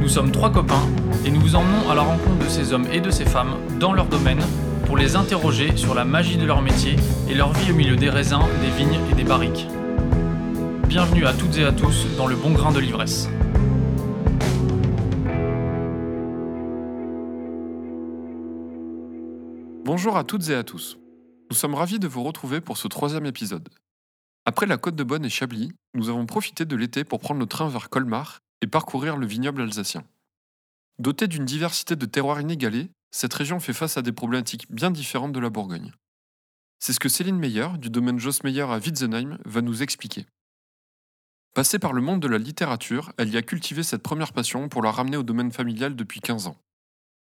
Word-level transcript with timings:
Nous 0.00 0.08
sommes 0.08 0.32
trois 0.32 0.50
copains 0.50 0.88
et 1.24 1.30
nous 1.30 1.40
vous 1.40 1.54
emmenons 1.54 1.88
à 1.90 1.94
la 1.94 2.02
rencontre 2.02 2.44
de 2.44 2.48
ces 2.48 2.72
hommes 2.72 2.86
et 2.92 3.00
de 3.00 3.10
ces 3.10 3.24
femmes 3.24 3.56
dans 3.78 3.92
leur 3.92 4.06
domaine 4.06 4.42
pour 4.86 4.96
les 4.96 5.16
interroger 5.16 5.76
sur 5.76 5.94
la 5.94 6.04
magie 6.04 6.36
de 6.36 6.44
leur 6.44 6.60
métier 6.60 6.96
et 7.28 7.34
leur 7.34 7.52
vie 7.52 7.72
au 7.72 7.74
milieu 7.74 7.96
des 7.96 8.10
raisins, 8.10 8.42
des 8.60 8.70
vignes 8.70 8.98
et 9.10 9.14
des 9.14 9.24
barriques. 9.24 9.66
Bienvenue 10.86 11.24
à 11.24 11.32
toutes 11.32 11.56
et 11.58 11.64
à 11.64 11.72
tous 11.72 12.06
dans 12.16 12.26
le 12.26 12.36
bon 12.36 12.50
grain 12.50 12.72
de 12.72 12.80
l'ivresse. 12.80 13.28
Bonjour 19.84 20.16
à 20.16 20.24
toutes 20.24 20.48
et 20.48 20.54
à 20.54 20.64
tous. 20.64 20.98
Nous 21.50 21.56
sommes 21.56 21.74
ravis 21.74 21.98
de 21.98 22.08
vous 22.08 22.22
retrouver 22.22 22.60
pour 22.60 22.76
ce 22.76 22.88
troisième 22.88 23.26
épisode. 23.26 23.68
Après 24.44 24.66
la 24.66 24.76
Côte 24.76 24.96
de 24.96 25.04
Bonne 25.04 25.24
et 25.24 25.30
Chablis, 25.30 25.70
nous 25.94 26.08
avons 26.08 26.26
profité 26.26 26.64
de 26.64 26.76
l'été 26.76 27.04
pour 27.04 27.20
prendre 27.20 27.40
le 27.40 27.46
train 27.46 27.68
vers 27.68 27.88
Colmar 27.88 28.40
et 28.62 28.66
parcourir 28.66 29.16
le 29.18 29.26
vignoble 29.26 29.60
alsacien. 29.60 30.04
Dotée 30.98 31.26
d'une 31.26 31.44
diversité 31.44 31.96
de 31.96 32.06
terroirs 32.06 32.40
inégalés, 32.40 32.90
cette 33.10 33.34
région 33.34 33.60
fait 33.60 33.74
face 33.74 33.98
à 33.98 34.02
des 34.02 34.12
problématiques 34.12 34.72
bien 34.72 34.90
différentes 34.90 35.32
de 35.32 35.40
la 35.40 35.50
Bourgogne. 35.50 35.92
C'est 36.78 36.92
ce 36.92 37.00
que 37.00 37.08
Céline 37.08 37.38
Meyer, 37.38 37.68
du 37.78 37.90
domaine 37.90 38.18
Joss 38.18 38.42
Meyer 38.42 38.62
à 38.62 38.78
Witzenheim, 38.78 39.38
va 39.44 39.60
nous 39.60 39.82
expliquer. 39.82 40.26
Passée 41.54 41.78
par 41.78 41.92
le 41.92 42.00
monde 42.00 42.20
de 42.20 42.28
la 42.28 42.38
littérature, 42.38 43.12
elle 43.18 43.28
y 43.28 43.36
a 43.36 43.42
cultivé 43.42 43.82
cette 43.82 44.02
première 44.02 44.32
passion 44.32 44.68
pour 44.70 44.82
la 44.82 44.90
ramener 44.90 45.18
au 45.18 45.22
domaine 45.22 45.52
familial 45.52 45.94
depuis 45.94 46.20
15 46.20 46.46
ans. 46.46 46.56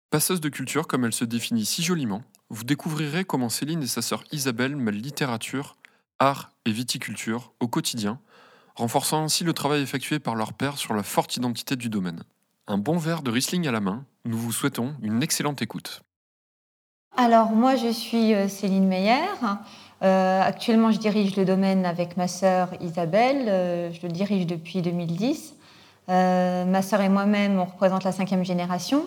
Passeuse 0.09 0.41
de 0.41 0.49
culture 0.49 0.87
comme 0.87 1.05
elle 1.05 1.13
se 1.13 1.25
définit 1.25 1.65
si 1.65 1.83
joliment, 1.83 2.23
vous 2.49 2.63
découvrirez 2.63 3.23
comment 3.23 3.49
Céline 3.49 3.83
et 3.83 3.87
sa 3.87 4.01
sœur 4.01 4.23
Isabelle 4.31 4.75
mêlent 4.75 5.01
littérature, 5.01 5.77
art 6.19 6.51
et 6.65 6.71
viticulture 6.71 7.53
au 7.59 7.67
quotidien, 7.67 8.19
renforçant 8.75 9.23
ainsi 9.23 9.43
le 9.43 9.53
travail 9.53 9.81
effectué 9.81 10.19
par 10.19 10.35
leur 10.35 10.53
père 10.53 10.77
sur 10.77 10.93
la 10.93 11.03
forte 11.03 11.35
identité 11.37 11.75
du 11.75 11.89
domaine. 11.89 12.23
Un 12.67 12.77
bon 12.77 12.97
verre 12.97 13.21
de 13.21 13.31
Riesling 13.31 13.67
à 13.67 13.71
la 13.71 13.79
main, 13.79 14.05
nous 14.25 14.37
vous 14.37 14.51
souhaitons 14.51 14.95
une 15.01 15.21
excellente 15.23 15.61
écoute. 15.61 16.01
Alors 17.17 17.51
moi 17.51 17.75
je 17.75 17.87
suis 17.87 18.33
euh, 18.33 18.49
Céline 18.49 18.87
Meyer. 18.87 19.13
Euh, 20.03 20.41
actuellement 20.41 20.91
je 20.91 20.99
dirige 20.99 21.37
le 21.37 21.45
domaine 21.45 21.85
avec 21.85 22.17
ma 22.17 22.27
sœur 22.27 22.69
Isabelle. 22.81 23.45
Euh, 23.47 23.91
je 23.93 24.05
le 24.05 24.11
dirige 24.11 24.45
depuis 24.45 24.81
2010. 24.81 25.53
ma 26.09 26.81
sœur 26.81 27.01
et 27.01 27.09
moi-même 27.09 27.57
on 27.57 27.65
représente 27.65 28.03
la 28.03 28.11
cinquième 28.11 28.43
génération. 28.43 29.05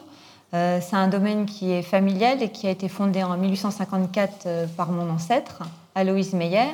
C'est 0.52 0.94
un 0.94 1.08
domaine 1.08 1.44
qui 1.44 1.72
est 1.72 1.82
familial 1.82 2.42
et 2.42 2.50
qui 2.50 2.66
a 2.66 2.70
été 2.70 2.88
fondé 2.88 3.22
en 3.22 3.36
1854 3.36 4.66
par 4.78 4.90
mon 4.90 5.10
ancêtre, 5.10 5.62
Aloïse 5.94 6.32
Meyer, 6.32 6.72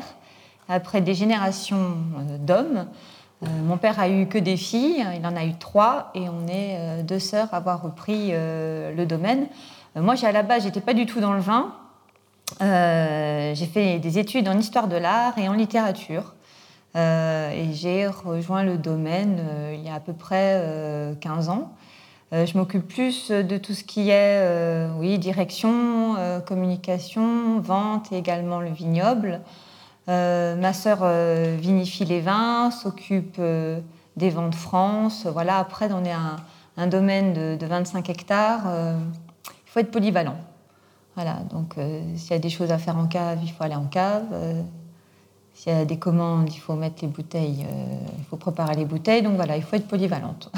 après 0.69 1.01
des 1.01 1.15
générations 1.15 1.97
d'hommes. 2.41 2.87
mon 3.43 3.77
père 3.77 4.01
a 4.01 4.09
eu 4.09 4.27
que 4.27 4.39
des 4.39 4.57
filles, 4.57 5.05
il 5.19 5.27
en 5.27 5.37
a 5.37 5.45
eu 5.45 5.55
trois, 5.59 6.11
et 6.15 6.29
on 6.29 6.49
est 6.49 7.03
deux 7.03 7.19
sœurs 7.19 7.49
à 7.53 7.59
avoir 7.59 7.83
repris 7.83 8.31
le 8.33 9.05
domaine. 9.05 9.47
Euh, 9.97 10.03
moi, 10.03 10.15
à 10.23 10.33
la 10.33 10.43
base, 10.43 10.65
j'étais 10.65 10.81
pas 10.81 10.95
du 10.95 11.07
tout 11.07 11.21
dans 11.21 11.33
le 11.33 11.41
vin. 11.41 11.75
Euh, 12.63 13.55
j'ai 13.55 13.67
fait 13.67 13.99
des 13.99 14.19
études 14.19 14.49
en 14.49 14.59
histoire 14.59 14.89
de 14.89 14.97
l'art 14.97 15.39
et 15.39 15.49
en 15.49 15.55
littérature. 15.55 16.35
Euh, 16.97 17.51
et 17.51 17.73
j'ai 17.73 18.07
rejoint 18.07 18.63
le 18.63 18.79
domaine 18.79 19.41
il 19.73 19.83
y 19.85 19.89
a 19.89 19.95
à 19.95 20.01
peu 20.01 20.13
près 20.13 21.15
15 21.21 21.49
ans. 21.49 21.73
je 22.33 22.57
m'occupe 22.57 22.87
plus 22.87 23.31
de 23.31 23.57
tout 23.57 23.75
ce 23.75 23.83
qui 23.83 24.11
est 24.11 24.89
oui, 24.99 25.19
direction, 25.19 26.17
communication, 26.47 27.59
vente 27.61 28.13
et 28.13 28.19
également 28.19 28.61
le 28.61 28.71
vignoble. 28.71 29.41
Ma 30.07 30.73
sœur 30.73 31.05
vinifie 31.57 32.05
les 32.05 32.21
vins, 32.21 32.71
s'occupe 32.71 33.41
des 34.17 34.31
vents 34.31 34.49
de 34.49 34.55
France. 34.55 35.27
Voilà, 35.27 35.59
après, 35.59 35.91
on 35.93 36.05
est 36.05 36.13
un, 36.13 36.37
un 36.77 36.87
domaine 36.87 37.33
de, 37.33 37.57
de 37.57 37.67
25 37.67 38.11
hectares 38.11 38.67
faut 39.75 39.81
être 39.81 39.91
polyvalent. 39.91 40.37
Voilà, 41.17 41.41
donc 41.51 41.79
euh, 41.79 42.01
s'il 42.17 42.31
y 42.31 42.35
a 42.35 42.39
des 42.39 42.49
choses 42.49 42.71
à 42.71 42.79
faire 42.79 42.97
en 42.97 43.07
cave, 43.07 43.41
il 43.43 43.51
faut 43.51 43.65
aller 43.65 43.75
en 43.75 43.87
cave. 43.87 44.25
Euh, 44.33 44.63
s'il 45.53 45.73
y 45.73 45.75
a 45.75 45.85
des 45.85 45.99
commandes, 45.99 46.49
il 46.53 46.59
faut 46.59 46.75
mettre 46.75 47.03
les 47.03 47.09
bouteilles, 47.09 47.67
euh, 47.69 47.99
il 48.19 48.25
faut 48.25 48.37
préparer 48.37 48.77
les 48.77 48.85
bouteilles. 48.85 49.23
Donc 49.23 49.35
voilà, 49.35 49.57
il 49.57 49.65
faut 49.65 49.75
être 49.75 49.89
polyvalente. 49.89 50.53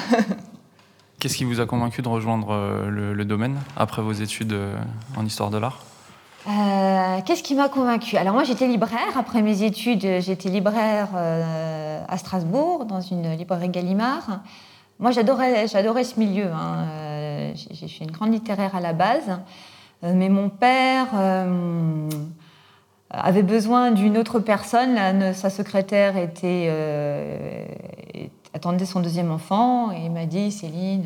Qu'est-ce 1.19 1.37
qui 1.39 1.45
vous 1.45 1.61
a 1.61 1.67
convaincu 1.67 2.03
de 2.03 2.09
rejoindre 2.09 2.89
le, 2.91 3.25
domaine 3.25 3.59
après 3.75 4.03
vos 4.03 4.13
études 4.13 4.55
en 5.17 5.25
histoire 5.25 5.49
de 5.49 5.57
l'art? 5.57 5.79
Qu'est-ce 6.47 7.43
qui 7.43 7.55
m'a 7.55 7.69
convaincu 7.69 8.17
Alors 8.17 8.35
moi 8.35 8.45
j'étais 8.45 8.69
libraire. 8.69 9.19
Après 9.19 9.43
mes 9.43 9.63
études, 9.63 10.21
j'étais 10.21 10.49
libraire 10.49 11.09
à 11.17 12.19
Strasbourg, 12.19 12.85
dans 12.85 13.01
une 13.01 13.33
librairie 13.33 13.69
Gallimard. 13.69 14.41
Moi 14.99 15.11
j'adorais, 15.11 15.67
ce 15.69 16.19
milieu. 16.19 16.47
Hein. 16.47 16.87
Euh, 16.89 17.53
je 17.55 17.87
suis 17.87 18.05
une 18.05 18.11
grande 18.11 18.33
littéraire 18.33 18.75
à 18.75 18.81
la 18.81 18.95
base, 18.95 19.39
euh, 20.05 20.13
mais 20.15 20.31
mon 20.31 20.49
père 20.49 21.09
euh, 21.15 22.09
avait 23.11 23.43
besoin 23.43 23.91
d'une 23.91 24.17
autre 24.17 24.41
personne. 24.41 25.35
sa 25.35 25.51
secrétaire 25.51 26.17
était, 26.17 26.71
attendait 28.55 28.87
son 28.87 29.01
deuxième 29.01 29.31
enfant 29.31 29.93
et 29.93 30.07
il 30.07 30.13
m'a 30.13 30.25
dit 30.25 30.51
Céline, 30.51 31.05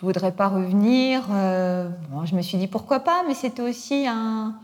tu 0.00 0.06
voudrais 0.06 0.32
pas 0.32 0.48
revenir 0.48 1.22
Je 1.28 2.34
me 2.34 2.40
suis 2.42 2.58
dit 2.58 2.66
pourquoi 2.66 3.00
pas, 3.00 3.22
mais 3.28 3.34
c'était 3.34 3.62
aussi 3.62 4.06
un. 4.08 4.54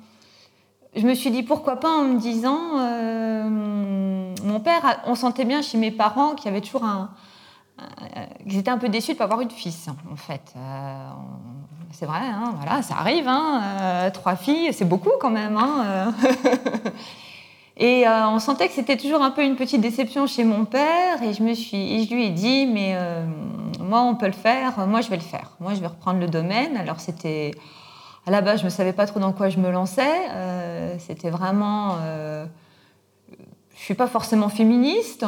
Je 0.97 1.06
me 1.06 1.14
suis 1.14 1.30
dit 1.30 1.42
pourquoi 1.42 1.78
pas 1.78 1.91
en 1.91 2.04
me 2.04 2.19
disant 2.19 2.78
mon 4.42 4.60
père, 4.60 5.02
on 5.04 5.14
sentait 5.14 5.44
bien 5.44 5.60
chez 5.60 5.76
mes 5.76 5.91
parents 5.91 6.34
qu'il 6.34 6.47
y 6.47 6.48
avait 6.48 6.62
toujours 6.62 6.84
un, 6.84 7.10
ils 8.47 8.58
étaient 8.58 8.70
un 8.70 8.78
peu 8.78 8.88
déçus 8.88 9.08
de 9.08 9.14
ne 9.14 9.19
pas 9.19 9.24
avoir 9.24 9.41
eu 9.41 9.47
de 9.47 9.52
fils, 9.52 9.88
en 10.10 10.16
fait. 10.16 10.54
Euh, 10.56 11.08
c'est 11.92 12.06
vrai, 12.06 12.20
hein, 12.22 12.54
voilà, 12.56 12.82
ça 12.82 12.94
arrive. 12.97 13.28
Hein, 13.28 13.60
euh, 13.62 14.10
trois 14.10 14.36
filles, 14.36 14.72
c'est 14.72 14.84
beaucoup 14.84 15.10
quand 15.20 15.30
même. 15.30 15.56
Hein, 15.56 16.12
euh. 17.81 17.84
et 17.84 18.09
on 18.09 18.38
sentait 18.38 18.69
que 18.69 18.75
c'était 18.75 18.97
toujours 18.97 19.22
un 19.22 19.31
peu 19.31 19.44
une 19.44 19.56
petite 19.56 19.81
déception 19.81 20.26
chez 20.26 20.44
mon 20.44 20.64
père. 20.64 21.22
Et 21.22 21.32
je, 21.32 21.42
me 21.42 21.54
suis, 21.54 22.06
je 22.06 22.14
lui 22.14 22.26
ai 22.26 22.31
dit, 22.31 22.66
mais 22.66 22.97
moi, 23.81 24.03
on 24.03 24.14
peut 24.14 24.26
le 24.26 24.32
faire. 24.32 24.87
Moi, 24.87 25.00
je 25.00 25.10
vais 25.10 25.16
le 25.16 25.22
faire. 25.22 25.53
Moi, 25.60 25.75
je 25.75 25.81
vais 25.81 25.86
reprendre 25.86 26.20
le 26.20 26.28
domaine. 26.28 26.76
Alors, 26.76 27.00
c'était... 27.00 27.53
À 28.28 28.32
la 28.32 28.41
base, 28.41 28.59
je 28.60 28.65
ne 28.65 28.70
savais 28.70 28.92
pas 28.92 29.06
trop 29.06 29.20
dans 29.20 29.32
quoi 29.32 29.50
je 29.50 29.59
me 29.59 29.70
lançais. 29.70 30.98
c'était 30.98 31.31
vraiment... 31.31 31.97
je 32.00 32.44
ne 32.44 33.84
suis 33.84 33.94
pas 33.94 34.09
forcément 34.09 34.48
féministe. 34.48 35.25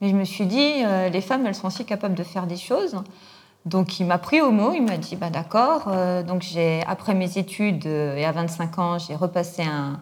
Mais 0.00 0.10
je 0.10 0.14
me 0.14 0.24
suis 0.24 0.46
dit, 0.46 0.84
euh, 0.84 1.08
les 1.08 1.20
femmes, 1.20 1.46
elles 1.46 1.54
sont 1.54 1.66
aussi 1.66 1.84
capables 1.84 2.14
de 2.14 2.22
faire 2.22 2.46
des 2.46 2.56
choses. 2.56 2.96
Donc 3.64 3.98
il 4.00 4.06
m'a 4.06 4.18
pris 4.18 4.40
au 4.40 4.50
mot, 4.50 4.72
il 4.72 4.82
m'a 4.82 4.96
dit, 4.96 5.16
bah, 5.16 5.30
d'accord. 5.30 5.84
Euh, 5.88 6.22
donc 6.22 6.42
j'ai, 6.42 6.82
après 6.86 7.14
mes 7.14 7.38
études, 7.38 7.86
euh, 7.86 8.16
et 8.16 8.24
à 8.24 8.32
25 8.32 8.78
ans, 8.78 8.98
j'ai 8.98 9.16
repassé 9.16 9.62
un, 9.62 10.00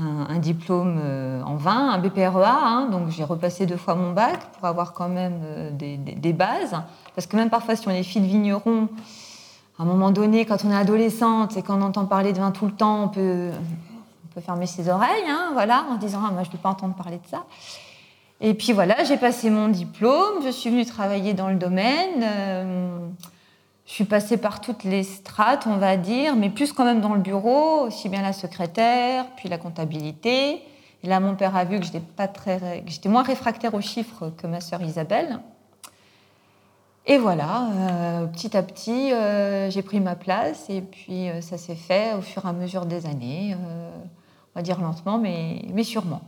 un, 0.00 0.38
diplôme 0.38 1.00
en 1.44 1.56
vin, 1.56 1.90
un 1.90 1.98
BPREA. 1.98 2.58
Hein. 2.62 2.88
donc 2.90 3.10
j'ai 3.10 3.24
repassé 3.24 3.66
deux 3.66 3.76
fois 3.76 3.94
mon 3.94 4.12
bac 4.12 4.40
pour 4.52 4.66
avoir 4.66 4.92
quand 4.92 5.08
même 5.08 5.40
des, 5.72 5.96
des, 5.96 6.32
bases. 6.32 6.76
Parce 7.14 7.26
que 7.26 7.36
même 7.36 7.50
parfois, 7.50 7.76
si 7.76 7.86
on 7.88 7.90
est 7.90 8.02
fille 8.02 8.22
de 8.22 8.26
vigneron, 8.26 8.88
à 9.78 9.82
un 9.82 9.86
moment 9.86 10.10
donné, 10.10 10.44
quand 10.44 10.64
on 10.66 10.70
est 10.70 10.76
adolescente 10.76 11.56
et 11.56 11.62
qu'on 11.62 11.80
entend 11.80 12.04
parler 12.04 12.32
de 12.32 12.38
vin 12.38 12.50
tout 12.50 12.66
le 12.66 12.72
temps, 12.72 13.04
on 13.04 13.08
peut, 13.08 13.50
on 13.50 14.34
peut 14.34 14.40
fermer 14.42 14.66
ses 14.66 14.90
oreilles, 14.90 15.24
hein, 15.26 15.50
voilà, 15.54 15.86
en 15.90 15.96
disant, 15.96 16.20
ah, 16.26 16.30
moi 16.30 16.42
je 16.42 16.48
ne 16.48 16.52
peux 16.52 16.58
pas 16.58 16.68
entendre 16.68 16.94
parler 16.94 17.16
de 17.16 17.26
ça. 17.26 17.44
Et 18.42 18.54
puis 18.54 18.72
voilà, 18.72 19.04
j'ai 19.04 19.16
passé 19.16 19.50
mon 19.50 19.68
diplôme, 19.68 20.42
je 20.44 20.50
suis 20.50 20.70
venue 20.70 20.86
travailler 20.86 21.34
dans 21.34 21.48
le 21.48 21.56
domaine. 21.56 22.22
Euh, 22.22 22.98
je 23.90 23.96
suis 23.96 24.04
passée 24.04 24.36
par 24.36 24.60
toutes 24.60 24.84
les 24.84 25.02
strates, 25.02 25.66
on 25.66 25.76
va 25.76 25.96
dire, 25.96 26.36
mais 26.36 26.48
plus 26.48 26.72
quand 26.72 26.84
même 26.84 27.00
dans 27.00 27.12
le 27.12 27.20
bureau, 27.20 27.80
aussi 27.80 28.08
bien 28.08 28.22
la 28.22 28.32
secrétaire, 28.32 29.26
puis 29.36 29.48
la 29.48 29.58
comptabilité. 29.58 30.62
Et 31.02 31.08
là, 31.08 31.18
mon 31.18 31.34
père 31.34 31.56
a 31.56 31.64
vu 31.64 31.80
que 31.80 31.86
j'étais 31.86 33.08
moins 33.08 33.24
réfractaire 33.24 33.74
aux 33.74 33.80
chiffres 33.80 34.30
que 34.38 34.46
ma 34.46 34.60
sœur 34.60 34.80
Isabelle. 34.80 35.40
Et 37.04 37.18
voilà, 37.18 37.66
euh, 37.72 38.26
petit 38.26 38.56
à 38.56 38.62
petit, 38.62 39.12
euh, 39.12 39.70
j'ai 39.70 39.82
pris 39.82 39.98
ma 39.98 40.14
place 40.14 40.70
et 40.70 40.82
puis 40.82 41.26
ça 41.40 41.58
s'est 41.58 41.74
fait 41.74 42.14
au 42.14 42.20
fur 42.20 42.46
et 42.46 42.48
à 42.48 42.52
mesure 42.52 42.86
des 42.86 43.06
années. 43.06 43.56
on 43.56 44.54
va 44.54 44.62
dire 44.62 44.80
lentement, 44.80 45.18
mais 45.18 45.82
sûrement. 45.82 46.22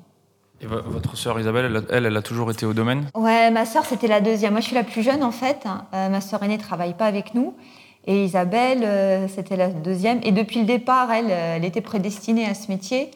Votre 0.66 1.16
sœur 1.16 1.40
Isabelle, 1.40 1.84
elle, 1.90 2.06
elle, 2.06 2.16
a 2.16 2.22
toujours 2.22 2.50
été 2.50 2.66
au 2.66 2.72
domaine? 2.72 3.08
Ouais, 3.14 3.50
ma 3.50 3.64
sœur, 3.64 3.84
c'était 3.84 4.06
la 4.06 4.20
deuxième. 4.20 4.52
Moi, 4.52 4.60
je 4.60 4.66
suis 4.66 4.74
la 4.74 4.84
plus 4.84 5.02
jeune, 5.02 5.24
en 5.24 5.32
fait. 5.32 5.66
Euh, 5.92 6.08
ma 6.08 6.20
sœur 6.20 6.42
aînée 6.42 6.56
ne 6.56 6.62
travaille 6.62 6.94
pas 6.94 7.06
avec 7.06 7.34
nous. 7.34 7.54
Et 8.06 8.24
Isabelle, 8.24 9.28
c'était 9.28 9.56
la 9.56 9.68
deuxième. 9.68 10.18
Et 10.24 10.32
depuis 10.32 10.60
le 10.60 10.66
départ, 10.66 11.12
elle, 11.12 11.30
elle 11.30 11.64
était 11.64 11.80
prédestinée 11.80 12.46
à 12.46 12.54
ce 12.54 12.68
métier. 12.68 13.12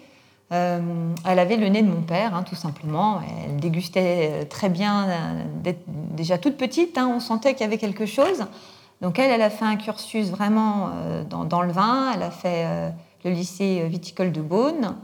elle 0.50 1.38
avait 1.38 1.56
le 1.56 1.66
nez 1.68 1.82
de 1.82 1.88
mon 1.88 2.02
père, 2.02 2.36
hein, 2.36 2.44
tout 2.48 2.54
simplement. 2.54 3.20
Elle 3.44 3.56
dégustait 3.56 4.46
très 4.48 4.68
bien, 4.68 5.08
déjà 6.12 6.38
toute 6.38 6.56
petite. 6.56 6.98
Hein, 6.98 7.10
on 7.12 7.18
sentait 7.18 7.54
qu'il 7.54 7.62
y 7.62 7.64
avait 7.64 7.78
quelque 7.78 8.06
chose. 8.06 8.46
Donc 9.00 9.18
elle, 9.18 9.32
elle 9.32 9.42
a 9.42 9.50
fait 9.50 9.64
un 9.64 9.74
cursus 9.74 10.28
vraiment 10.28 10.90
dans, 11.28 11.62
le 11.62 11.72
vin. 11.72 12.12
Elle 12.14 12.22
a 12.22 12.30
fait 12.30 12.92
le 13.24 13.30
lycée 13.32 13.88
viticole 13.88 14.30
de 14.30 14.40
Beaune. 14.40 14.94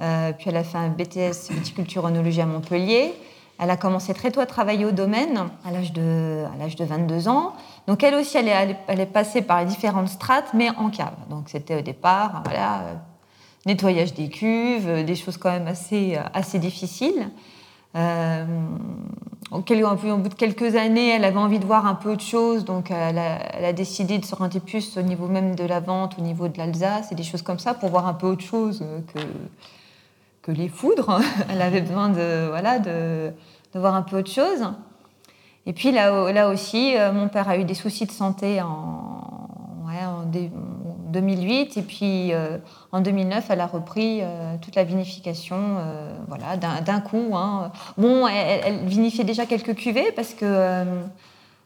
Euh, 0.00 0.32
puis 0.32 0.50
elle 0.50 0.56
a 0.56 0.64
fait 0.64 0.78
un 0.78 0.88
BTS 0.88 1.50
viticulture 1.50 2.04
onologie 2.04 2.40
à 2.40 2.46
Montpellier. 2.46 3.14
Elle 3.58 3.70
a 3.70 3.76
commencé 3.76 4.12
très 4.12 4.30
tôt 4.30 4.40
à 4.40 4.46
travailler 4.46 4.84
au 4.84 4.90
domaine, 4.90 5.48
à 5.64 5.70
l'âge 5.70 5.92
de, 5.92 6.44
à 6.52 6.58
l'âge 6.58 6.76
de 6.76 6.84
22 6.84 7.28
ans. 7.28 7.54
Donc 7.86 8.02
elle 8.02 8.14
aussi, 8.14 8.36
elle 8.36 8.48
est, 8.48 8.76
elle 8.86 9.00
est 9.00 9.06
passée 9.06 9.40
par 9.40 9.60
les 9.60 9.66
différentes 9.66 10.08
strates, 10.08 10.52
mais 10.52 10.68
en 10.76 10.90
cave. 10.90 11.14
Donc 11.30 11.44
c'était 11.48 11.76
au 11.76 11.80
départ, 11.80 12.42
voilà, 12.44 12.80
euh, 12.80 12.94
nettoyage 13.64 14.12
des 14.12 14.28
cuves, 14.28 14.88
euh, 14.88 15.04
des 15.04 15.14
choses 15.14 15.38
quand 15.38 15.50
même 15.50 15.68
assez, 15.68 16.18
assez 16.34 16.58
difficiles. 16.58 17.30
Euh, 17.94 18.44
au, 19.50 19.60
bout 19.60 20.28
de 20.28 20.34
quelques 20.34 20.76
années, 20.76 21.08
elle 21.08 21.24
avait 21.24 21.38
envie 21.38 21.58
de 21.58 21.64
voir 21.64 21.86
un 21.86 21.94
peu 21.94 22.12
autre 22.12 22.24
chose, 22.24 22.66
donc 22.66 22.90
elle 22.90 23.16
a, 23.16 23.56
elle 23.56 23.64
a 23.64 23.72
décidé 23.72 24.18
de 24.18 24.24
s'orienter 24.26 24.60
plus 24.60 24.98
au 24.98 25.02
niveau 25.02 25.28
même 25.28 25.54
de 25.54 25.64
la 25.64 25.80
vente, 25.80 26.16
au 26.18 26.20
niveau 26.20 26.48
de 26.48 26.58
l'Alsace 26.58 27.10
et 27.10 27.14
des 27.14 27.22
choses 27.22 27.40
comme 27.40 27.58
ça, 27.58 27.72
pour 27.72 27.88
voir 27.88 28.06
un 28.06 28.12
peu 28.12 28.26
autre 28.26 28.44
chose 28.44 28.84
que, 29.14 29.20
que 30.46 30.52
les 30.52 30.68
foudres. 30.68 31.20
Elle 31.50 31.60
avait 31.60 31.80
besoin 31.80 32.08
de, 32.08 32.48
voilà, 32.48 32.78
de, 32.78 33.32
voir 33.74 33.94
un 33.94 34.02
peu 34.02 34.18
autre 34.18 34.30
chose. 34.30 34.64
Et 35.66 35.72
puis 35.72 35.90
là, 35.90 36.32
là 36.32 36.48
aussi, 36.48 36.96
euh, 36.96 37.12
mon 37.12 37.28
père 37.28 37.48
a 37.48 37.58
eu 37.58 37.64
des 37.64 37.74
soucis 37.74 38.06
de 38.06 38.12
santé 38.12 38.62
en, 38.62 39.48
ouais, 39.86 40.04
en 40.06 40.22
2008. 41.12 41.76
Et 41.76 41.82
puis 41.82 42.32
euh, 42.32 42.58
en 42.92 43.00
2009, 43.00 43.46
elle 43.50 43.60
a 43.60 43.66
repris 43.66 44.20
euh, 44.22 44.54
toute 44.62 44.76
la 44.76 44.84
vinification 44.84 45.78
voilà, 46.28 46.56
d'un 46.56 47.00
coup. 47.00 47.32
Hein. 47.34 47.72
Bon, 47.98 48.26
elle, 48.28 48.86
vinifiait 48.86 49.24
déjà 49.24 49.44
quelques 49.44 49.74
cuvées 49.74 50.12
parce 50.12 50.32
que 50.32 50.84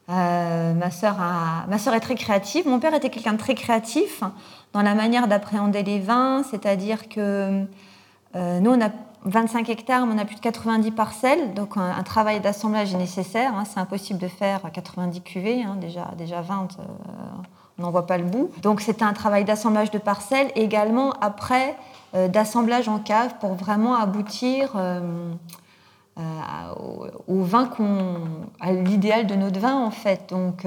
ma, 0.07 0.91
sœur 0.91 1.15
a, 1.21 1.67
ma 1.69 1.77
sœur 1.77 1.93
est 1.93 2.01
très 2.01 2.15
créative. 2.15 2.67
Mon 2.67 2.79
père 2.79 2.95
était 2.95 3.09
quelqu'un 3.09 3.33
de 3.33 3.37
très 3.37 3.55
créatif 3.55 4.23
dans 4.73 4.81
la 4.81 4.95
manière 4.95 5.27
d'appréhender 5.27 5.83
les 5.83 5.99
vins, 5.99 6.43
c'est-à-dire 6.49 7.07
que 7.07 7.65
nous, 8.35 8.71
on 8.71 8.81
a 8.81 8.89
25 9.25 9.69
hectares, 9.69 10.05
mais 10.05 10.15
on 10.15 10.17
a 10.17 10.25
plus 10.25 10.35
de 10.35 10.41
90 10.41 10.91
parcelles, 10.91 11.53
donc 11.53 11.77
un, 11.77 12.01
travail 12.03 12.39
d'assemblage 12.39 12.93
est 12.93 12.97
nécessaire. 12.97 13.53
Hein. 13.55 13.65
c'est 13.65 13.79
impossible 13.79 14.19
de 14.19 14.27
faire 14.27 14.61
90 14.71 15.21
cuvées, 15.21 15.63
hein. 15.63 15.75
déjà, 15.79 16.11
déjà 16.17 16.41
20, 16.41 16.77
euh, 16.79 16.83
on 17.77 17.83
n'en 17.83 17.91
voit 17.91 18.07
pas 18.07 18.17
le 18.17 18.23
bout. 18.23 18.49
Donc 18.63 18.81
c'était 18.81 19.03
un 19.03 19.13
travail 19.13 19.45
d'assemblage 19.45 19.91
de 19.91 19.99
parcelles, 19.99 20.51
également 20.55 21.11
après 21.21 21.75
euh, 22.15 22.27
d'assemblage 22.27 22.87
en 22.89 22.97
cave 22.99 23.35
pour 23.39 23.53
vraiment 23.53 23.95
aboutir 23.95 24.75
au, 27.27 27.43
vin 27.43 27.65
qu'on, 27.65 28.15
à 28.59 28.73
l'idéal 28.73 29.27
de 29.27 29.35
notre 29.35 29.59
vin 29.59 29.75
en 29.75 29.91
fait. 29.91 30.29
Donc 30.29 30.65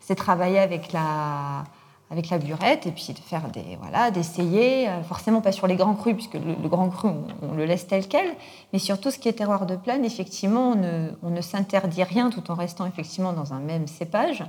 c'est 0.00 0.14
travailler 0.14 0.60
avec 0.60 0.92
la 0.92 1.64
avec 2.10 2.30
la 2.30 2.38
burette 2.38 2.86
et 2.86 2.92
puis 2.92 3.12
de 3.12 3.18
faire 3.18 3.48
des 3.50 3.76
voilà 3.80 4.10
d'essayer 4.10 4.88
euh, 4.88 5.02
forcément 5.02 5.40
pas 5.40 5.52
sur 5.52 5.66
les 5.66 5.76
grands 5.76 5.94
crus 5.94 6.14
puisque 6.14 6.34
le, 6.34 6.68
grand 6.68 6.88
cru 6.88 7.10
on, 7.42 7.54
le 7.54 7.64
laisse 7.66 7.86
tel 7.86 8.08
quel 8.08 8.34
mais 8.72 8.78
sur 8.78 9.00
tout 9.00 9.10
ce 9.10 9.18
qui 9.18 9.28
est 9.28 9.34
terroir 9.34 9.66
de 9.66 9.76
plaine 9.76 10.04
effectivement 10.04 10.70
on 10.70 10.74
ne, 10.76 11.10
on 11.22 11.30
ne 11.30 11.40
s'interdit 11.40 12.02
rien 12.02 12.30
tout 12.30 12.50
en 12.50 12.54
restant 12.54 12.86
effectivement 12.86 13.32
dans 13.32 13.52
un 13.52 13.60
même 13.60 13.86
cépage. 13.86 14.44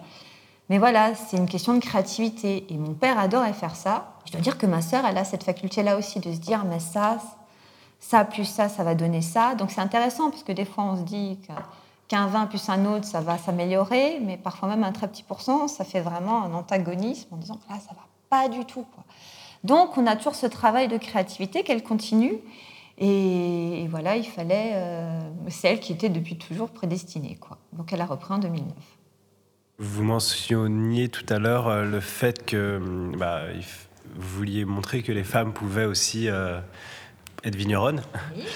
Mais 0.70 0.78
voilà 0.78 1.16
c'est 1.16 1.38
une 1.38 1.48
question 1.48 1.74
de 1.74 1.80
créativité. 1.80 2.66
Et 2.70 2.78
mon 2.78 2.94
père 2.94 3.18
adorait 3.18 3.54
faire 3.54 3.76
ça. 3.76 4.14
Je 4.26 4.32
dois 4.32 4.42
dire 4.42 4.58
que 4.58 4.66
ma 4.66 4.82
sœur 4.82 5.06
elle 5.06 5.18
a 5.18 5.24
cette 5.24 5.44
faculté 5.44 5.84
là 5.84 5.98
aussi 5.98 6.20
de 6.20 6.32
se 6.32 6.38
dire 6.38 6.64
mais 6.66 6.80
ça 6.80 7.18
ça 8.00 8.24
plus 8.24 8.46
ça 8.46 8.70
ça 8.70 8.84
va 8.84 8.96
donner 8.96 9.22
ça. 9.22 9.56
Donc 9.56 9.72
c'est 9.72 9.82
intéressant 9.82 10.30
parce 10.30 10.44
que 10.44 10.52
des 10.52 10.66
fois 10.66 10.84
on 10.86 10.98
se 10.98 11.02
dit 11.02 11.40
que 11.48 11.54
qu'un 12.10 12.28
vin 12.28 12.48
plus 12.48 12.68
un 12.68 12.86
autre, 12.86 13.06
ça 13.06 13.22
va 13.22 13.38
s'améliorer, 13.38 14.20
mais 14.20 14.36
parfois 14.36 14.68
même 14.68 14.84
un 14.84 14.92
très 14.92 15.08
petit 15.08 15.24
pourcent, 15.24 15.70
ça 15.70 15.86
fait 15.86 16.02
vraiment 16.02 16.44
un 16.44 16.54
antagonisme 16.54 17.34
en 17.34 17.38
disant 17.38 17.60
là, 17.70 17.76
ça 17.80 17.94
va 17.94 18.08
pas 18.30 18.50
du 18.50 18.66
tout. 18.66 18.86
Donc, 19.64 19.98
on 19.98 20.08
a 20.08 20.16
toujours 20.16 20.36
ce 20.36 20.48
travail 20.48 20.88
de 20.88 20.98
créativité 20.98 21.64
qu'elle 21.64 21.84
continue. 21.84 22.36
Et, 22.98 23.88
voilà, 23.90 24.18
il 24.18 24.26
fallait. 24.26 24.72
Euh, 24.74 25.20
c'est 25.48 25.70
elle 25.70 25.80
qui 25.80 25.94
était 25.94 26.10
depuis 26.10 26.38
toujours 26.38 26.70
prédestinée. 26.70 27.38
Quoi. 27.40 27.58
Donc, 27.74 27.94
elle 27.94 28.02
a 28.02 28.06
repris 28.06 28.34
en 28.34 28.40
2009. 28.40 28.74
Vous 29.80 30.04
mentionniez 30.04 31.08
tout 31.08 31.26
à 31.30 31.40
l'heure 31.40 31.68
euh, 31.68 31.86
le 31.86 32.00
fait 32.02 32.46
que 32.46 32.82
bah, 33.18 33.44
vous 34.16 34.38
vouliez 34.38 34.66
montrer 34.66 35.04
que 35.04 35.12
les 35.12 35.24
femmes 35.24 35.54
pouvaient 35.54 35.86
aussi. 35.86 36.28
Euh, 36.28 36.60
être 37.44 37.56
vigneronne. 37.56 38.02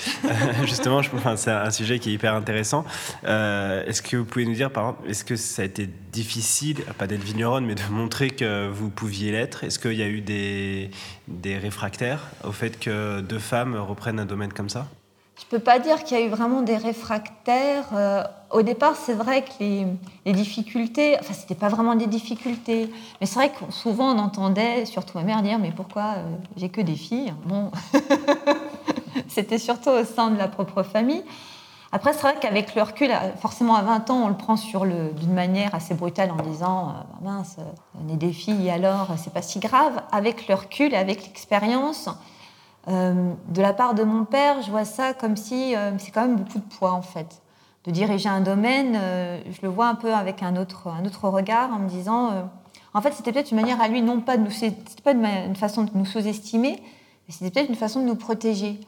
Justement, 0.65 1.01
je, 1.01 1.09
enfin, 1.15 1.35
c'est 1.35 1.51
un 1.51 1.71
sujet 1.71 1.99
qui 1.99 2.09
est 2.09 2.13
hyper 2.13 2.33
intéressant. 2.33 2.85
Euh, 3.25 3.85
est-ce 3.85 4.01
que 4.01 4.17
vous 4.17 4.25
pouvez 4.25 4.45
nous 4.45 4.53
dire, 4.53 4.71
par 4.71 4.83
exemple, 4.83 5.09
est-ce 5.09 5.23
que 5.23 5.35
ça 5.35 5.61
a 5.61 5.65
été 5.65 5.89
difficile, 6.11 6.81
pas 6.97 7.07
d'être 7.07 7.23
vigneronne, 7.23 7.65
mais 7.65 7.75
de 7.75 7.81
montrer 7.89 8.29
que 8.29 8.69
vous 8.69 8.89
pouviez 8.89 9.31
l'être? 9.31 9.63
Est-ce 9.63 9.79
qu'il 9.79 9.93
y 9.93 10.03
a 10.03 10.07
eu 10.07 10.21
des, 10.21 10.91
des 11.27 11.57
réfractaires 11.57 12.21
au 12.43 12.51
fait 12.51 12.79
que 12.79 13.21
deux 13.21 13.39
femmes 13.39 13.75
reprennent 13.75 14.19
un 14.19 14.25
domaine 14.25 14.53
comme 14.53 14.69
ça? 14.69 14.87
Je 15.35 15.45
ne 15.45 15.59
peux 15.59 15.63
pas 15.63 15.79
dire 15.79 16.03
qu'il 16.03 16.17
y 16.17 16.21
a 16.21 16.25
eu 16.25 16.29
vraiment 16.29 16.61
des 16.61 16.77
réfractaires. 16.77 17.85
Euh, 17.93 18.23
au 18.51 18.61
départ, 18.61 18.95
c'est 18.95 19.15
vrai 19.15 19.43
que 19.43 19.51
les, 19.59 19.87
les 20.25 20.31
difficultés, 20.31 21.17
enfin, 21.19 21.33
c'était 21.33 21.55
pas 21.55 21.69
vraiment 21.69 21.95
des 21.95 22.05
difficultés, 22.05 22.89
mais 23.19 23.25
c'est 23.25 23.35
vrai 23.35 23.49
que 23.49 23.71
souvent 23.73 24.15
on 24.15 24.19
entendait, 24.19 24.85
surtout 24.85 25.17
ma 25.17 25.23
mère, 25.23 25.41
dire 25.41 25.57
Mais 25.57 25.71
pourquoi 25.75 26.15
euh, 26.17 26.23
j'ai 26.55 26.69
que 26.69 26.81
des 26.81 26.95
filles? 26.95 27.33
Bon, 27.45 27.71
c'était 29.27 29.57
surtout 29.57 29.89
au 29.89 30.03
sein 30.03 30.31
de 30.31 30.37
la 30.37 30.47
propre 30.47 30.83
famille. 30.83 31.23
Après, 31.91 32.13
c'est 32.13 32.21
vrai 32.21 32.35
qu'avec 32.41 32.73
le 32.73 32.81
recul, 32.81 33.11
forcément 33.39 33.75
à 33.75 33.83
20 33.83 34.09
ans, 34.09 34.23
on 34.25 34.27
le 34.27 34.35
prend 34.35 34.55
d'une 34.55 35.33
manière 35.33 35.75
assez 35.75 35.93
brutale 35.93 36.31
en 36.31 36.41
disant 36.41 36.89
euh, 36.89 36.91
bah 37.21 37.31
mince, 37.31 37.57
on 38.03 38.11
est 38.11 38.17
des 38.17 38.33
filles, 38.33 38.69
alors 38.71 39.09
c'est 39.17 39.31
pas 39.31 39.43
si 39.43 39.59
grave. 39.59 40.01
Avec 40.11 40.47
le 40.47 40.55
recul 40.55 40.93
et 40.93 40.97
avec 40.97 41.23
l'expérience, 41.23 42.09
euh, 42.89 43.33
de 43.47 43.61
la 43.61 43.73
part 43.73 43.93
de 43.93 44.03
mon 44.03 44.25
père, 44.25 44.61
je 44.61 44.69
vois 44.69 44.83
ça 44.83 45.13
comme 45.13 45.37
si 45.37 45.75
euh, 45.75 45.91
c'est 45.99 46.11
quand 46.11 46.27
même 46.27 46.35
beaucoup 46.35 46.59
de 46.59 46.75
poids 46.77 46.91
en 46.91 47.01
fait. 47.01 47.41
De 47.85 47.91
diriger 47.91 48.29
un 48.29 48.41
domaine, 48.41 48.97
euh, 48.99 49.39
je 49.51 49.61
le 49.61 49.69
vois 49.69 49.87
un 49.87 49.95
peu 49.95 50.13
avec 50.13 50.43
un 50.43 50.57
autre, 50.57 50.87
un 50.87 51.05
autre 51.05 51.29
regard 51.29 51.71
en 51.71 51.79
me 51.79 51.87
disant, 51.87 52.49
en 52.93 53.01
fait 53.01 53.13
c'était 53.13 53.31
peut-être 53.31 53.51
une 53.51 53.59
manière 53.59 53.81
à 53.81 53.87
lui, 53.87 54.01
non 54.01 54.19
pas 54.19 54.37
de 54.37 54.43
nous, 54.43 54.51
c'était 54.51 55.01
pas 55.03 55.11
une, 55.11 55.55
façon 55.55 55.83
de 55.83 55.91
nous 55.93 56.05
sous-estimer, 56.05 56.81
mais 57.27 57.33
c'était 57.33 57.51
peut-être 57.51 57.69
une 57.69 57.75
façon 57.75 58.01
de 58.01 58.05
nous 58.05 58.15
protéger. 58.15 58.79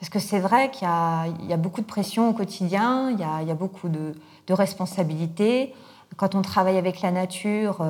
Parce 0.00 0.10
que 0.10 0.18
c'est 0.18 0.38
vrai 0.38 0.70
qu'il 0.70 0.86
y, 0.86 1.52
a, 1.52 1.56
beaucoup 1.56 1.80
de 1.80 1.86
pression 1.86 2.28
au 2.28 2.32
quotidien, 2.32 3.10
il 3.10 3.18
y 3.18 3.50
a, 3.50 3.54
beaucoup 3.54 3.88
de, 3.88 4.14
responsabilités. 4.48 5.74
Quand 6.16 6.34
on 6.34 6.42
travaille 6.42 6.78
avec 6.78 7.02
la 7.02 7.10
nature, 7.10 7.84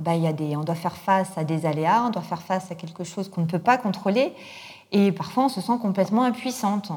bah, 0.00 0.14
il 0.14 0.22
y 0.22 0.26
a 0.26 0.32
des, 0.32 0.56
on 0.56 0.62
doit 0.62 0.76
faire 0.76 0.96
face 0.96 1.36
à 1.36 1.44
des 1.44 1.66
aléas, 1.66 2.04
on 2.06 2.10
doit 2.10 2.22
faire 2.22 2.42
face 2.42 2.70
à 2.70 2.76
quelque 2.76 3.02
chose 3.02 3.28
qu'on 3.28 3.42
ne 3.42 3.46
peut 3.46 3.58
pas 3.58 3.76
contrôler. 3.76 4.32
Et 4.92 5.12
parfois, 5.12 5.44
on 5.44 5.48
se 5.48 5.60
sent 5.60 5.78
complètement 5.82 6.22
impuissante. 6.22 6.92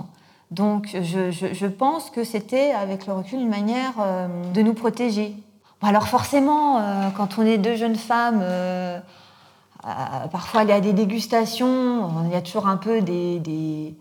Donc, 0.51 0.89
je, 1.01 1.65
pense 1.67 2.09
que 2.09 2.25
c'était, 2.25 2.71
avec 2.71 3.07
le 3.07 3.13
recul, 3.13 3.39
une 3.39 3.49
manière 3.49 3.93
euh, 3.99 4.27
de 4.53 4.61
nous 4.61 4.73
protéger. 4.73 5.33
alors, 5.81 6.09
forcément, 6.09 6.77
euh, 6.77 7.09
quand 7.15 7.37
on 7.37 7.45
est 7.45 7.57
deux 7.57 7.77
jeunes 7.77 7.95
femmes, 7.95 8.41
euh, 8.41 8.99
parfois, 10.29 10.63
il 10.63 10.69
y 10.69 10.73
a 10.73 10.81
des 10.81 10.91
dégustations, 10.91 12.09
il 12.25 12.31
y 12.31 12.35
a 12.35 12.41
toujours 12.41 12.67
un 12.67 12.75
peu 12.75 13.01
des, 13.01 13.95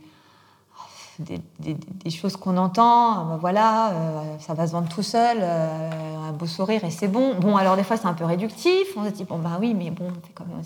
choses 2.10 2.36
qu'on 2.36 2.56
entend. 2.56 3.12
Ah, 3.12 3.26
ben 3.30 3.36
voilà, 3.36 3.92
ça 4.38 4.54
va 4.54 4.66
se 4.66 4.72
vendre 4.72 4.88
tout 4.88 5.02
seul, 5.02 5.42
un 5.42 6.32
beau 6.32 6.46
sourire 6.46 6.84
et 6.84 6.90
c'est 6.90 7.08
bon. 7.08 7.34
Bon, 7.34 7.56
alors, 7.56 7.76
des 7.76 7.82
fois, 7.82 7.96
c'est 7.96 8.06
un 8.06 8.14
peu 8.14 8.24
réductif. 8.24 8.88
On 8.96 9.04
se 9.04 9.10
dit, 9.10 9.24
bon, 9.24 9.38
ben 9.38 9.58
oui, 9.60 9.74
mais 9.74 9.90
bon, 9.90 10.08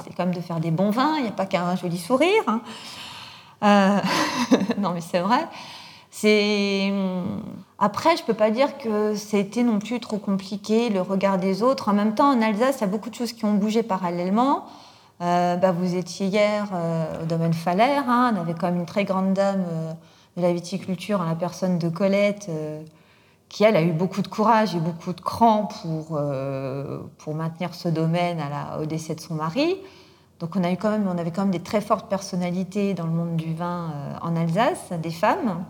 c'est 0.02 0.14
quand, 0.14 0.24
même 0.24 0.34
de 0.34 0.40
faire 0.40 0.60
des 0.60 0.70
bons 0.70 0.90
vins, 0.90 1.16
il 1.16 1.22
n'y 1.22 1.28
a 1.28 1.32
pas 1.32 1.46
qu'un 1.46 1.76
joli 1.76 1.98
sourire. 1.98 2.42
Hein. 2.46 2.60
Euh, 3.62 3.98
non, 4.78 4.90
mais 4.92 5.00
c'est 5.00 5.20
vrai. 5.20 5.46
C'est 6.10 6.92
après, 7.78 8.16
je 8.16 8.22
peux 8.22 8.34
pas 8.34 8.50
dire 8.50 8.78
que 8.78 9.14
c'était 9.14 9.64
non 9.64 9.78
plus 9.78 9.98
trop 9.98 10.18
compliqué 10.18 10.88
le 10.88 11.00
regard 11.00 11.38
des 11.38 11.62
autres. 11.62 11.88
En 11.88 11.92
même 11.92 12.14
temps, 12.14 12.30
en 12.30 12.40
Alsace, 12.40 12.76
il 12.78 12.80
y 12.82 12.84
a 12.84 12.86
beaucoup 12.86 13.10
de 13.10 13.14
choses 13.14 13.32
qui 13.32 13.44
ont 13.44 13.54
bougé 13.54 13.82
parallèlement. 13.82 14.64
Euh, 15.20 15.56
bah, 15.56 15.72
vous 15.72 15.96
étiez 15.96 16.26
hier 16.26 16.68
euh, 16.72 17.22
au 17.22 17.26
domaine 17.26 17.52
Falaire. 17.52 18.04
Hein. 18.08 18.34
on 18.36 18.40
avait 18.40 18.54
quand 18.54 18.68
même 18.68 18.80
une 18.80 18.86
très 18.86 19.04
grande 19.04 19.34
dame 19.34 19.64
de 20.36 20.42
la 20.42 20.52
viticulture, 20.52 21.20
en 21.20 21.24
la 21.24 21.34
personne 21.34 21.78
de 21.78 21.88
Colette, 21.88 22.50
qui 23.48 23.64
elle 23.64 23.76
a 23.76 23.82
eu 23.82 23.92
beaucoup 23.92 24.22
de 24.22 24.28
courage 24.28 24.74
et 24.74 24.80
beaucoup 24.80 25.12
de 25.12 25.20
cran 25.20 25.66
pour, 25.66 26.18
pour 27.18 27.34
maintenir 27.34 27.74
ce 27.74 27.88
domaine 27.88 28.40
à 28.40 28.48
la, 28.48 28.80
au 28.82 28.86
décès 28.86 29.14
de 29.14 29.20
son 29.20 29.34
mari. 29.34 29.76
Donc 30.40 30.56
on, 30.56 30.64
a 30.64 30.70
eu 30.70 30.76
quand 30.76 30.90
même, 30.90 31.08
on 31.08 31.16
avait 31.16 31.30
quand 31.30 31.42
même 31.42 31.50
des 31.50 31.60
très 31.60 31.80
fortes 31.80 32.08
personnalités 32.08 32.92
dans 32.94 33.04
le 33.04 33.12
monde 33.12 33.36
du 33.36 33.54
vin 33.54 33.90
euh, 33.94 34.14
en 34.20 34.36
Alsace, 34.36 34.92
des 35.02 35.10
femmes. 35.10 35.64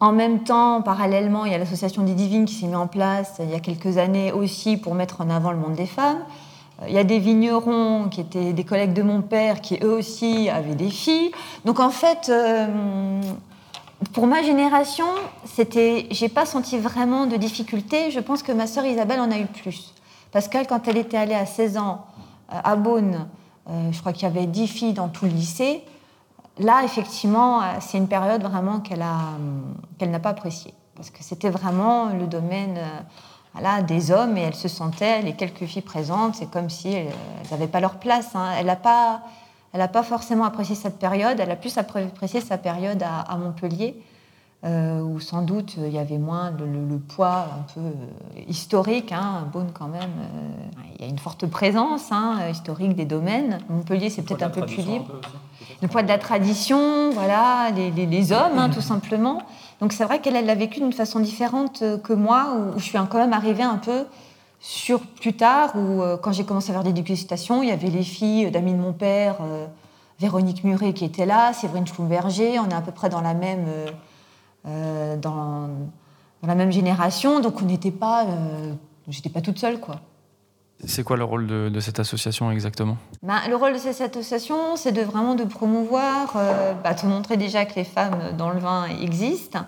En 0.00 0.12
même 0.12 0.44
temps, 0.44 0.82
parallèlement, 0.82 1.44
il 1.44 1.52
y 1.52 1.54
a 1.54 1.58
l'association 1.58 2.02
des 2.02 2.14
divines 2.14 2.44
qui 2.44 2.54
s'est 2.54 2.66
mise 2.66 2.76
en 2.76 2.86
place 2.86 3.40
il 3.40 3.50
y 3.50 3.54
a 3.54 3.60
quelques 3.60 3.98
années 3.98 4.30
aussi 4.32 4.76
pour 4.76 4.94
mettre 4.94 5.20
en 5.20 5.30
avant 5.30 5.50
le 5.50 5.58
monde 5.58 5.74
des 5.74 5.86
femmes. 5.86 6.24
Il 6.86 6.92
y 6.92 6.98
a 6.98 7.04
des 7.04 7.18
vignerons 7.18 8.08
qui 8.08 8.20
étaient 8.20 8.52
des 8.52 8.64
collègues 8.64 8.92
de 8.92 9.02
mon 9.02 9.22
père 9.22 9.60
qui 9.60 9.78
eux 9.82 9.94
aussi 9.94 10.48
avaient 10.48 10.76
des 10.76 10.90
filles. 10.90 11.32
Donc 11.64 11.80
en 11.80 11.90
fait, 11.90 12.28
euh, 12.28 13.20
pour 14.12 14.26
ma 14.26 14.42
génération, 14.42 15.06
c'était, 15.44 16.06
j'ai 16.10 16.28
pas 16.28 16.46
senti 16.46 16.78
vraiment 16.78 17.26
de 17.26 17.36
difficulté. 17.36 18.10
Je 18.10 18.20
pense 18.20 18.42
que 18.42 18.52
ma 18.52 18.66
sœur 18.66 18.84
Isabelle 18.84 19.20
en 19.20 19.30
a 19.30 19.38
eu 19.38 19.46
plus. 19.46 19.94
Parce 20.30 20.48
qu'elle, 20.48 20.66
quand 20.66 20.86
elle 20.86 20.98
était 20.98 21.16
allée 21.16 21.34
à 21.34 21.46
16 21.46 21.78
ans 21.78 22.04
euh, 22.52 22.60
à 22.62 22.76
Beaune, 22.76 23.28
euh, 23.68 23.92
je 23.92 24.00
crois 24.00 24.12
qu'il 24.12 24.22
y 24.22 24.30
avait 24.30 24.46
10 24.46 24.66
filles 24.68 24.92
dans 24.92 25.08
tout 25.08 25.24
le 25.24 25.32
lycée. 25.32 25.82
Là, 26.58 26.82
effectivement, 26.84 27.62
c'est 27.80 27.98
une 27.98 28.08
période 28.08 28.42
vraiment 28.42 28.80
qu'elle, 28.80 29.02
a, 29.02 29.36
qu'elle 29.98 30.10
n'a 30.10 30.18
pas 30.18 30.30
appréciée. 30.30 30.74
Parce 30.96 31.10
que 31.10 31.22
c'était 31.22 31.50
vraiment 31.50 32.06
le 32.06 32.26
domaine 32.26 32.80
voilà, 33.52 33.82
des 33.82 34.10
hommes 34.10 34.36
et 34.36 34.42
elle 34.42 34.54
se 34.54 34.68
sentait, 34.68 35.22
les 35.22 35.34
quelques 35.34 35.64
filles 35.64 35.82
présentes, 35.82 36.34
c'est 36.34 36.50
comme 36.50 36.70
si 36.70 36.92
elles 36.92 37.12
n'avaient 37.50 37.68
pas 37.68 37.80
leur 37.80 37.96
place. 37.96 38.30
Hein. 38.34 38.50
Elle 38.58 38.66
n'a 38.66 38.76
pas, 38.76 39.22
elle 39.72 39.86
pas 39.88 40.02
forcément 40.02 40.44
apprécié 40.44 40.74
cette 40.74 40.98
période, 40.98 41.38
elle 41.40 41.50
a 41.50 41.56
plus 41.56 41.76
apprécié 41.78 42.40
sa 42.40 42.58
période 42.58 43.02
à, 43.02 43.36
Montpellier, 43.36 43.96
euh, 44.64 45.00
où 45.02 45.20
sans 45.20 45.42
doute 45.42 45.76
il 45.76 45.92
y 45.92 45.98
avait 45.98 46.18
moins 46.18 46.50
le, 46.50 46.98
poids 46.98 47.46
un 47.58 47.72
peu 47.74 47.80
euh, 47.80 48.40
historique. 48.48 49.12
Hein. 49.12 49.46
Beaune, 49.52 49.70
quand 49.72 49.86
même, 49.86 50.02
euh, 50.02 50.78
il 50.96 51.04
y 51.04 51.08
a 51.08 51.10
une 51.10 51.18
forte 51.18 51.46
présence 51.46 52.10
hein, 52.10 52.48
historique 52.50 52.96
des 52.96 53.04
domaines. 53.04 53.58
Montpellier, 53.68 54.10
c'est 54.10 54.22
peut-être 54.22 54.42
un 54.42 54.50
peu 54.50 54.66
plus 54.66 54.82
libre. 54.84 55.20
le 55.80 55.88
poids 55.88 56.02
de 56.02 56.08
la 56.08 56.18
tradition, 56.18 57.10
voilà, 57.10 57.70
les, 57.70 57.90
les 57.90 58.32
hommes, 58.32 58.58
hein, 58.58 58.70
tout 58.70 58.80
simplement. 58.80 59.42
Donc 59.80 59.92
c'est 59.92 60.04
vrai 60.04 60.20
qu'elle 60.20 60.44
l'a 60.44 60.54
vécu 60.54 60.80
d'une 60.80 60.92
façon 60.92 61.20
différente 61.20 61.82
euh, 61.82 61.98
que 61.98 62.12
moi, 62.12 62.54
où 62.54 62.78
je 62.78 62.84
suis 62.84 62.98
quand 62.98 63.18
même 63.18 63.32
arrivée 63.32 63.62
un 63.62 63.76
peu 63.76 64.04
sur 64.60 65.00
plus 65.00 65.34
tard, 65.34 65.76
où 65.76 66.02
euh, 66.02 66.16
quand 66.16 66.32
j'ai 66.32 66.44
commencé 66.44 66.70
à 66.70 66.74
faire 66.74 66.84
des 66.84 66.92
dégustations, 66.92 67.62
il 67.62 67.68
y 67.68 67.72
avait 67.72 67.90
les 67.90 68.02
filles 68.02 68.50
d'amis 68.50 68.72
de 68.72 68.78
mon 68.78 68.92
père, 68.92 69.36
euh, 69.40 69.66
Véronique 70.18 70.64
Muret 70.64 70.92
qui 70.92 71.04
était 71.04 71.26
là, 71.26 71.52
Séverine 71.52 71.86
Schlumberger, 71.86 72.58
on 72.58 72.68
est 72.68 72.74
à 72.74 72.80
peu 72.80 72.90
près 72.90 73.08
dans 73.08 73.20
la 73.20 73.34
même, 73.34 73.66
dans, 74.64 75.68
la 76.42 76.54
même 76.56 76.72
génération, 76.72 77.38
donc 77.38 77.62
on 77.62 77.66
n'était 77.66 77.92
pas, 77.92 78.26
j'étais 79.06 79.28
pas 79.28 79.42
toute 79.42 79.60
seule 79.60 79.78
quoi. 79.78 80.00
C'est 80.86 81.02
quoi 81.02 81.16
le 81.16 81.24
rôle 81.24 81.46
de, 81.46 81.80
cette 81.80 81.98
association 81.98 82.52
exactement? 82.52 82.96
Ben, 83.22 83.40
Le 83.48 83.56
rôle 83.56 83.72
de 83.72 83.78
cette 83.78 84.16
association, 84.16 84.76
c'est 84.76 84.92
de 84.92 85.02
vraiment 85.02 85.34
de 85.34 85.42
promouvoir, 85.42 86.34
euh, 86.36 86.72
bah, 86.84 86.94
te 86.94 87.04
montrer 87.04 87.36
déjà 87.36 87.64
que 87.64 87.74
les 87.74 87.84
femmes 87.84 88.36
dans 88.36 88.50
le 88.50 88.60
vin 88.60 88.86
existent, 89.02 89.64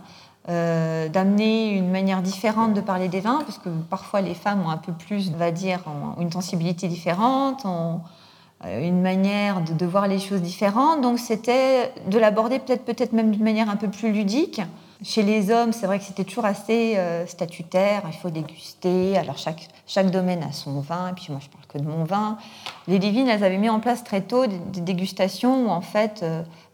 euh, 0.49 1.09
d'amener 1.09 1.73
une 1.73 1.91
manière 1.91 2.23
différente 2.23 2.73
de 2.73 2.81
parler 2.81 3.09
des 3.09 3.21
vins, 3.21 3.43
parce 3.45 3.59
que 3.59 3.69
parfois 3.69 4.23
les 4.23 4.35
femmes 4.35 4.65
ont 4.65 4.71
un 4.71 4.79
peu 4.79 4.93
plus, 4.93 5.31
on 5.35 5.37
va 5.37 5.51
dire, 5.51 5.81
une 6.19 6.33
sensibilité 6.33 6.89
différente, 6.89 7.67
ont 7.67 8.01
euh, 8.65 8.81
une 8.81 9.03
manière 9.03 9.61
de, 9.61 9.87
voir 9.87 10.09
les 10.09 10.19
choses 10.19 10.41
différentes. 10.41 11.03
Donc 11.03 11.19
c'était 11.19 11.93
de 12.07 12.19
l'aborder 12.19 12.59
peut-être 12.59 12.87
peut-être 12.87 13.13
même 13.13 13.33
d'une 13.33 13.45
manière 13.45 13.69
un 13.69 13.77
peu 13.77 13.89
plus 13.89 14.13
ludique. 14.13 14.63
Chez 15.03 15.23
les 15.23 15.51
hommes, 15.51 15.73
c'est 15.73 15.87
vrai 15.87 15.99
que 15.99 16.05
c'était 16.05 16.25
toujours 16.25 16.47
assez 16.47 16.97
euh, 16.97 17.27
statutaire, 17.27 18.03
il 18.07 18.17
faut 18.17 18.31
déguster, 18.31 19.19
alors 19.19 19.37
chaque, 19.37 19.69
chaque 19.87 20.11
domaine 20.11 20.43
a 20.43 20.53
son 20.53 20.81
vin, 20.81 21.09
et 21.09 21.13
puis 21.13 21.27
moi 21.31 21.41
je 21.43 21.49
parle 21.49 21.67
que 21.69 21.79
de 21.79 21.85
mon 21.85 22.05
vin. 22.05 22.39
Les 22.89 22.99
divines, 22.99 23.29
elles 23.29 23.45
avaient 23.45 23.59
mis 23.59 23.71
en 23.71 23.81
place 23.81 24.05
très 24.05 24.23
tôt 24.23 24.47
des, 24.47 24.81
dégustations, 24.81 25.67
où, 25.67 25.71
en 25.71 25.81
fait, 25.81 26.25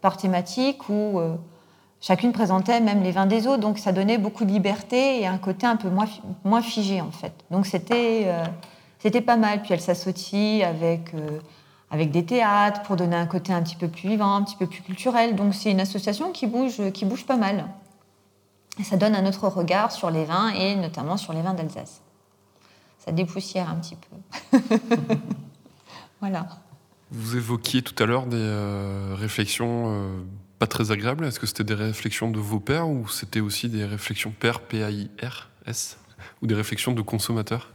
par 0.01 0.17
thématique, 0.17 0.89
où 0.89 1.21
chacune 2.01 2.31
présentait 2.31 2.79
même 2.79 3.03
les 3.03 3.11
vins 3.11 3.25
des 3.25 3.47
autres, 3.47 3.61
donc 3.61 3.79
ça 3.79 3.91
donnait 3.91 4.17
beaucoup 4.17 4.45
de 4.45 4.51
liberté 4.51 5.21
et 5.21 5.27
un 5.27 5.37
côté 5.37 5.65
un 5.65 5.75
peu 5.75 5.89
moins, 5.89 6.07
moins 6.43 6.61
figé 6.61 7.01
en 7.01 7.11
fait. 7.11 7.33
Donc 7.51 7.65
c'était 7.65 8.31
c'était 8.99 9.21
pas 9.21 9.37
mal, 9.37 9.61
puis 9.61 9.73
elle 9.73 9.81
s'associe 9.81 10.63
avec 10.63 11.13
avec 11.89 12.11
des 12.11 12.25
théâtres 12.25 12.81
pour 12.83 12.95
donner 12.95 13.15
un 13.15 13.25
côté 13.25 13.53
un 13.53 13.61
petit 13.61 13.75
peu 13.75 13.87
plus 13.87 14.09
vivant, 14.09 14.35
un 14.35 14.43
petit 14.43 14.57
peu 14.57 14.67
plus 14.67 14.81
culturel. 14.81 15.35
Donc 15.35 15.53
c'est 15.53 15.71
une 15.71 15.79
association 15.79 16.31
qui 16.31 16.47
bouge, 16.47 16.91
qui 16.91 17.05
bouge 17.05 17.25
pas 17.25 17.37
mal. 17.37 17.65
Et 18.79 18.83
ça 18.83 18.97
donne 18.97 19.15
un 19.15 19.25
autre 19.25 19.47
regard 19.47 19.91
sur 19.91 20.11
les 20.11 20.25
vins 20.25 20.49
et 20.49 20.75
notamment 20.75 21.17
sur 21.17 21.33
les 21.33 21.41
vins 21.41 21.53
d'Alsace. 21.53 22.01
Ça 22.99 23.11
dépoussière 23.11 23.69
un 23.69 23.75
petit 23.75 23.95
peu. 23.95 24.59
voilà. 26.19 26.47
Vous 27.09 27.37
évoquiez 27.37 27.81
tout 27.81 28.01
à 28.03 28.05
l'heure 28.05 28.25
des 28.25 28.37
euh, 28.37 29.15
réflexions 29.17 29.85
euh, 29.87 30.23
pas 30.59 30.67
très 30.67 30.91
agréables. 30.91 31.25
Est-ce 31.25 31.39
que 31.39 31.47
c'était 31.47 31.63
des 31.63 31.73
réflexions 31.73 32.31
de 32.31 32.39
vos 32.39 32.59
pères 32.59 32.89
ou 32.89 33.07
c'était 33.07 33.39
aussi 33.39 33.69
des 33.69 33.85
réflexions 33.85 34.33
pères, 34.37 34.61
P-A-I-R-S, 34.61 35.97
ou 36.41 36.47
des 36.47 36.55
réflexions 36.55 36.93
de 36.93 37.01
consommateurs? 37.01 37.69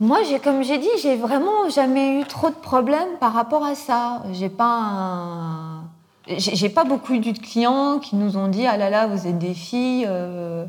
Moi, 0.00 0.18
comme 0.42 0.62
j'ai 0.62 0.78
dit, 0.78 0.88
j'ai 1.02 1.14
vraiment 1.14 1.68
jamais 1.68 2.20
eu 2.20 2.24
trop 2.24 2.48
de 2.48 2.54
problèmes 2.54 3.18
par 3.20 3.34
rapport 3.34 3.64
à 3.64 3.74
ça. 3.74 4.22
J'ai 4.32 4.48
pas 4.48 5.82
j'ai 6.26 6.68
pas 6.68 6.84
beaucoup 6.84 7.14
eu 7.14 7.18
de 7.18 7.38
clients 7.38 7.98
qui 7.98 8.14
nous 8.14 8.36
ont 8.36 8.48
dit 8.48 8.66
ah 8.66 8.76
là 8.76 8.88
là 8.88 9.06
vous 9.06 9.26
êtes 9.26 9.38
des 9.38 9.52
filles, 9.52 10.06
euh, 10.08 10.64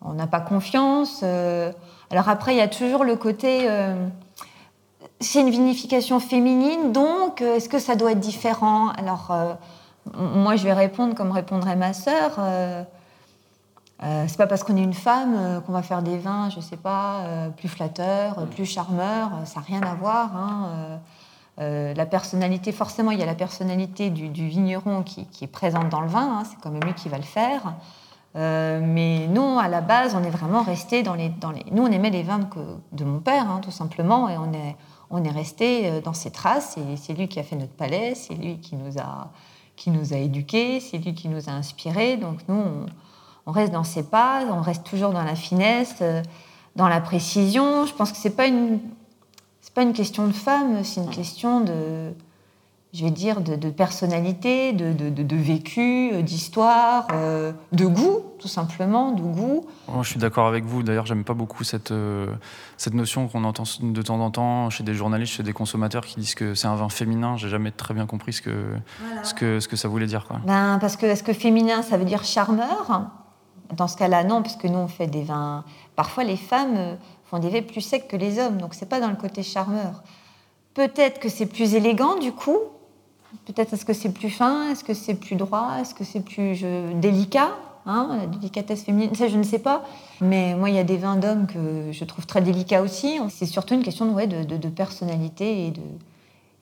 on 0.00 0.12
n'a 0.12 0.26
pas 0.26 0.40
confiance. 0.40 1.20
Euh. 1.22 1.72
Alors 2.10 2.28
après 2.28 2.54
il 2.54 2.58
y 2.58 2.60
a 2.60 2.68
toujours 2.68 3.04
le 3.04 3.16
côté 3.16 3.60
euh, 3.62 4.06
c'est 5.18 5.40
une 5.40 5.50
vinification 5.50 6.20
féminine 6.20 6.92
donc 6.92 7.40
est-ce 7.40 7.68
que 7.68 7.78
ça 7.78 7.96
doit 7.96 8.12
être 8.12 8.20
différent? 8.20 8.90
Alors 8.90 9.32
moi 10.14 10.56
je 10.56 10.64
vais 10.64 10.72
répondre 10.72 11.14
comme 11.14 11.30
répondrait 11.30 11.76
ma 11.76 11.92
sœur. 11.92 12.32
c'est 14.00 14.36
pas 14.36 14.46
parce 14.46 14.64
qu'on 14.64 14.76
est 14.76 14.82
une 14.82 14.94
femme 14.94 15.62
qu'on 15.64 15.72
va 15.72 15.82
faire 15.82 16.02
des 16.02 16.18
vins, 16.18 16.50
je 16.50 16.60
sais 16.60 16.76
pas, 16.76 17.24
plus 17.56 17.68
flatteurs, 17.68 18.46
plus 18.48 18.66
charmeurs. 18.66 19.30
Ça 19.44 19.60
n'a 19.60 19.66
rien 19.66 19.82
à 19.82 19.94
voir. 19.94 20.36
Hein, 20.36 21.00
euh, 21.60 21.92
la 21.94 22.06
personnalité, 22.06 22.72
forcément, 22.72 23.10
il 23.10 23.18
y 23.18 23.22
a 23.22 23.26
la 23.26 23.34
personnalité 23.34 24.10
du, 24.10 24.28
vigneron 24.48 25.02
qui, 25.02 25.26
est 25.42 25.46
présente 25.46 25.88
dans 25.90 26.00
le 26.00 26.08
vin, 26.08 26.38
hein, 26.38 26.42
c'est 26.48 26.56
quand 26.62 26.70
même 26.70 26.82
lui 26.82 26.94
qui 26.94 27.08
va 27.08 27.18
le 27.18 27.22
faire. 27.22 27.74
Euh, 28.34 28.80
mais 28.82 29.26
nous, 29.28 29.58
à 29.58 29.68
la 29.68 29.82
base, 29.82 30.14
on 30.14 30.22
est 30.22 30.30
vraiment 30.30 30.62
resté 30.62 31.02
dans 31.02 31.14
les. 31.14 31.30
Nous, 31.70 31.82
on 31.82 31.90
aimait 31.90 32.10
les 32.10 32.22
vins 32.22 32.40
de 32.92 33.04
mon 33.04 33.20
père, 33.20 33.50
hein, 33.50 33.60
tout 33.62 33.70
simplement, 33.70 34.30
et 34.30 34.38
on 34.38 34.52
est, 34.54 34.76
on 35.10 35.22
est 35.22 35.30
resté 35.30 35.90
euh, 35.90 36.00
dans 36.00 36.14
ses 36.14 36.30
traces. 36.30 36.78
Et 36.78 36.96
c'est 36.96 37.12
lui 37.12 37.28
qui 37.28 37.38
a 37.38 37.42
fait 37.42 37.56
notre 37.56 37.74
palais, 37.74 38.14
c'est 38.14 38.34
lui 38.34 38.58
qui 38.58 38.76
nous 38.76 38.98
a, 38.98 39.30
qui 39.82 39.90
nous 39.90 40.12
a 40.12 40.16
éduqués, 40.16 40.80
c'est 40.80 40.98
lui 40.98 41.14
qui 41.14 41.28
nous 41.28 41.48
a 41.48 41.52
inspirés. 41.52 42.16
Donc 42.16 42.38
nous, 42.48 42.54
on, 42.54 42.86
on, 43.46 43.52
reste 43.52 43.72
dans 43.72 43.84
ses 43.84 44.02
pas, 44.02 44.44
on 44.50 44.60
reste 44.60 44.84
toujours 44.84 45.10
dans 45.10 45.24
la 45.24 45.34
finesse, 45.34 46.02
dans 46.76 46.88
la 46.88 47.00
précision. 47.00 47.86
Je 47.86 47.94
pense 47.94 48.12
que 48.12 48.18
c'est 48.18 48.36
pas 48.36 48.46
une 48.46 48.78
pas 49.74 49.82
une 49.82 49.92
question 49.92 50.26
de 50.26 50.32
femme, 50.32 50.84
c'est 50.84 51.00
une 51.00 51.10
question 51.10 51.60
de, 51.60 52.12
je 52.94 53.04
vais 53.04 53.10
dire, 53.10 53.40
de, 53.40 53.70
personnalité, 53.70 54.74
de, 54.74 54.92
de, 54.92 55.36
vécu, 55.36 56.10
euh, 56.12 56.20
d'histoire, 56.20 57.06
euh, 57.12 57.52
de 57.72 57.86
goût, 57.86 58.20
tout 58.38 58.48
simplement, 58.48 59.12
de 59.12 59.22
goût. 59.22 59.64
je 60.02 60.08
suis 60.08 60.18
d'accord 60.18 60.46
avec 60.46 60.64
vous. 60.64 60.82
D'ailleurs, 60.82 61.06
j'aime 61.06 61.24
pas 61.24 61.32
beaucoup 61.32 61.64
cette, 61.64 61.90
euh, 61.90 62.26
cette 62.76 62.92
notion 62.92 63.28
qu'on 63.28 63.44
entend 63.44 63.62
de 63.80 64.02
temps 64.02 64.20
en 64.20 64.30
temps 64.30 64.68
chez 64.68 64.84
des 64.84 64.92
journalistes, 64.92 65.32
chez 65.32 65.42
des 65.42 65.54
consommateurs 65.54 66.04
qui 66.04 66.20
disent 66.20 66.34
que 66.34 66.54
c'est 66.54 66.66
un 66.66 66.74
vin 66.74 66.90
féminin. 66.90 67.38
J'ai 67.38 67.48
jamais 67.48 67.70
très 67.70 67.94
bien 67.94 68.04
compris 68.04 68.34
ce 68.34 68.42
que, 68.42 68.76
ce 69.22 69.32
que, 69.32 69.58
ce 69.58 69.68
que 69.68 69.76
ça 69.76 69.88
voulait 69.88 70.06
dire. 70.06 70.26
Quoi. 70.26 70.40
Ben, 70.46 70.76
parce 70.78 70.96
que 70.96 71.06
est-ce 71.06 71.22
que 71.22 71.32
féminin, 71.32 71.80
ça 71.80 71.96
veut 71.96 72.04
dire 72.04 72.24
charmeur? 72.24 73.08
Dans 73.74 73.88
ce 73.88 73.96
cas-là, 73.96 74.22
non, 74.22 74.42
parce 74.42 74.56
que 74.56 74.68
nous, 74.68 74.78
on 74.78 74.88
fait 74.88 75.06
des 75.06 75.22
vins. 75.22 75.64
Parfois, 75.96 76.24
les 76.24 76.36
femmes 76.36 76.98
font 77.24 77.38
des 77.38 77.48
vins 77.48 77.62
plus 77.62 77.80
secs 77.80 78.06
que 78.06 78.16
les 78.16 78.38
hommes, 78.38 78.58
donc 78.58 78.74
c'est 78.74 78.88
pas 78.88 79.00
dans 79.00 79.08
le 79.08 79.16
côté 79.16 79.42
charmeur. 79.42 80.02
Peut-être 80.74 81.20
que 81.20 81.30
c'est 81.30 81.46
plus 81.46 81.74
élégant 81.74 82.18
du 82.18 82.32
coup, 82.32 82.58
peut-être 83.46 83.74
est-ce 83.74 83.84
que 83.84 83.92
c'est 83.92 84.12
plus 84.12 84.30
fin, 84.30 84.70
est-ce 84.70 84.84
que 84.84 84.94
c'est 84.94 85.14
plus 85.14 85.36
droit, 85.36 85.76
est-ce 85.80 85.94
que 85.94 86.04
c'est 86.04 86.20
plus 86.20 86.64
délicat, 86.94 87.50
hein, 87.86 88.16
la 88.20 88.26
délicatesse 88.26 88.84
féminine, 88.84 89.14
ça 89.14 89.28
je 89.28 89.36
ne 89.36 89.42
sais 89.42 89.58
pas. 89.58 89.84
Mais 90.20 90.54
moi 90.54 90.70
il 90.70 90.76
y 90.76 90.78
a 90.78 90.84
des 90.84 90.96
vins 90.96 91.16
d'hommes 91.16 91.46
que 91.46 91.92
je 91.92 92.04
trouve 92.04 92.26
très 92.26 92.40
délicats 92.40 92.82
aussi. 92.82 93.18
C'est 93.30 93.46
surtout 93.46 93.74
une 93.74 93.82
question 93.82 94.06
de, 94.06 94.68
personnalité 94.68 95.72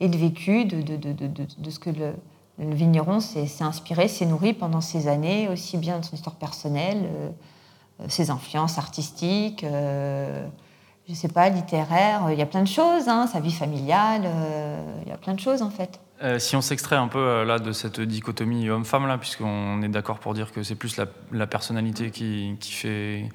et 0.01 0.09
de, 0.09 0.17
vécu, 0.17 0.65
de, 0.65 1.71
ce 1.71 1.79
que 1.79 1.91
le, 1.91 2.15
vigneron 2.59 3.21
s'est 3.21 3.47
inspiré, 3.61 4.09
s'est 4.09 4.27
nourri 4.27 4.53
pendant 4.53 4.81
ces 4.81 5.09
années, 5.09 5.49
aussi 5.49 5.77
bien 5.77 5.99
de 5.99 6.05
son 6.05 6.15
histoire 6.15 6.37
personnelle. 6.37 7.05
Euh, 7.05 7.31
ses 8.09 8.31
influences 8.31 8.79
artistiques, 8.79 9.65
euh, 9.65 10.47
je 11.09 11.15
sais 11.15 11.29
pas, 11.29 11.49
littéraires, 11.49 12.31
il 12.31 12.39
y 12.39 12.43
a 12.43 12.47
plein 12.47 12.63
de 12.63 12.69
choses, 12.69 13.09
hein, 13.09 13.27
sa 13.27 13.41
vie 13.41 13.53
familiale, 13.53 14.23
euh, 14.25 15.01
il 15.05 15.09
y 15.09 15.13
a 15.13 15.17
plein 15.17 15.35
de 15.35 15.41
choses 15.41 15.63
en 15.63 15.71
fait. 15.71 16.01
Si 16.39 16.57
on 16.57 16.61
s'extrait 16.61 16.97
un 16.97 17.09
peu 17.09 17.45
là 17.45 17.59
de 17.59 17.73
cette 17.73 18.01
dichotomie 18.01 18.69
homme-femme 18.69 19.07
là, 19.07 19.19
puisqu'on 19.19 19.83
est 19.83 19.89
d'accord 19.89 20.19
pour 20.19 20.35
dire 20.35 20.53
que 20.53 20.63
c'est 20.63 20.75
plus 20.75 20.99
la, 21.33 21.47
personnalité 21.47 22.11
qui, 22.11 22.57
fait, 22.61 23.29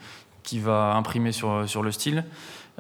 qui 0.43 0.59
va 0.59 0.93
imprimer 0.95 1.31
sur, 1.31 1.67
sur 1.67 1.81
le 1.81 1.91
style, 1.91 2.23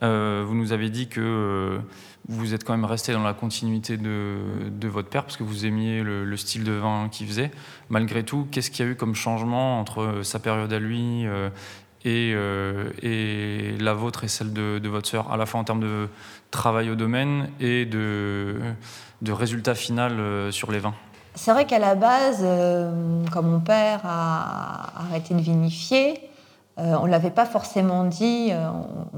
vous 0.01 0.55
nous 0.55 0.73
avez 0.73 0.89
dit 0.89 1.07
que 1.07 1.79
vous 2.27 2.53
êtes 2.53 2.63
quand 2.63 2.73
même 2.73 2.85
resté 2.85 3.13
dans 3.13 3.23
la 3.23 3.33
continuité 3.33 3.97
de, 3.97 4.37
de 4.69 4.87
votre 4.87 5.09
père 5.09 5.23
parce 5.23 5.37
que 5.37 5.43
vous 5.43 5.65
aimiez 5.65 6.03
le, 6.03 6.37
style 6.37 6.63
de 6.63 6.73
vin 6.73 7.09
qu'il 7.09 7.27
faisait. 7.27 7.51
Malgré 7.89 8.23
tout, 8.23 8.47
qu'est-ce 8.51 8.69
qu'il 8.69 8.85
y 8.85 8.87
a 8.87 8.91
eu 8.91 8.95
comme 8.95 9.15
changement 9.15 9.79
entre 9.79 10.21
sa 10.23 10.39
période 10.39 10.71
à 10.71 10.79
lui 10.79 11.25
et, 12.05 12.33
euh, 12.35 12.91
et 13.01 13.75
la 13.79 13.93
vôtre 13.93 14.23
et 14.23 14.27
celle 14.27 14.53
de, 14.53 14.79
de 14.79 14.89
votre 14.89 15.09
sœur, 15.09 15.31
à 15.31 15.37
la 15.37 15.45
fois 15.45 15.59
en 15.59 15.63
termes 15.63 15.81
de 15.81 16.07
travail 16.51 16.89
au 16.91 16.95
domaine 16.95 17.49
et 17.59 17.85
de, 17.85 18.59
de 19.21 19.31
résultat 19.31 19.75
final 19.75 20.19
euh, 20.19 20.51
sur 20.51 20.71
les 20.71 20.79
vins 20.79 20.93
C'est 21.35 21.51
vrai 21.51 21.65
qu'à 21.65 21.79
la 21.79 21.95
base, 21.95 22.39
euh, 22.41 23.23
quand 23.31 23.43
mon 23.43 23.59
père 23.59 24.01
a 24.03 25.01
arrêté 25.01 25.33
de 25.33 25.41
vinifier, 25.41 26.19
euh, 26.77 26.95
on 27.01 27.05
ne 27.05 27.11
l'avait 27.11 27.31
pas 27.31 27.45
forcément 27.45 28.03
dit, 28.03 28.49
euh, 28.51 28.67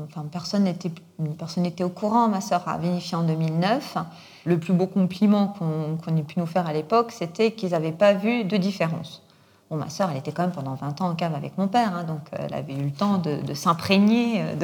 enfin, 0.08 0.25
personne 0.32 0.63
n'était 0.63 0.92
personne 1.39 1.68
au 1.82 1.89
courant. 1.89 2.27
Ma 2.27 2.39
sœur 2.39 2.68
a 2.68 2.77
vinifié 2.77 3.18
en 3.18 3.24
2009. 3.24 3.98
Le 4.46 4.60
plus 4.60 4.74
beau 4.74 4.86
compliment 4.86 5.48
qu'on 5.48 5.98
qu'on 5.98 6.16
ait 6.16 6.24
pu 6.24 6.39
nous 6.39 6.46
faire 6.46 6.68
à 6.68 6.74
l'époque, 6.74 7.12
c'était 7.12 7.51
qu'ils 7.51 7.72
n'avaient 7.72 7.92
pas 7.92 8.13
vu 8.13 8.44
de 8.44 8.58
différence. 8.58 9.24
Bon, 9.69 9.75
ma 9.75 9.89
sœur, 9.89 10.09
elle 10.12 10.17
était 10.17 10.31
quand 10.31 10.43
même 10.43 10.53
pendant 10.53 10.75
20 10.75 11.01
ans 11.01 11.09
en 11.09 11.15
cave 11.15 11.36
avec 11.36 11.57
mon 11.57 11.67
père, 11.67 11.93
hein, 11.93 12.05
donc 12.05 12.21
euh, 12.33 12.38
elle 12.39 12.53
avait 12.53 12.74
eu 12.74 12.83
le 12.83 12.91
temps 12.91 13.17
de, 13.17 13.53
s'imprégner 13.53 14.41
euh, 14.41 14.55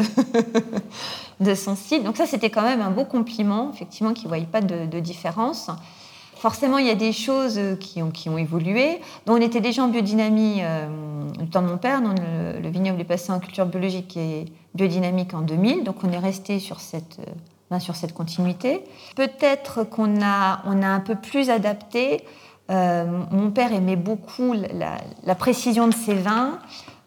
de, 1.42 1.56
son 1.56 1.76
style. 1.76 2.04
Donc 2.04 2.16
ça, 2.16 2.26
c'était 2.26 2.50
quand 2.50 2.62
même 2.62 2.82
un 2.82 2.90
beau 2.90 3.04
compliment, 3.04 3.70
effectivement, 3.74 4.14
qu'ils 4.14 4.26
ne 4.26 4.30
voyaient 4.30 4.46
pas 4.46 4.62
de, 4.62 5.00
différence. 5.02 5.70
Forcément, 6.36 6.78
il 6.78 6.88
y 6.88 6.90
a 6.90 6.96
des 6.96 7.12
choses 7.12 7.58
euh, 7.58 7.76
qui 7.76 8.02
ont, 8.02 8.12
qui 8.12 8.30
évolué. 8.30 9.02
Donc, 9.26 9.38
on 9.38 9.42
était 9.42 9.62
déjà 9.62 9.84
en 9.84 9.90
biodynamie 9.90 10.60
euh, 10.62 10.88
temps 11.52 11.62
de 11.62 11.68
mon 11.68 11.78
père. 11.78 12.02
Donc, 12.02 12.18
le, 12.20 12.62
le 12.62 12.70
vignoble 12.70 13.02
est 13.02 13.06
passé 13.06 13.34
en 13.34 13.40
culture 13.40 13.66
biologique 13.66 14.16
et 14.16 14.46
biodynamique 14.74 15.34
en 15.34 15.42
2000. 15.42 15.84
Donc, 15.84 15.98
on 16.04 16.12
est 16.12 16.18
resté 16.18 16.60
sur 16.60 16.80
cette, 16.80 17.20
ben, 17.74 17.80
sur 17.80 17.96
cette 17.96 18.14
continuité. 18.14 18.84
Peut-être 19.16 19.84
qu'on 19.84 20.22
a, 20.22 20.62
on 20.66 20.82
a 20.82 20.88
un 20.88 21.00
peu 21.00 21.16
plus 21.16 21.50
adapté. 21.50 22.24
Euh, 22.72 23.06
mon 23.32 23.52
père 23.52 23.74
aimait 23.74 23.96
beaucoup 23.98 24.54
la, 24.54 24.98
la 25.24 25.36
précision 25.36 25.88
de 25.88 25.94
ses 25.94 26.14
vins. 26.16 26.60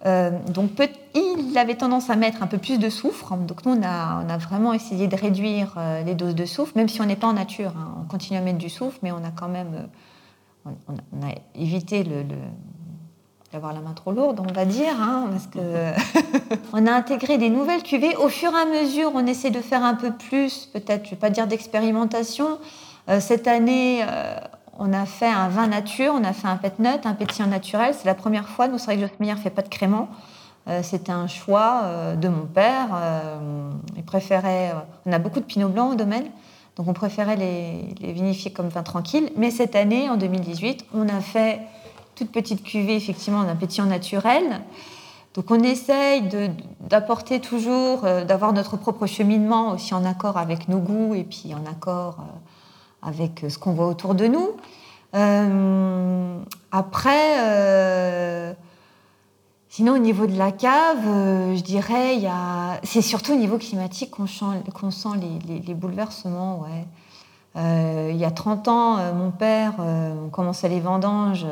Euh, 0.04 0.30
donc 0.50 0.72
peut- 0.72 0.88
il 1.14 1.56
avait 1.56 1.74
tendance 1.76 2.10
à 2.10 2.16
mettre 2.16 2.42
un 2.42 2.46
peu 2.46 2.58
plus 2.58 2.78
de 2.78 2.90
soufre. 2.90 3.34
Donc 3.36 3.64
nous, 3.64 3.72
on 3.72 3.82
a, 3.82 4.22
on 4.24 4.28
a 4.28 4.36
vraiment 4.36 4.72
essayé 4.74 5.08
de 5.08 5.16
réduire 5.16 5.74
euh, 5.78 6.02
les 6.04 6.14
doses 6.14 6.34
de 6.34 6.44
soufre, 6.44 6.72
même 6.76 6.88
si 6.88 7.00
on 7.00 7.06
n'est 7.06 7.16
pas 7.16 7.26
en 7.28 7.32
nature. 7.32 7.72
hein. 7.76 7.94
On 8.02 8.06
continue 8.08 8.38
à 8.38 8.42
mettre 8.42 8.58
du 8.58 8.68
soufre, 8.68 8.98
mais 9.02 9.10
on 9.12 9.16
a 9.24 9.30
quand 9.34 9.48
même 9.48 9.88
on, 10.66 10.70
on 10.88 10.92
a, 10.94 10.98
on 11.24 11.26
a 11.26 11.32
évité 11.54 12.04
le, 12.04 12.22
le- 12.22 12.36
d'avoir 13.52 13.72
la 13.72 13.80
main 13.80 13.92
trop 13.94 14.12
lourde, 14.12 14.40
on 14.46 14.52
va 14.52 14.64
dire, 14.66 15.00
hein, 15.00 15.28
parce 15.30 15.46
que 15.46 15.58
on 16.74 16.86
a 16.86 16.92
intégré 16.92 17.38
des 17.38 17.48
nouvelles 17.48 17.82
cuvées. 17.82 18.14
Au 18.16 18.28
fur 18.28 18.50
et 18.52 18.60
à 18.60 18.82
mesure, 18.82 19.12
on 19.14 19.24
essaie 19.26 19.50
de 19.50 19.60
faire 19.60 19.82
un 19.84 19.94
peu 19.94 20.10
plus, 20.12 20.66
peut-être, 20.72 21.04
je 21.04 21.10
ne 21.10 21.10
vais 21.12 21.16
pas 21.16 21.30
dire 21.30 21.46
d'expérimentation. 21.46 22.58
Euh, 23.08 23.20
cette 23.20 23.46
année, 23.46 24.02
euh, 24.02 24.36
on 24.78 24.92
a 24.92 25.06
fait 25.06 25.28
un 25.28 25.48
vin 25.48 25.66
nature, 25.66 26.12
on 26.14 26.24
a 26.24 26.32
fait 26.32 26.48
un 26.48 26.56
pet 26.56 26.78
nut, 26.78 27.04
un 27.04 27.14
pétillant 27.14 27.48
naturel. 27.48 27.94
C'est 27.94 28.06
la 28.06 28.14
première 28.14 28.48
fois. 28.48 28.68
Nous, 28.68 28.78
c'est 28.78 28.86
vrai 28.86 28.96
que 28.96 29.02
Josmeyer 29.02 29.34
ne 29.34 29.38
fait 29.38 29.50
pas 29.50 29.62
de 29.62 29.68
crément. 29.68 30.08
Euh, 30.68 30.80
C'était 30.82 31.12
un 31.12 31.26
choix 31.26 31.82
euh, 31.84 32.16
de 32.16 32.28
mon 32.28 32.46
père. 32.46 32.88
Euh, 32.94 33.70
il 33.96 34.04
préférait. 34.04 34.74
on 35.04 35.12
a 35.12 35.18
beaucoup 35.18 35.40
de 35.40 35.44
pinot 35.44 35.68
blanc 35.68 35.90
au 35.90 35.94
domaine, 35.94 36.26
donc 36.76 36.88
on 36.88 36.92
préférait 36.92 37.36
les, 37.36 37.94
les 38.00 38.12
vinifier 38.12 38.52
comme 38.52 38.68
vin 38.68 38.82
tranquille. 38.82 39.30
Mais 39.36 39.50
cette 39.50 39.76
année, 39.76 40.10
en 40.10 40.16
2018, 40.16 40.86
on 40.94 41.08
a 41.08 41.20
fait 41.20 41.60
toute 42.14 42.32
petite 42.32 42.62
cuvée, 42.62 42.96
effectivement, 42.96 43.44
d'un 43.44 43.56
pétillant 43.56 43.86
naturel. 43.86 44.44
Donc 45.34 45.50
on 45.50 45.62
essaye 45.62 46.22
d'apporter 46.80 47.40
toujours, 47.40 48.00
d'avoir 48.26 48.54
notre 48.54 48.78
propre 48.78 49.04
cheminement 49.04 49.72
aussi 49.72 49.92
en 49.92 50.02
accord 50.06 50.38
avec 50.38 50.66
nos 50.66 50.78
goûts 50.78 51.14
et 51.14 51.24
puis 51.24 51.52
en 51.54 51.70
accord 51.70 52.24
avec 53.06 53.44
euh, 53.44 53.48
ce 53.48 53.58
qu'on 53.58 53.72
voit 53.72 53.86
autour 53.86 54.14
de 54.14 54.26
nous. 54.26 54.50
Euh, 55.14 56.38
après, 56.72 57.38
euh, 57.40 58.52
sinon 59.68 59.94
au 59.94 59.98
niveau 59.98 60.26
de 60.26 60.36
la 60.36 60.52
cave, 60.52 61.04
je 61.54 61.62
dirais, 61.62 62.18
c'est 62.82 63.00
surtout 63.00 63.32
au 63.32 63.36
niveau 63.36 63.56
climatique 63.56 64.10
qu'on 64.10 64.26
sent 64.26 65.06
les, 65.66 65.74
bouleversements. 65.74 66.66
Il 67.54 68.16
y 68.16 68.24
a 68.24 68.30
30 68.30 68.68
ans, 68.68 69.14
mon 69.14 69.30
père, 69.30 69.74
on 69.78 70.28
commençait 70.28 70.68
les 70.68 70.80
vendanges 70.80 71.46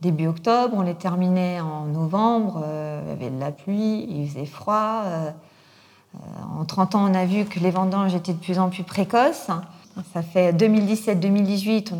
début 0.00 0.28
octobre, 0.28 0.74
on 0.74 0.82
les 0.82 0.94
terminait 0.94 1.60
en 1.60 1.84
novembre, 1.84 2.64
il 3.04 3.10
y 3.10 3.12
avait 3.12 3.30
de 3.30 3.40
la 3.40 3.50
pluie, 3.50 4.06
il 4.08 4.26
faisait 4.26 4.46
froid. 4.46 5.02
en 6.58 6.64
30 6.64 6.94
ans, 6.94 7.10
on 7.10 7.14
a 7.14 7.26
vu 7.26 7.44
que 7.44 7.58
les 7.58 7.70
vendanges 7.70 8.14
étaient 8.14 8.32
de 8.32 8.38
plus 8.38 8.58
en 8.58 8.70
plus 8.70 8.84
précoces. 8.84 9.50
Ça 10.12 10.22
fait 10.22 10.52
2017-2018, 10.52 11.92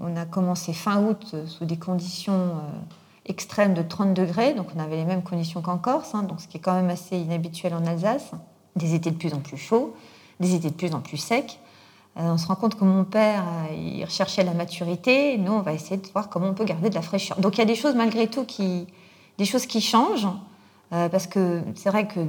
on, 0.00 0.16
a 0.16 0.24
commencé 0.24 0.72
fin 0.72 1.02
août 1.02 1.26
euh, 1.34 1.46
sous 1.46 1.64
des 1.64 1.76
conditions 1.76 2.32
euh, 2.32 2.60
extrêmes 3.26 3.74
de 3.74 3.82
30 3.82 4.14
degrés, 4.14 4.54
donc 4.54 4.68
on 4.74 4.80
avait 4.80 4.96
les 4.96 5.04
mêmes 5.04 5.22
conditions 5.22 5.60
qu'en 5.60 5.78
Corse, 5.78 6.14
hein, 6.14 6.22
donc 6.22 6.40
ce 6.40 6.48
qui 6.48 6.56
est 6.56 6.60
quand 6.60 6.74
même 6.74 6.90
assez 6.90 7.16
inhabituel 7.16 7.74
en 7.74 7.86
Alsace. 7.86 8.32
Des 8.76 8.94
étés 8.94 9.10
de 9.10 9.16
plus 9.16 9.34
en 9.34 9.40
plus 9.40 9.56
chauds, 9.56 9.94
des 10.40 10.54
étés 10.54 10.70
de 10.70 10.74
plus 10.74 10.94
en 10.94 11.00
plus 11.00 11.16
secs. 11.16 11.60
Euh, 12.16 12.22
on 12.22 12.38
se 12.38 12.46
rend 12.46 12.56
compte 12.56 12.76
que 12.76 12.84
mon 12.84 13.04
père, 13.04 13.44
il 13.76 14.04
recherchait 14.04 14.42
la 14.42 14.54
maturité. 14.54 15.38
Nous, 15.38 15.52
on 15.52 15.60
va 15.60 15.74
essayer 15.74 15.96
de 15.96 16.08
voir 16.08 16.28
comment 16.28 16.48
on 16.48 16.54
peut 16.54 16.64
garder 16.64 16.90
de 16.90 16.94
la 16.94 17.02
fraîcheur. 17.02 17.38
Donc 17.38 17.56
il 17.56 17.58
y 17.58 17.62
a 17.62 17.66
des 17.66 17.76
choses 17.76 17.94
malgré 17.94 18.26
tout 18.26 18.44
qui, 18.44 18.86
des 19.38 19.44
choses 19.44 19.66
qui 19.66 19.80
changent, 19.80 20.28
parce 20.90 21.26
que 21.26 21.62
c'est 21.74 21.90
vrai 21.90 22.06
que 22.08 22.20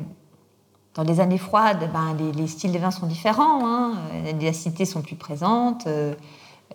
dans 0.96 1.04
les 1.04 1.20
années 1.20 1.38
froides, 1.38 1.90
ben, 1.94 2.16
les, 2.18 2.32
les 2.32 2.48
styles 2.48 2.72
des 2.72 2.78
vins 2.80 2.92
sont 2.92 3.06
différents. 3.08 3.68
Hein. 3.68 3.94
Les 4.40 4.48
acidités 4.48 4.86
sont 4.86 5.02
plus 5.02 5.16
présentes. 5.16 5.88
euh, 5.88 6.14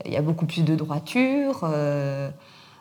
il 0.05 0.13
y 0.13 0.17
a 0.17 0.23
beaucoup 0.23 0.47
plus 0.47 0.63
de 0.63 0.75
droiture. 0.75 1.61
euh, 1.65 2.31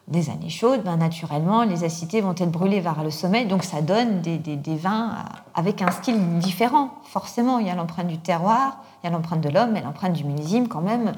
des 0.08 0.32
années 0.32 0.50
chaudes, 0.50 0.82
ben, 0.84 0.98
naturellement, 0.98 1.62
les 1.64 1.84
acidités 1.84 2.20
vont 2.22 2.32
être 2.32 2.50
brûlées 2.50 2.80
vers 2.80 3.04
le 3.04 3.12
sommet. 3.12 3.46
Donc 3.46 3.64
ça 3.64 3.82
donne 3.82 4.22
des, 4.22 4.38
des- 4.40 4.76
vins 4.76 5.12
avec 5.54 5.84
un 5.84 5.92
style 5.92 6.40
différent. 6.40 6.90
Forcément, 7.04 7.60
il 7.60 7.68
y 7.68 7.70
a 7.70 7.76
l'empreinte 7.76 8.08
du 8.08 8.18
terroir, 8.18 8.80
il 9.04 9.06
y 9.06 9.10
a 9.10 9.12
l'empreinte 9.14 9.42
de 9.42 9.50
l'homme, 9.50 9.70
mais 9.72 9.82
l'empreinte 9.84 10.14
du 10.14 10.24
millésime, 10.24 10.68
quand 10.68 10.82
même, 10.82 11.14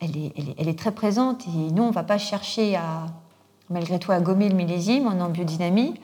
elle 0.00 0.14
est, 0.18 0.34
elle 0.58 0.68
est- 0.68 0.78
très 0.78 0.90
présente. 0.92 1.46
Et 1.48 1.72
nous, 1.72 1.82
on 1.82 1.88
ne 1.88 1.92
va 1.94 2.02
pas 2.02 2.18
chercher 2.18 2.76
à, 2.76 3.06
malgré 3.70 3.98
tout, 3.98 4.12
à 4.12 4.20
gommer 4.20 4.50
le 4.50 4.54
millésime. 4.54 5.06
En 5.08 5.28
biodynamie. 5.30 5.94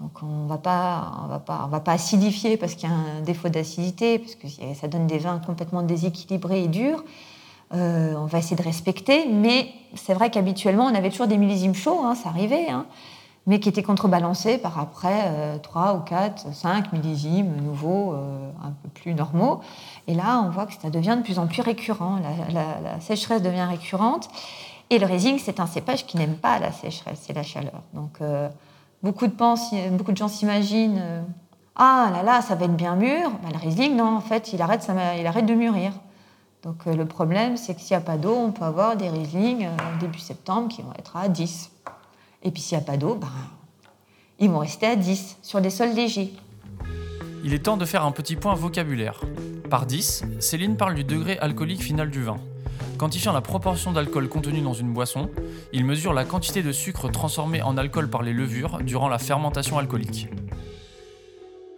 Donc 0.00 0.12
on 0.22 0.46
va 0.46 0.56
pas, 0.56 1.28
va 1.46 1.80
pas, 1.80 1.92
acidifier 1.92 2.56
parce 2.56 2.74
qu'il 2.74 2.88
y 2.88 2.92
a 2.92 2.94
un 2.94 3.20
défaut 3.20 3.50
d'acidité, 3.50 4.18
parce 4.18 4.34
que 4.34 4.46
ça 4.74 4.88
donne 4.88 5.06
des 5.06 5.18
vins 5.18 5.38
complètement 5.44 5.82
déséquilibrés 5.82 6.64
et 6.64 6.68
durs. 6.68 7.04
Euh, 7.72 8.14
on 8.16 8.24
va 8.24 8.38
essayer 8.38 8.56
de 8.56 8.62
respecter, 8.62 9.26
mais 9.28 9.68
c'est 9.94 10.14
vrai 10.14 10.30
qu'habituellement 10.30 10.86
on 10.86 10.94
avait 10.94 11.10
toujours 11.10 11.28
des 11.28 11.36
millésimes 11.36 11.74
chauds, 11.74 12.00
hein, 12.02 12.14
ça 12.14 12.30
arrivait, 12.30 12.68
hein, 12.68 12.86
mais 13.46 13.60
qui 13.60 13.68
étaient 13.68 13.82
contrebalancés 13.82 14.58
par 14.58 14.78
après 14.78 15.58
3 15.62 15.94
ou 15.94 16.00
4, 16.00 16.52
5 16.52 16.92
millésimes 16.92 17.56
nouveaux, 17.62 18.14
euh, 18.14 18.50
un 18.64 18.70
peu 18.70 18.88
plus 18.88 19.14
normaux. 19.14 19.60
Et 20.06 20.14
là, 20.14 20.42
on 20.44 20.50
voit 20.50 20.66
que 20.66 20.72
ça 20.80 20.90
devient 20.90 21.16
de 21.18 21.22
plus 21.22 21.38
en 21.38 21.46
plus 21.46 21.62
récurrent. 21.62 22.18
La, 22.52 23.00
sécheresse 23.00 23.42
devient 23.42 23.66
récurrente. 23.68 24.28
Et 24.88 24.98
le 24.98 25.06
Riesling, 25.06 25.38
c'est 25.38 25.60
un 25.60 25.66
cépage 25.66 26.06
qui 26.06 26.16
n'aime 26.16 26.36
pas 26.36 26.58
la 26.58 26.72
sécheresse 26.72 27.28
et 27.28 27.32
la 27.32 27.42
chaleur. 27.42 27.82
Donc, 27.94 28.20
euh, 28.20 28.48
beaucoup, 29.02 29.26
de 29.26 30.16
gens 30.16 30.28
s'imaginent 30.28 31.00
euh, 31.00 31.22
Ah 31.76 32.10
là 32.12 32.22
là, 32.22 32.42
ça 32.42 32.54
va 32.54 32.66
être 32.66 32.76
bien 32.76 32.96
mûr. 32.96 33.30
Bah, 33.42 33.48
le 33.52 33.58
Riesling, 33.58 33.96
non, 33.96 34.16
en 34.16 34.20
fait, 34.20 34.52
il 34.52 34.60
arrête, 34.62 34.88
il 35.18 35.26
arrête 35.26 35.46
de 35.46 35.54
mûrir. 35.54 35.92
Donc, 36.62 36.86
euh, 36.86 36.94
le 36.94 37.06
problème, 37.06 37.56
c'est 37.56 37.74
que 37.74 37.80
s'il 37.80 37.96
n'y 37.96 38.02
a 38.02 38.04
pas 38.04 38.18
d'eau, 38.18 38.34
on 38.36 38.52
peut 38.52 38.64
avoir 38.64 38.96
des 38.96 39.08
Riesling 39.08 39.66
euh, 39.66 39.98
début 40.00 40.18
septembre 40.18 40.68
qui 40.68 40.82
vont 40.82 40.92
être 40.98 41.16
à 41.16 41.28
10. 41.28 41.70
Et 42.42 42.50
puis, 42.50 42.60
s'il 42.60 42.76
n'y 42.76 42.84
a 42.84 42.86
pas 42.86 42.96
d'eau, 42.96 43.14
ben, 43.14 43.28
ils 44.38 44.50
vont 44.50 44.58
rester 44.58 44.86
à 44.86 44.96
10 44.96 45.38
sur 45.42 45.60
des 45.60 45.70
sols 45.70 45.94
légers. 45.94 46.34
Il 47.42 47.54
est 47.54 47.60
temps 47.60 47.78
de 47.78 47.86
faire 47.86 48.04
un 48.04 48.12
petit 48.12 48.36
point 48.36 48.54
vocabulaire. 48.54 49.20
Par 49.70 49.86
10, 49.86 50.24
Céline 50.40 50.76
parle 50.76 50.94
du 50.94 51.04
degré 51.04 51.38
alcoolique 51.38 51.82
final 51.82 52.10
du 52.10 52.22
vin. 52.22 52.38
Quantifiant 53.00 53.32
la 53.32 53.40
proportion 53.40 53.92
d'alcool 53.92 54.28
contenue 54.28 54.60
dans 54.60 54.74
une 54.74 54.92
boisson, 54.92 55.30
il 55.72 55.86
mesure 55.86 56.12
la 56.12 56.26
quantité 56.26 56.62
de 56.62 56.70
sucre 56.70 57.08
transformé 57.10 57.62
en 57.62 57.78
alcool 57.78 58.10
par 58.10 58.22
les 58.22 58.34
levures 58.34 58.76
durant 58.82 59.08
la 59.08 59.16
fermentation 59.18 59.78
alcoolique. 59.78 60.28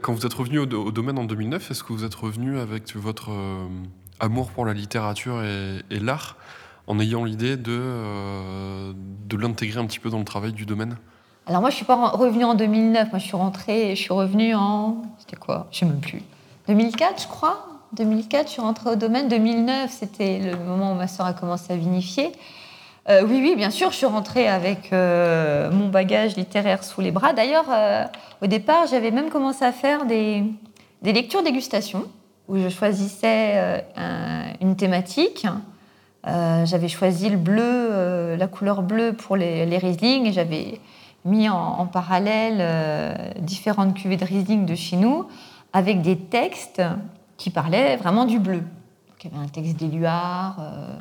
Quand 0.02 0.14
vous 0.14 0.26
êtes 0.26 0.34
revenu 0.34 0.58
au, 0.58 0.64
au 0.64 0.90
domaine 0.90 1.20
en 1.20 1.22
2009, 1.24 1.70
est-ce 1.70 1.84
que 1.84 1.92
vous 1.92 2.02
êtes 2.04 2.16
revenu 2.16 2.58
avec 2.58 2.96
votre 2.96 3.30
euh, 3.30 3.68
amour 4.18 4.50
pour 4.50 4.66
la 4.66 4.72
littérature 4.72 5.44
et, 5.44 5.78
et 5.90 6.00
l'art 6.00 6.36
en 6.88 6.98
ayant 6.98 7.22
l'idée 7.22 7.56
de, 7.56 7.70
euh, 7.70 8.92
de 9.28 9.36
l'intégrer 9.36 9.78
un 9.78 9.86
petit 9.86 10.00
peu 10.00 10.10
dans 10.10 10.18
le 10.18 10.24
travail 10.24 10.52
du 10.52 10.66
domaine? 10.66 10.96
Alors 11.46 11.60
moi, 11.60 11.70
je 11.70 11.76
suis 11.76 11.84
pas 11.84 11.94
re- 11.94 12.16
revenue 12.18 12.42
en 12.42 12.56
2009. 12.56 13.10
Moi, 13.12 13.20
je 13.20 13.24
suis 13.26 13.36
rentrée, 13.36 13.94
je 13.94 14.00
suis 14.02 14.12
revenue 14.12 14.56
en... 14.56 15.02
C'était 15.20 15.36
quoi? 15.36 15.68
Je 15.70 15.78
sais 15.78 15.86
même 15.86 16.00
plus. 16.00 16.20
2004, 16.66 17.22
je 17.22 17.28
crois. 17.28 17.68
2004, 17.92 18.46
je 18.46 18.52
suis 18.52 18.62
rentrée 18.62 18.90
au 18.90 18.96
domaine. 18.96 19.28
2009, 19.28 19.90
c'était 19.90 20.38
le 20.38 20.56
moment 20.56 20.92
où 20.92 20.94
ma 20.94 21.08
sœur 21.08 21.26
a 21.26 21.32
commencé 21.32 21.72
à 21.72 21.76
vinifier. 21.76 22.32
Euh, 23.08 23.22
oui, 23.26 23.40
oui, 23.42 23.54
bien 23.56 23.70
sûr, 23.70 23.90
je 23.90 23.96
suis 23.96 24.06
rentrée 24.06 24.48
avec 24.48 24.92
euh, 24.92 25.70
mon 25.70 25.88
bagage 25.88 26.36
littéraire 26.36 26.84
sous 26.84 27.00
les 27.00 27.10
bras. 27.10 27.32
D'ailleurs, 27.32 27.66
euh, 27.70 28.04
au 28.42 28.46
départ, 28.46 28.86
j'avais 28.86 29.10
même 29.10 29.28
commencé 29.28 29.64
à 29.64 29.72
faire 29.72 30.06
des, 30.06 30.44
lectures 31.02 31.42
dégustation 31.42 32.04
où 32.48 32.56
je 32.58 32.68
choisissais 32.68 33.84
un- 33.96 34.52
une 34.60 34.76
thématique. 34.76 35.46
J'avais 36.24 36.88
choisi 36.88 37.28
le 37.28 37.36
bleu, 37.36 38.36
la 38.36 38.46
couleur 38.46 38.82
bleue 38.82 39.12
pour 39.12 39.36
les, 39.36 39.66
les 39.66 39.78
Riesling, 39.78 40.26
et 40.26 40.32
j'avais 40.32 40.80
mis 41.24 41.48
en, 41.48 41.86
parallèle 41.86 42.58
euh, 42.60 43.14
différentes 43.38 43.94
cuvées 43.94 44.16
de 44.16 44.24
Riesling 44.24 44.66
de 44.66 44.74
chez 44.74 44.96
nous 44.96 45.26
avec 45.72 46.02
des 46.02 46.16
textes 46.16 46.82
qui 47.42 47.50
parlaient 47.50 47.96
vraiment 47.96 48.24
du 48.24 48.38
bleu. 48.38 48.62
il 49.24 49.30
y 49.30 49.34
avait 49.34 49.44
un 49.44 49.48
texte 49.48 49.76
d'Éluard, 49.76 50.58
euh, 50.60 50.94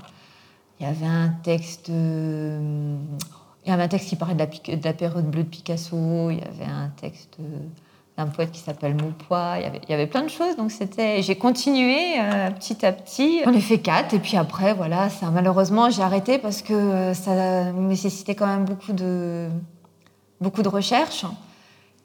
il 0.79 0.87
y 0.87 0.89
avait 0.89 1.05
un 1.05 1.29
texte, 1.43 1.89
il 1.89 3.69
y 3.69 3.71
avait 3.71 3.83
un 3.83 3.87
texte 3.87 4.09
qui 4.09 4.15
parlait 4.15 4.33
de 4.33 4.39
la, 4.39 4.47
de 4.47 4.83
la, 4.83 4.93
période 4.93 5.29
bleue 5.29 5.43
de 5.43 5.49
Picasso, 5.49 6.31
il 6.31 6.39
y 6.39 6.41
avait 6.41 6.65
un 6.65 6.89
texte 6.99 7.37
d'un 8.17 8.25
poète 8.25 8.49
qui 8.49 8.59
s'appelle 8.59 8.95
Maupois, 8.95 9.57
il 9.59 9.87
y, 9.87 9.93
avait, 9.93 10.07
plein 10.07 10.23
de 10.23 10.29
choses. 10.29 10.55
Donc 10.57 10.71
j'ai 10.71 11.35
continué 11.35 12.15
petit 12.55 12.83
à 12.83 12.91
petit. 12.91 13.41
J'en 13.45 13.53
ai 13.53 13.61
fait 13.61 13.77
quatre 13.77 14.15
et 14.15 14.19
puis 14.19 14.35
après 14.35 14.73
voilà, 14.73 15.09
malheureusement 15.31 15.91
j'ai 15.91 16.01
arrêté 16.01 16.39
parce 16.39 16.63
que 16.63 17.13
ça 17.13 17.71
nécessitait 17.71 18.33
quand 18.33 18.47
même 18.47 18.65
beaucoup 18.65 18.93
de 18.93 19.47
beaucoup 20.41 20.63
de 20.63 20.69
recherches. 20.69 21.25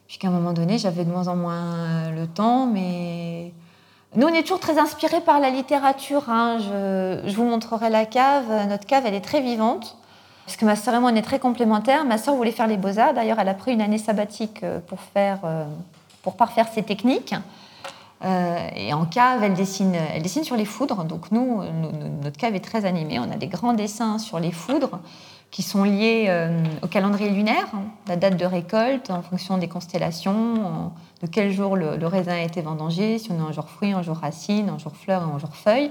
Puis 0.06 0.18
qu'à 0.18 0.28
un 0.28 0.30
moment 0.30 0.52
donné, 0.52 0.76
j'avais 0.76 1.06
de 1.06 1.10
moins 1.10 1.26
en 1.26 1.36
moins 1.36 2.10
le 2.12 2.26
temps, 2.26 2.66
mais 2.66 3.54
nous, 4.16 4.26
on 4.26 4.32
est 4.32 4.42
toujours 4.42 4.60
très 4.60 4.78
inspirés 4.78 5.20
par 5.20 5.40
la 5.40 5.50
littérature. 5.50 6.30
Hein. 6.30 6.58
Je, 6.58 7.36
vous 7.36 7.44
montrerai 7.44 7.90
la 7.90 8.06
cave. 8.06 8.46
Notre 8.68 8.86
cave, 8.86 9.04
elle 9.06 9.14
est 9.14 9.20
très 9.20 9.42
vivante. 9.42 9.96
Parce 10.46 10.56
que 10.56 10.64
ma 10.64 10.76
sœur 10.76 10.94
et 10.94 11.00
moi, 11.00 11.10
on 11.12 11.16
est 11.16 11.22
très 11.22 11.38
complémentaires. 11.38 12.04
Ma 12.04 12.16
sœur 12.16 12.34
voulait 12.34 12.52
faire 12.52 12.66
les 12.66 12.78
beaux-arts. 12.78 13.12
D'ailleurs, 13.12 13.38
elle 13.40 13.48
a 13.48 13.54
pris 13.54 13.72
une 13.72 13.82
année 13.82 13.98
sabbatique 13.98 14.62
euh, 14.62 14.78
pour, 14.86 15.00
faire, 15.00 15.40
euh, 15.44 15.66
pour 16.22 16.36
parfaire 16.36 16.68
ses 16.72 16.82
techniques. 16.82 17.34
Euh, 18.24 18.68
et 18.74 18.94
en 18.94 19.04
cave, 19.04 19.42
elle 19.42 19.54
dessine, 19.54 19.94
elle 20.14 20.22
dessine 20.22 20.44
sur 20.44 20.56
les 20.56 20.64
foudres. 20.64 21.04
Donc 21.04 21.30
nous, 21.30 21.62
notre 22.22 22.38
cave 22.38 22.54
est 22.54 22.64
très 22.64 22.86
animée. 22.86 23.18
On 23.18 23.30
a 23.30 23.36
des 23.36 23.48
grands 23.48 23.74
dessins 23.74 24.18
sur 24.18 24.40
les 24.40 24.52
foudres 24.52 25.00
qui 25.56 25.62
sont 25.62 25.84
liés 25.84 26.26
euh, 26.28 26.62
au 26.82 26.86
calendrier 26.86 27.30
lunaire, 27.30 27.64
hein, 27.72 27.84
la 28.08 28.16
date 28.16 28.36
de 28.36 28.44
récolte 28.44 29.08
en 29.10 29.22
fonction 29.22 29.56
des 29.56 29.68
constellations, 29.68 30.92
de 31.22 31.26
quel 31.26 31.50
jour 31.50 31.76
le, 31.76 32.06
raisin 32.06 32.34
a 32.34 32.42
été 32.42 32.60
vendangé, 32.60 33.18
si 33.18 33.32
on 33.32 33.36
est 33.36 33.48
un 33.48 33.52
jour 33.52 33.66
fruit, 33.66 33.92
un 33.92 34.02
jour 34.02 34.18
racine, 34.18 34.68
un 34.68 34.76
jour 34.76 34.94
fleur 34.94 35.22
et 35.22 35.34
un 35.34 35.38
jour 35.38 35.56
feuille, 35.56 35.90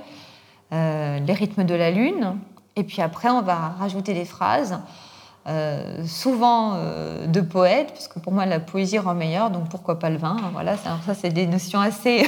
euh, 0.71 1.17
les 1.17 1.33
rythmes 1.33 1.63
de 1.63 1.73
la 1.73 1.89
lune. 1.89 2.35
Et 2.75 2.83
puis 2.83 3.01
après, 3.01 3.31
on 3.31 3.41
va 3.41 3.55
rajouter 3.79 4.13
des 4.13 4.25
phrases, 4.25 4.77
euh, 5.47 6.05
souvent 6.05 6.77
de 7.25 7.41
poètes, 7.41 7.91
parce 7.91 8.07
que 8.07 8.19
pour 8.19 8.33
moi, 8.33 8.45
la 8.45 8.59
poésie 8.59 8.99
rend 8.99 9.15
meilleure, 9.15 9.49
donc 9.49 9.67
pourquoi 9.69 9.97
pas 9.97 10.11
le 10.11 10.17
vin 10.17 10.37
hein, 10.43 10.51
Voilà, 10.53 10.77
ça, 10.77 11.15
c'est 11.15 11.31
des 11.31 11.47
notions 11.47 11.79
assez, 11.79 12.27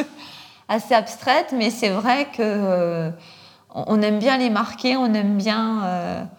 assez 0.70 0.94
abstraites, 0.94 1.52
mais 1.54 1.68
c'est 1.68 1.90
vrai 1.90 2.28
que 2.34 3.12
on 3.74 4.00
aime 4.00 4.18
bien 4.18 4.38
les 4.38 4.48
marquer, 4.48 4.96
on 4.96 5.12
aime 5.12 5.36
bien 5.36 6.30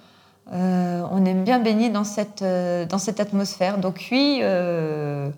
euh, 0.51 1.07
on 1.09 1.23
aime 1.25 1.43
bien 1.43 1.59
baigner 1.59 1.89
dans 1.89 2.03
cette, 2.03 2.41
euh, 2.41 2.85
dans 2.85 2.97
cette 2.97 3.19
atmosphère. 3.19 3.77
Donc 3.77 4.07
oui, 4.11 4.39
euh, 4.41 5.29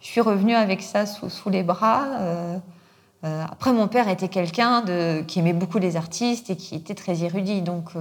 je 0.00 0.06
suis 0.06 0.20
revenue 0.20 0.54
avec 0.54 0.82
ça 0.82 1.06
sous, 1.06 1.50
les 1.50 1.62
bras. 1.62 2.04
après, 3.22 3.72
mon 3.72 3.88
père 3.88 4.08
était 4.08 4.28
quelqu'un 4.28 4.84
qui 5.26 5.40
aimait 5.40 5.52
beaucoup 5.52 5.78
les 5.78 5.96
artistes 5.96 6.50
et 6.50 6.56
qui 6.56 6.74
était 6.74 6.94
très 6.94 7.22
érudit. 7.22 7.62
Donc, 7.62 7.90
je 7.94 8.00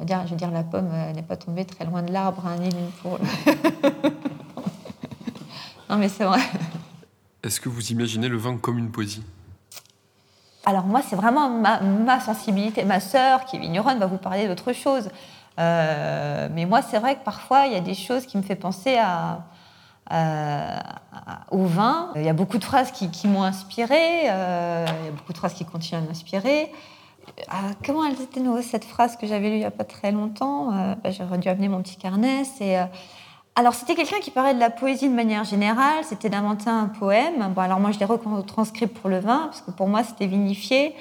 veux 0.00 0.36
dire, 0.36 0.50
la 0.50 0.62
pomme 0.62 0.90
n'est 1.14 1.22
pas 1.22 1.36
tombée 1.36 1.64
très 1.64 1.84
loin 1.84 2.02
de 2.02 2.12
l'arbre, 2.12 2.44
hein, 2.46 2.56
ni 2.58 2.70
pour... 3.02 3.18
non, 5.90 5.96
mais 5.96 6.08
c'est 6.08 6.24
vrai. 6.24 6.40
Est-ce 7.42 7.60
que 7.60 7.68
vous 7.68 7.92
imaginez 7.92 8.28
le 8.28 8.38
vin 8.38 8.56
comme 8.56 8.78
une 8.78 8.90
poésie? 8.90 9.22
Alors 10.64 10.84
moi, 10.84 11.00
c'est 11.00 11.16
vraiment 11.16 11.48
ma, 11.48 11.80
ma, 11.80 12.20
sensibilité. 12.20 12.84
Ma 12.84 13.00
sœur, 13.00 13.46
qui 13.46 13.56
est 13.56 13.58
vigneronne, 13.58 13.98
va 13.98 14.06
vous 14.06 14.18
parler 14.18 14.48
d'autre 14.48 14.74
chose. 14.74 15.08
Euh, 15.58 16.48
mais 16.52 16.66
moi, 16.66 16.82
c'est 16.82 16.98
vrai 16.98 17.16
que 17.16 17.24
parfois, 17.24 17.66
il 17.66 17.72
y 17.72 17.76
a 17.76 17.80
des 17.80 17.94
choses 17.94 18.26
qui 18.26 18.36
me 18.36 18.42
font 18.42 18.56
penser 18.56 18.96
au 21.50 21.64
vin. 21.64 22.10
Il 22.16 22.22
y 22.22 22.28
a 22.28 22.32
beaucoup 22.32 22.58
de 22.58 22.64
phrases 22.64 22.92
qui, 22.92 23.28
m'ont 23.28 23.42
inspiré, 23.42 24.30
euh, 24.30 24.86
il 25.00 25.06
y 25.06 25.08
a 25.08 25.12
beaucoup 25.12 25.32
de 25.32 25.38
phrases 25.38 25.54
qui 25.54 25.64
continuent 25.64 25.98
à 25.98 26.02
m'inspirer. 26.02 26.72
Euh, 27.38 27.72
comment 27.84 28.04
elle 28.04 28.14
était 28.14 28.40
cette 28.62 28.84
phrase 28.84 29.16
que 29.16 29.26
j'avais 29.26 29.50
lue 29.50 29.56
il 29.56 29.60
n'y 29.60 29.64
a 29.64 29.70
pas 29.70 29.84
très 29.84 30.12
longtemps 30.12 30.70
bah, 31.02 31.10
J'aurais 31.10 31.38
dû 31.38 31.48
amener 31.48 31.68
mon 31.68 31.82
petit 31.82 31.96
carnet. 31.96 32.44
C'est 32.44 32.78
alors, 33.54 33.74
c'était 33.74 33.96
quelqu'un 33.96 34.20
qui 34.20 34.30
parlait 34.30 34.54
de 34.54 34.60
la 34.60 34.70
poésie 34.70 35.08
de 35.08 35.14
manière 35.14 35.42
générale, 35.42 36.04
c'était 36.04 36.28
d'inventer 36.28 36.70
un 36.70 36.86
poème. 36.86 37.52
Bon, 37.56 37.60
alors 37.60 37.80
moi, 37.80 37.90
je 37.90 37.98
l'ai 37.98 38.04
retranscrit 38.04 38.86
pour 38.86 39.10
le 39.10 39.18
vin, 39.18 39.46
parce 39.46 39.62
que 39.62 39.72
pour 39.72 39.88
moi, 39.88 40.04
c'était 40.04 40.28
vinifié 40.28 40.94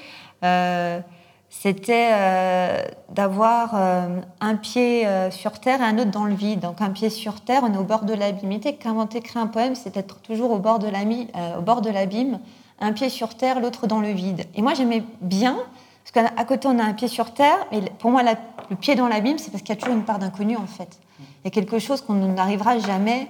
c'était 1.50 2.10
euh, 2.12 2.84
d'avoir 3.10 3.72
euh, 3.74 4.22
un 4.42 4.56
pied 4.56 5.08
euh, 5.08 5.32
sur 5.32 5.60
terre 5.60 5.82
et 5.82 5.86
un 5.86 5.98
autre 5.98 6.12
dans 6.12 6.26
le 6.26 6.34
vide. 6.34 6.60
Donc 6.60 6.82
un 6.82 6.90
pied 6.90 7.10
sur 7.10 7.42
terre, 7.42 7.62
on 7.64 7.74
est 7.74 7.78
au 7.78 7.84
bord 7.84 8.04
de 8.04 8.14
l'abîme. 8.14 8.60
Qu'inventer, 8.60 9.22
créer 9.22 9.42
un 9.42 9.48
poème, 9.48 9.74
c'est 9.76 9.96
être 9.96 10.20
toujours 10.22 10.52
au 10.52 10.60
bord 10.60 10.80
de 10.80 10.88
l'abîme, 10.88 12.40
un 12.80 12.92
pied 12.92 13.10
sur 13.10 13.36
terre, 13.36 13.60
l'autre 13.62 13.88
dans 13.88 14.02
le 14.02 14.10
vide. 14.10 14.46
Et 14.56 14.62
moi 14.62 14.74
j'aimais 14.74 15.04
bien, 15.22 15.58
parce 16.04 16.28
qu'à 16.28 16.44
côté 16.44 16.68
on 16.68 16.78
a 16.80 16.84
un 16.84 16.94
pied 16.94 17.08
sur 17.08 17.34
terre, 17.34 17.58
mais 17.72 17.82
pour 17.98 18.12
moi 18.12 18.24
le 18.24 18.76
pied 18.76 18.96
dans 18.96 19.08
l'abîme, 19.08 19.38
c'est 19.38 19.52
parce 19.52 19.64
qu'il 19.64 19.74
y 19.74 19.78
a 19.78 19.82
toujours 19.82 19.96
une 19.96 20.06
part 20.06 20.20
d'inconnu 20.20 20.58
en 20.58 20.68
fait. 20.68 21.00
Il 21.20 21.46
y 21.46 21.48
a 21.48 21.52
quelque 21.52 21.80
chose 21.80 22.02
qu'on 22.02 22.14
n'arrivera 22.14 22.78
jamais 22.80 23.30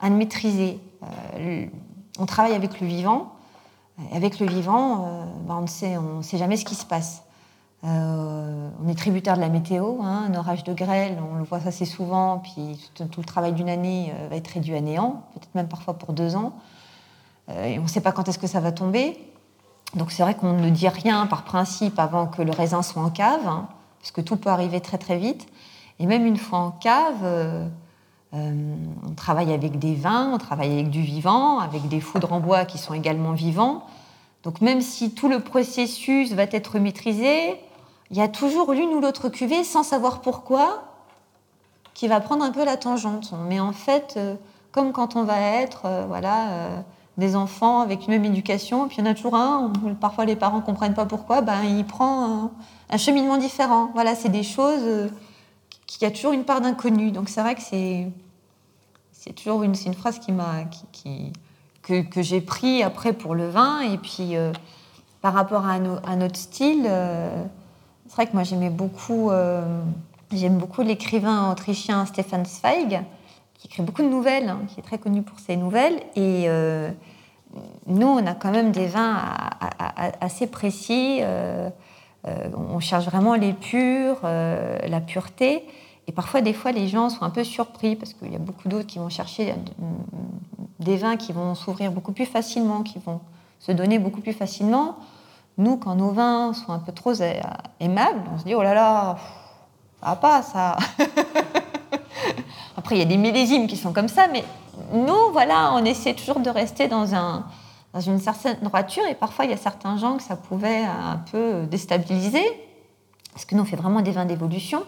à 0.00 0.10
maîtriser. 0.10 0.80
on 2.18 2.26
travaille 2.26 2.54
avec 2.54 2.80
le 2.80 2.86
vivant. 2.88 3.34
Et 4.10 4.16
avec 4.16 4.40
le 4.40 4.46
vivant, 4.46 5.26
ben, 5.46 5.58
on 5.58 6.16
ne 6.18 6.22
sait 6.22 6.38
jamais 6.38 6.56
ce 6.56 6.64
qui 6.64 6.74
se 6.74 6.84
passe. 6.84 7.22
Euh, 7.84 8.68
on 8.82 8.88
est 8.88 8.94
tributaire 8.94 9.34
de 9.34 9.40
la 9.40 9.48
météo, 9.48 10.02
hein, 10.02 10.28
un 10.30 10.34
orage 10.36 10.62
de 10.62 10.72
grêle, 10.72 11.18
on 11.32 11.36
le 11.36 11.42
voit 11.42 11.58
assez 11.66 11.84
souvent, 11.84 12.38
puis 12.38 12.78
tout, 12.94 13.08
le 13.18 13.24
travail 13.24 13.52
d'une 13.54 13.68
année 13.68 14.12
euh, 14.14 14.28
va 14.28 14.36
être 14.36 14.48
réduit 14.48 14.76
à 14.76 14.80
néant, 14.80 15.24
peut-être 15.34 15.54
même 15.56 15.66
parfois 15.66 15.94
pour 15.94 16.12
deux 16.12 16.36
ans. 16.36 16.52
Euh, 17.48 17.64
et 17.64 17.78
on 17.80 17.82
ne 17.82 17.88
sait 17.88 18.00
pas 18.00 18.12
quand 18.12 18.28
est-ce 18.28 18.38
que 18.38 18.46
ça 18.46 18.60
va 18.60 18.70
tomber. 18.70 19.18
Donc 19.96 20.12
c'est 20.12 20.22
vrai 20.22 20.36
qu'on 20.36 20.52
ne 20.52 20.70
dit 20.70 20.88
rien 20.88 21.26
par 21.26 21.42
principe 21.42 21.98
avant 21.98 22.28
que 22.28 22.40
le 22.40 22.52
raisin 22.52 22.82
soit 22.82 23.02
en 23.02 23.10
cave, 23.10 23.46
hein, 23.48 23.66
parce 23.98 24.12
que 24.12 24.20
tout 24.20 24.36
peut 24.36 24.50
arriver 24.50 24.80
très 24.80 24.98
très 24.98 25.18
vite. 25.18 25.48
Et 25.98 26.06
même 26.06 26.24
une 26.24 26.36
fois 26.36 26.60
en 26.60 26.70
cave, 26.70 27.68
on 28.32 29.14
travaille 29.14 29.52
avec 29.52 29.78
des 29.78 29.94
vins, 29.94 30.32
on 30.32 30.38
travaille 30.38 30.72
avec 30.72 30.88
du 30.88 31.02
vivant, 31.02 31.58
avec 31.58 31.86
des 31.88 32.00
foudres 32.00 32.32
en 32.32 32.40
bois 32.40 32.64
qui 32.64 32.78
sont 32.78 32.94
également 32.94 33.32
vivants. 33.32 33.84
Donc 34.42 34.60
même 34.60 34.80
si 34.80 35.12
tout 35.12 35.28
le 35.28 35.40
processus 35.40 36.32
va 36.32 36.44
être 36.44 36.78
maîtrisé, 36.78 37.60
il 38.12 38.18
y 38.18 38.20
a 38.20 38.28
toujours 38.28 38.72
l'une 38.72 38.90
ou 38.90 39.00
l'autre 39.00 39.30
cuvée, 39.30 39.64
sans 39.64 39.82
savoir 39.82 40.20
pourquoi, 40.20 40.84
qui 41.94 42.08
va 42.08 42.20
prendre 42.20 42.44
un 42.44 42.50
peu 42.50 42.62
la 42.62 42.76
tangente. 42.76 43.32
Mais 43.48 43.58
en 43.58 43.72
fait, 43.72 44.14
euh, 44.18 44.34
comme 44.70 44.92
quand 44.92 45.16
on 45.16 45.24
va 45.24 45.40
être 45.40 45.86
euh, 45.86 46.04
voilà, 46.06 46.50
euh, 46.50 46.80
des 47.16 47.34
enfants 47.36 47.80
avec 47.80 48.06
une 48.06 48.12
même 48.12 48.26
éducation, 48.26 48.86
puis 48.86 48.98
il 48.98 49.04
y 49.04 49.08
en 49.08 49.10
a 49.10 49.14
toujours 49.14 49.34
un, 49.34 49.72
parfois 49.98 50.26
les 50.26 50.36
parents 50.36 50.58
ne 50.58 50.62
comprennent 50.62 50.92
pas 50.92 51.06
pourquoi, 51.06 51.40
ben, 51.40 51.62
il 51.64 51.86
prend 51.86 52.50
un, 52.90 52.96
cheminement 52.98 53.38
différent. 53.38 53.90
Voilà, 53.94 54.14
c'est 54.14 54.28
des 54.28 54.42
choses 54.42 55.10
qui 55.86 56.04
a 56.04 56.10
toujours 56.10 56.32
une 56.32 56.44
part 56.44 56.60
d'inconnu. 56.60 57.12
Donc 57.12 57.30
c'est 57.30 57.40
vrai 57.40 57.54
que 57.54 57.62
c'est, 57.62 58.12
c'est 59.12 59.32
toujours 59.32 59.62
une, 59.62 59.74
une 59.86 59.94
phrase 59.94 60.18
qui 60.18 60.32
m'a... 60.32 60.64
Qui, 60.92 61.32
que, 61.80 62.02
que 62.02 62.22
j'ai 62.22 62.40
pris 62.40 62.82
après 62.84 63.12
pour 63.12 63.34
le 63.34 63.48
vin. 63.48 63.80
Et 63.80 63.98
puis, 63.98 64.36
par 65.20 65.32
rapport 65.32 65.66
à 65.66 65.80
notre 66.16 66.36
style, 66.36 66.88
c'est 68.12 68.16
vrai 68.16 68.26
que 68.26 68.34
moi 68.34 68.42
j'aimais 68.42 68.68
beaucoup, 68.68 69.30
euh, 69.30 69.80
beaucoup 70.50 70.82
l'écrivain 70.82 71.50
autrichien 71.50 72.04
Stefan 72.04 72.44
Zweig, 72.44 73.00
qui 73.54 73.68
écrit 73.68 73.82
beaucoup 73.82 74.02
de 74.02 74.08
nouvelles, 74.08 74.50
hein, 74.50 74.60
qui 74.68 74.80
est 74.80 74.82
très 74.82 74.98
connu 74.98 75.22
pour 75.22 75.40
ses 75.40 75.56
nouvelles. 75.56 75.98
Et 76.14 76.44
euh, 76.46 76.90
nous, 77.86 78.06
on 78.06 78.26
a 78.26 78.34
quand 78.34 78.50
même 78.50 78.70
des 78.70 78.86
vins 78.86 79.18
assez 80.20 80.46
précis. 80.46 81.20
Euh, 81.22 81.70
on 82.54 82.80
cherche 82.80 83.06
vraiment 83.06 83.34
les 83.34 83.54
purs, 83.54 84.20
la 84.24 85.00
pureté. 85.00 85.64
Et 86.06 86.12
parfois, 86.12 86.42
des 86.42 86.52
fois, 86.52 86.70
les 86.70 86.88
gens 86.88 87.08
sont 87.08 87.22
un 87.22 87.30
peu 87.30 87.44
surpris 87.44 87.96
parce 87.96 88.12
qu'il 88.12 88.30
y 88.30 88.36
a 88.36 88.38
beaucoup 88.38 88.68
d'autres 88.68 88.86
qui 88.86 88.98
vont 88.98 89.08
chercher 89.08 89.54
des 90.80 90.96
vins 90.98 91.16
qui 91.16 91.32
vont 91.32 91.54
s'ouvrir 91.54 91.92
beaucoup 91.92 92.12
plus 92.12 92.26
facilement, 92.26 92.82
qui 92.82 92.98
vont 92.98 93.20
se 93.58 93.72
donner 93.72 93.98
beaucoup 93.98 94.20
plus 94.20 94.34
facilement. 94.34 94.98
Nous, 95.62 95.76
quand 95.76 95.94
nos 95.94 96.10
vins 96.10 96.52
sont 96.54 96.72
un 96.72 96.80
peu 96.80 96.90
trop 96.90 97.12
aimables, 97.78 98.20
on 98.34 98.38
se 98.38 98.42
dit 98.42 98.52
oh 98.56 98.64
là 98.64 98.74
là, 98.74 99.16
ça 100.00 100.06
va 100.06 100.16
pas 100.16 100.42
ça. 100.42 100.76
Après, 102.76 102.96
il 102.96 102.98
y 102.98 103.02
a 103.02 103.04
des 103.04 103.16
millésimes 103.16 103.68
qui 103.68 103.76
sont 103.76 103.92
comme 103.92 104.08
ça, 104.08 104.26
mais 104.32 104.42
nous, 104.92 105.30
voilà, 105.30 105.72
on 105.74 105.84
essaie 105.84 106.14
toujours 106.14 106.40
de 106.40 106.50
rester 106.50 106.88
dans, 106.88 107.14
un, 107.14 107.46
dans 107.94 108.00
une 108.00 108.18
certaine 108.18 108.56
droiture, 108.60 109.04
et 109.08 109.14
parfois, 109.14 109.44
il 109.44 109.52
y 109.52 109.54
a 109.54 109.56
certains 109.56 109.96
gens 109.98 110.16
que 110.16 110.24
ça 110.24 110.34
pouvait 110.34 110.82
un 110.82 111.18
peu 111.30 111.64
déstabiliser, 111.70 112.44
parce 113.32 113.44
que 113.44 113.54
nous, 113.54 113.62
on 113.62 113.66
fait 113.66 113.76
vraiment 113.76 114.00
des 114.00 114.10
vins 114.10 114.24
d'évolution. 114.24 114.82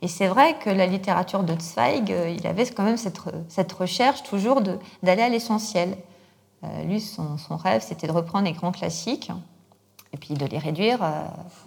Et 0.00 0.08
c'est 0.08 0.26
vrai 0.26 0.58
que 0.58 0.68
la 0.68 0.86
littérature 0.86 1.44
de 1.44 1.54
Zweig, 1.60 2.10
euh, 2.10 2.28
il 2.28 2.44
avait 2.48 2.66
quand 2.66 2.82
même 2.82 2.96
cette, 2.96 3.20
cette 3.48 3.72
recherche 3.72 4.24
toujours 4.24 4.62
d'aller 5.04 5.22
à 5.22 5.28
l'essentiel. 5.28 5.96
Euh, 6.64 6.82
lui, 6.86 7.00
son, 7.00 7.38
son 7.38 7.56
rêve, 7.56 7.84
c'était 7.86 8.08
de 8.08 8.12
reprendre 8.12 8.46
les 8.46 8.52
grands 8.52 8.72
classiques, 8.72 9.30
et 10.12 10.18
puis 10.18 10.34
de 10.34 10.44
les 10.44 10.58
réduire, 10.58 11.00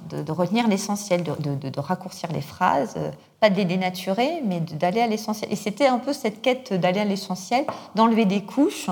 de, 0.10 0.22
de, 0.22 0.32
retenir 0.32 0.68
l'essentiel, 0.68 1.24
de, 1.24 1.80
raccourcir 1.80 2.32
les 2.32 2.42
phrases, 2.42 2.96
pas 3.40 3.50
de 3.50 3.56
les 3.56 3.66
dénaturer, 3.66 4.42
mais 4.46 4.60
d'aller 4.60 5.02
à 5.02 5.08
l'essentiel. 5.08 5.52
Et 5.52 5.56
c'était 5.56 5.88
un 5.88 5.98
peu 5.98 6.14
cette 6.14 6.42
quête 6.42 6.74
d'aller 6.74 7.00
à 7.00 7.06
l'essentiel, 7.06 7.66
d'enlever 7.96 8.26
des 8.26 8.44
couches. 8.44 8.90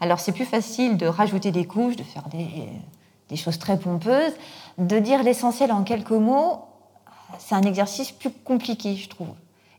Alors 0.00 0.20
c'est 0.20 0.32
plus 0.32 0.46
facile 0.46 0.96
de 0.96 1.06
rajouter 1.06 1.50
des 1.50 1.66
couches, 1.66 1.96
de 1.96 2.02
faire 2.02 2.28
des, 2.28 2.48
des 3.28 3.36
choses 3.36 3.58
très 3.58 3.78
pompeuses, 3.78 4.34
de 4.78 4.98
dire 4.98 5.22
l'essentiel 5.22 5.72
en 5.72 5.82
quelques 5.82 6.10
mots, 6.10 6.64
c'est 7.38 7.54
un 7.54 7.62
exercice 7.62 8.12
plus 8.12 8.30
compliqué, 8.30 8.96
je 8.96 9.08
trouve. 9.08 9.34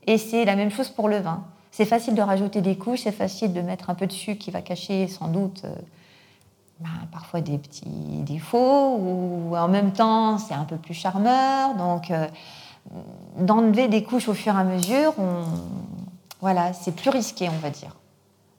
Et 0.07 0.17
c'est 0.17 0.45
la 0.45 0.55
même 0.55 0.71
chose 0.71 0.89
pour 0.89 1.09
le 1.09 1.19
vin. 1.19 1.43
C'est 1.71 1.85
facile 1.85 2.15
de 2.15 2.21
rajouter 2.21 2.61
des 2.61 2.77
couches, 2.77 3.01
c'est 3.03 3.11
facile 3.11 3.53
de 3.53 3.61
mettre 3.61 3.89
un 3.89 3.95
peu 3.95 4.07
de 4.07 4.11
sucre 4.11 4.39
qui 4.39 4.51
va 4.51 4.61
cacher 4.61 5.07
sans 5.07 5.27
doute 5.27 5.63
euh, 5.65 5.75
ben, 6.79 6.89
parfois 7.11 7.41
des 7.41 7.57
petits 7.57 7.85
défauts, 8.23 8.97
ou 8.97 9.55
en 9.55 9.67
même 9.67 9.93
temps 9.93 10.37
c'est 10.37 10.53
un 10.53 10.65
peu 10.65 10.75
plus 10.75 10.93
charmeur. 10.93 11.75
Donc 11.75 12.11
euh, 12.11 12.27
d'enlever 13.37 13.87
des 13.87 14.03
couches 14.03 14.27
au 14.27 14.33
fur 14.33 14.53
et 14.55 14.59
à 14.59 14.63
mesure, 14.63 15.13
voilà, 16.41 16.73
c'est 16.73 16.95
plus 16.95 17.09
risqué, 17.09 17.49
on 17.49 17.59
va 17.59 17.69
dire. 17.69 17.95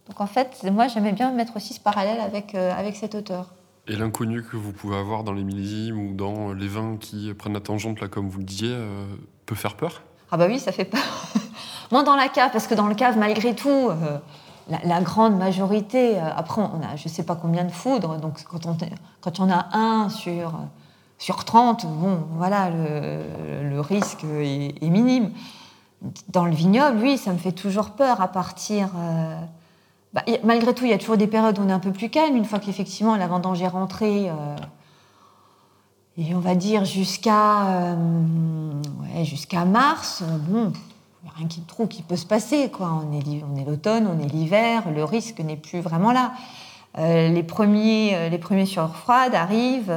Donc 0.08 0.20
en 0.20 0.26
fait, 0.26 0.64
moi 0.72 0.88
j'aimais 0.88 1.12
bien 1.12 1.30
mettre 1.32 1.56
aussi 1.56 1.74
ce 1.74 1.80
parallèle 1.80 2.20
avec, 2.20 2.54
euh, 2.54 2.72
avec 2.76 2.96
cet 2.96 3.14
auteur. 3.14 3.52
Et 3.88 3.96
l'inconnu 3.96 4.42
que 4.42 4.56
vous 4.56 4.72
pouvez 4.72 4.96
avoir 4.96 5.22
dans 5.22 5.32
les 5.32 5.44
millésimes 5.44 5.98
ou 5.98 6.14
dans 6.14 6.52
les 6.52 6.68
vins 6.68 6.96
qui 6.96 7.32
prennent 7.34 7.52
la 7.52 7.60
tangente, 7.60 8.00
là, 8.00 8.08
comme 8.08 8.28
vous 8.28 8.38
le 8.38 8.44
disiez, 8.44 8.72
euh, 8.72 9.04
peut 9.44 9.54
faire 9.54 9.76
peur? 9.76 10.02
Ah 10.30 10.36
bah 10.36 10.46
oui, 10.48 10.58
ça 10.58 10.72
fait 10.72 10.84
peur. 10.84 11.00
Moins 11.92 12.02
dans 12.02 12.16
la 12.16 12.28
cave, 12.28 12.50
parce 12.50 12.66
que 12.66 12.74
dans 12.74 12.88
le 12.88 12.96
cave, 12.96 13.16
malgré 13.16 13.54
tout, 13.54 13.90
euh, 14.70 14.76
la, 14.84 15.00
grande 15.00 15.36
majorité, 15.36 16.18
euh, 16.18 16.28
après, 16.36 16.62
on 16.62 16.82
a 16.82 16.96
je 16.96 17.08
ne 17.08 17.12
sais 17.12 17.22
pas 17.22 17.36
combien 17.36 17.64
de 17.64 17.72
foudres, 17.72 18.18
donc 18.18 18.42
quand 18.44 18.66
on, 18.66 18.76
quand 19.20 19.40
on 19.40 19.50
a 19.50 19.68
un 19.72 20.08
sur, 20.08 20.52
sur 21.18 21.44
30, 21.44 21.86
bon, 21.86 22.24
voilà, 22.36 22.70
le, 22.70 23.68
le 23.68 23.80
risque 23.80 24.24
est, 24.24 24.82
minime. 24.82 25.30
Dans 26.28 26.44
le 26.44 26.52
vignoble, 26.52 26.98
oui, 27.00 27.18
ça 27.18 27.32
me 27.32 27.38
fait 27.38 27.52
toujours 27.52 27.90
peur 27.90 28.20
à 28.20 28.28
partir... 28.28 28.90
Bah, 30.16 30.22
malgré 30.44 30.72
tout, 30.72 30.86
il 30.86 30.90
y 30.90 30.94
a 30.94 30.98
toujours 30.98 31.18
des 31.18 31.26
périodes 31.26 31.58
où 31.58 31.62
on 31.62 31.68
est 31.68 31.72
un 31.72 31.78
peu 31.78 31.92
plus 31.92 32.08
calme. 32.08 32.36
Une 32.36 32.46
fois 32.46 32.58
qu'effectivement 32.58 33.16
la 33.16 33.26
vendange 33.26 33.60
est 33.60 33.68
rentrée, 33.68 34.30
euh, 34.30 34.56
et 36.16 36.34
on 36.34 36.38
va 36.38 36.54
dire 36.54 36.86
jusqu'à 36.86 37.66
euh, 37.66 38.72
jusqu'à 39.24 39.66
mars, 39.66 40.22
euh, 40.22 40.38
bon, 40.38 40.72
a 41.28 41.32
rien 41.36 41.46
qui, 41.46 41.60
trop 41.62 41.86
qui 41.86 42.02
peut 42.02 42.16
se 42.16 42.26
passer. 42.26 42.70
Quoi. 42.70 43.02
On 43.04 43.12
est, 43.12 43.64
l'automne, 43.64 44.06
on 44.06 44.22
est 44.22 44.28
l'hiver, 44.28 44.90
le 44.90 45.04
risque 45.04 45.40
n'est 45.40 45.56
plus 45.56 45.80
vraiment 45.80 46.12
là. 46.12 46.32
les, 46.98 47.42
premiers, 47.42 48.30
les 48.30 48.38
premiers 48.38 48.66
froide 48.66 49.34
arrivent 49.34 49.92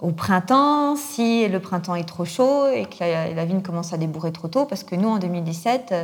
au 0.00 0.10
printemps, 0.12 0.96
si 0.96 1.48
le 1.48 1.60
printemps 1.60 1.94
est 1.94 2.08
trop 2.08 2.24
chaud 2.24 2.68
et 2.68 2.86
que 2.86 3.00
la, 3.00 3.44
vigne 3.44 3.60
commence 3.60 3.92
à 3.92 3.96
débourrer 3.98 4.32
trop 4.32 4.48
tôt, 4.48 4.66
parce 4.66 4.84
que 4.84 4.94
nous, 4.94 5.08
en 5.08 5.18
2017, 5.18 5.94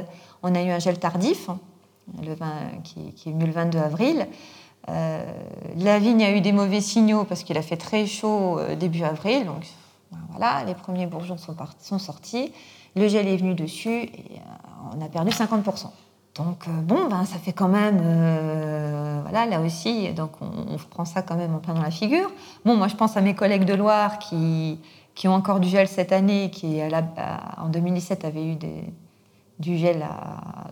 on 0.43 0.55
a 0.55 0.63
eu 0.63 0.71
un 0.71 0.79
gel 0.79 0.99
tardif 0.99 1.49
le 2.23 2.35
vin 2.35 2.53
qui, 2.85 3.29
est 3.29 3.33
venu 3.33 3.47
le 3.47 3.53
22 3.53 3.79
avril. 3.79 4.27
Euh, 4.89 5.23
la 5.77 5.99
vigne 5.99 6.25
a 6.25 6.33
eu 6.33 6.41
des 6.41 6.53
mauvais 6.53 6.81
signaux 6.81 7.25
parce 7.25 7.43
qu'il 7.43 7.59
a 7.59 7.63
fait 7.63 7.77
très 7.77 8.07
chaud 8.07 8.59
euh, 8.59 8.75
début 8.75 9.03
avril. 9.03 9.45
Donc 9.47 9.65
voilà, 10.31 10.65
les 10.65 10.75
premiers 10.75 11.07
bourgeons 11.07 11.37
sont 11.37 11.99
sortis. 11.99 12.53
Le 12.99 13.09
gel 13.09 13.29
est 13.29 13.37
venu 13.37 13.55
dessus 13.55 14.03
et 14.03 14.13
euh, 14.37 14.97
on 14.97 15.05
a 15.05 15.09
perdu 15.09 15.31
50%. 15.31 15.87
Donc 16.35 16.69
bon, 16.69 17.09
ben, 17.09 17.25
ça 17.25 17.39
fait 17.39 17.53
quand 17.53 17.67
même, 17.67 17.99
voilà, 19.23 19.45
là 19.47 19.61
aussi, 19.61 20.11
donc 20.11 20.31
on, 20.41 20.77
prend 20.89 21.05
ça 21.05 21.21
quand 21.21 21.35
même 21.35 21.53
en 21.55 21.59
plein 21.59 21.75
dans 21.75 21.83
la 21.83 21.91
figure. 21.91 22.31
Bon, 22.65 22.77
moi 22.77 22.87
je 22.87 22.95
pense 22.95 23.17
à 23.17 23.21
mes 23.21 23.35
collègues 23.35 23.65
de 23.65 23.75
Loire 23.75 24.21
qui, 24.21 24.79
qui 25.17 25.27
ont 25.27 25.35
encore 25.35 25.59
du 25.59 25.69
gel 25.69 25.89
cette 25.89 26.13
année, 26.13 26.49
qui 26.51 26.81
en 27.57 27.69
2017 27.71 28.25
avaient 28.25 28.53
eu 28.53 28.57
du 29.59 29.77
gel 29.77 30.07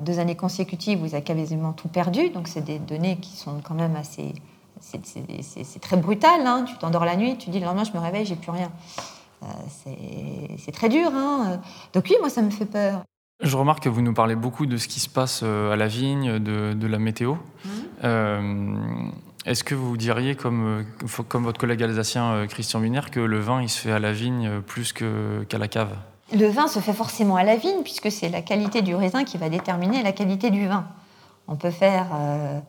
deux 0.01 0.19
années 0.19 0.37
consécutives 0.37 1.03
où 1.03 1.07
ils 1.07 1.17
ont 1.17 1.21
quasiment 1.21 1.73
tout 1.73 1.89
perdu. 1.89 2.31
Donc, 2.31 2.49
c'est 2.49 2.65
des 2.65 2.79
données 2.79 3.17
qui 3.17 3.37
sont 3.37 3.61
quand 3.62 3.75
même 3.75 3.97
assez. 3.97 4.35
C'est 4.81 5.81
très 5.81 5.97
brutal. 5.97 6.47
Hein. 6.47 6.65
Tu 6.69 6.77
t'endors 6.77 7.05
la 7.05 7.17
nuit, 7.17 7.37
tu 7.39 7.51
dis 7.51 7.59
le 7.59 7.65
lendemain, 7.65 7.85
je 7.85 7.93
me 7.93 7.99
réveille, 7.99 8.27
j'ai 8.27 8.37
plus 8.37 8.51
rien. 8.51 8.71
Euh, 9.46 9.90
c'est 10.59 10.72
très 10.72 10.88
dur. 10.88 11.11
Hein. 11.14 11.61
Donc, 11.92 12.06
oui, 12.11 12.16
moi, 12.20 12.30
ça 12.30 12.42
me 12.42 12.50
fait 12.50 12.66
peur. 12.66 13.02
Je 13.42 13.56
remarque 13.56 13.85
que 13.85 13.88
vous 13.88 14.02
nous 14.02 14.14
parlez 14.14 14.35
beaucoup 14.35 14.66
de 14.66 14.76
ce 14.76 14.88
qui 14.88 15.00
se 15.00 15.09
passe 15.09 15.40
euh, 15.42 15.72
à 15.72 15.76
la 15.76 15.88
vigne, 15.88 16.38
de, 16.38 16.87
la 16.87 16.98
météo. 16.98 17.35
Mmh. 17.35 17.68
Euh, 18.04 18.87
est-ce 19.44 19.62
que 19.62 19.74
vous 19.74 19.96
diriez, 19.96 20.35
comme, 20.35 20.85
comme 21.28 21.44
votre 21.44 21.61
collègue 21.61 21.82
alsacien 21.82 22.46
Christian 22.48 22.80
Wiener, 22.80 23.02
que 23.12 23.20
le 23.20 23.38
vin, 23.38 23.62
il 23.62 23.68
se 23.68 23.78
fait 23.78 23.92
à 23.92 23.98
la 23.98 24.12
vigne 24.12 24.61
plus 24.62 24.92
qu'à 24.92 25.59
la 25.59 25.68
cave? 25.68 25.96
Le 26.32 26.48
vin 26.48 26.66
se 26.66 26.80
fait 26.80 26.92
forcément 26.92 27.37
à 27.37 27.44
la 27.44 27.56
vigne, 27.56 27.82
puisque 27.85 28.11
c'est 28.11 28.28
la 28.28 28.42
qualité 28.42 28.82
du 28.82 28.94
raisin 28.94 29.22
qui 29.22 29.38
va 29.38 29.48
déterminer 29.48 30.02
la 30.02 30.12
qualité 30.12 30.50
du 30.50 30.66
vin. 30.66 30.85
On 31.46 31.54
peut 31.54 31.70
faire, 31.70 32.06
euh, 32.12 32.61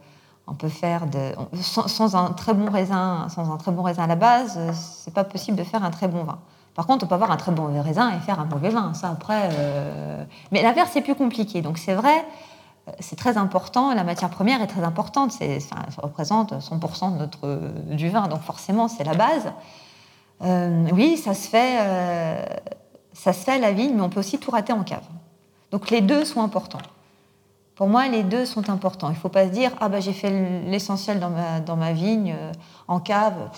on 0.46 0.54
peut 0.54 0.70
faire 0.70 1.08
de, 1.08 1.34
sans, 1.60 2.16
un 2.16 2.34
très 2.34 2.54
bon 2.54 2.70
raisin, 2.70 3.28
sans 3.30 3.52
un 3.52 3.58
très 3.58 3.72
bon 3.72 3.82
raisin 3.82 4.04
à 4.04 4.08
la 4.08 4.16
base, 4.16 4.60
c'est 4.74 5.14
pas 5.14 5.24
possible 5.24 5.58
de 5.58 5.64
faire 5.64 5.84
un 5.84 5.90
très 5.90 6.08
bon 6.08 6.24
vin. 6.24 6.38
Par 6.78 6.86
contre, 6.86 7.04
on 7.04 7.08
peut 7.08 7.16
avoir 7.16 7.32
un 7.32 7.38
très 7.38 7.52
bon 7.52 7.82
raisin 7.82 8.16
et 8.16 8.20
faire 8.20 8.40
un 8.40 8.46
mauvais 8.46 8.70
vin. 8.70 8.94
Ça 8.94 9.10
après, 9.10 9.50
euh, 9.52 10.24
mais 10.52 10.62
l'inverse 10.62 10.92
c'est 10.94 11.02
plus 11.02 11.16
compliqué. 11.16 11.64
Donc 11.64 11.80
c'est 11.80 11.96
vrai, 11.96 12.24
c'est 13.00 13.16
très 13.16 13.36
important. 13.36 13.96
La 13.96 14.04
matière 14.04 14.30
première 14.30 14.62
est 14.62 14.68
très 14.68 14.84
importante. 14.84 15.32
C'est, 15.32 15.60
ça 15.60 15.76
représente 15.98 16.54
100% 16.54 17.14
de 17.14 17.18
notre 17.18 17.60
du 17.90 18.10
vin, 18.10 18.28
donc 18.28 18.42
forcément 18.42 18.88
c'est 18.88 19.04
la 19.04 19.16
base. 19.16 19.52
Euh, 20.44 20.88
oui, 20.94 21.18
ça 21.18 21.34
se 21.34 21.48
fait 21.48 21.80
ça 23.12 23.34
se 23.34 23.44
fait 23.44 23.54
à 23.54 23.58
la 23.58 23.72
vigne, 23.72 23.96
mais 23.96 24.04
on 24.04 24.10
peut 24.10 24.20
aussi 24.20 24.38
tout 24.38 24.52
rater 24.52 24.72
en 24.72 24.84
cave. 24.84 25.02
Donc 25.72 25.90
les 25.90 26.02
deux 26.02 26.26
sont 26.26 26.44
importants. 26.44 26.78
Pour 27.74 27.88
moi, 27.88 28.08
les 28.08 28.22
deux 28.22 28.46
sont 28.46 28.70
importants. 28.70 29.10
Il 29.10 29.14
ne 29.14 29.20
faut 29.20 29.30
pas 29.30 29.46
se 29.46 29.52
dire 29.52 29.72
ah 29.82 29.90
bah 29.90 30.00
j'ai 30.00 30.14
fait 30.14 30.62
l'essentiel 30.68 31.20
dans 31.20 31.32
ma, 31.32 31.60
dans 31.60 31.76
ma 31.76 31.92
vigne 31.92 32.36
euh, 32.40 32.52
en 32.88 33.00
cave. 33.00 33.50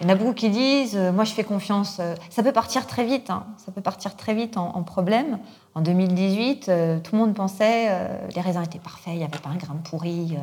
Il 0.00 0.06
y 0.06 0.10
en 0.10 0.12
a 0.12 0.16
beaucoup 0.16 0.34
qui 0.34 0.50
disent 0.50 0.96
euh, 0.96 1.12
moi 1.12 1.24
je 1.24 1.32
fais 1.32 1.44
confiance. 1.44 1.98
Euh, 2.00 2.14
ça 2.30 2.42
peut 2.42 2.52
partir 2.52 2.86
très 2.86 3.04
vite. 3.04 3.30
Hein. 3.30 3.46
Ça 3.58 3.72
peut 3.72 3.80
partir 3.80 4.16
très 4.16 4.34
vite 4.34 4.56
en, 4.56 4.82
problème. 4.82 5.38
En 5.74 5.80
2018, 5.80 6.70
tout 7.02 7.16
le 7.16 7.18
monde 7.18 7.34
pensait 7.34 7.90
les 8.32 8.40
raisins 8.40 8.62
étaient 8.62 8.78
parfaits, 8.78 9.12
il 9.12 9.18
n'y 9.18 9.24
avait 9.24 9.38
pas 9.38 9.50
un 9.50 9.56
grain 9.56 9.74
pourri, 9.82 10.36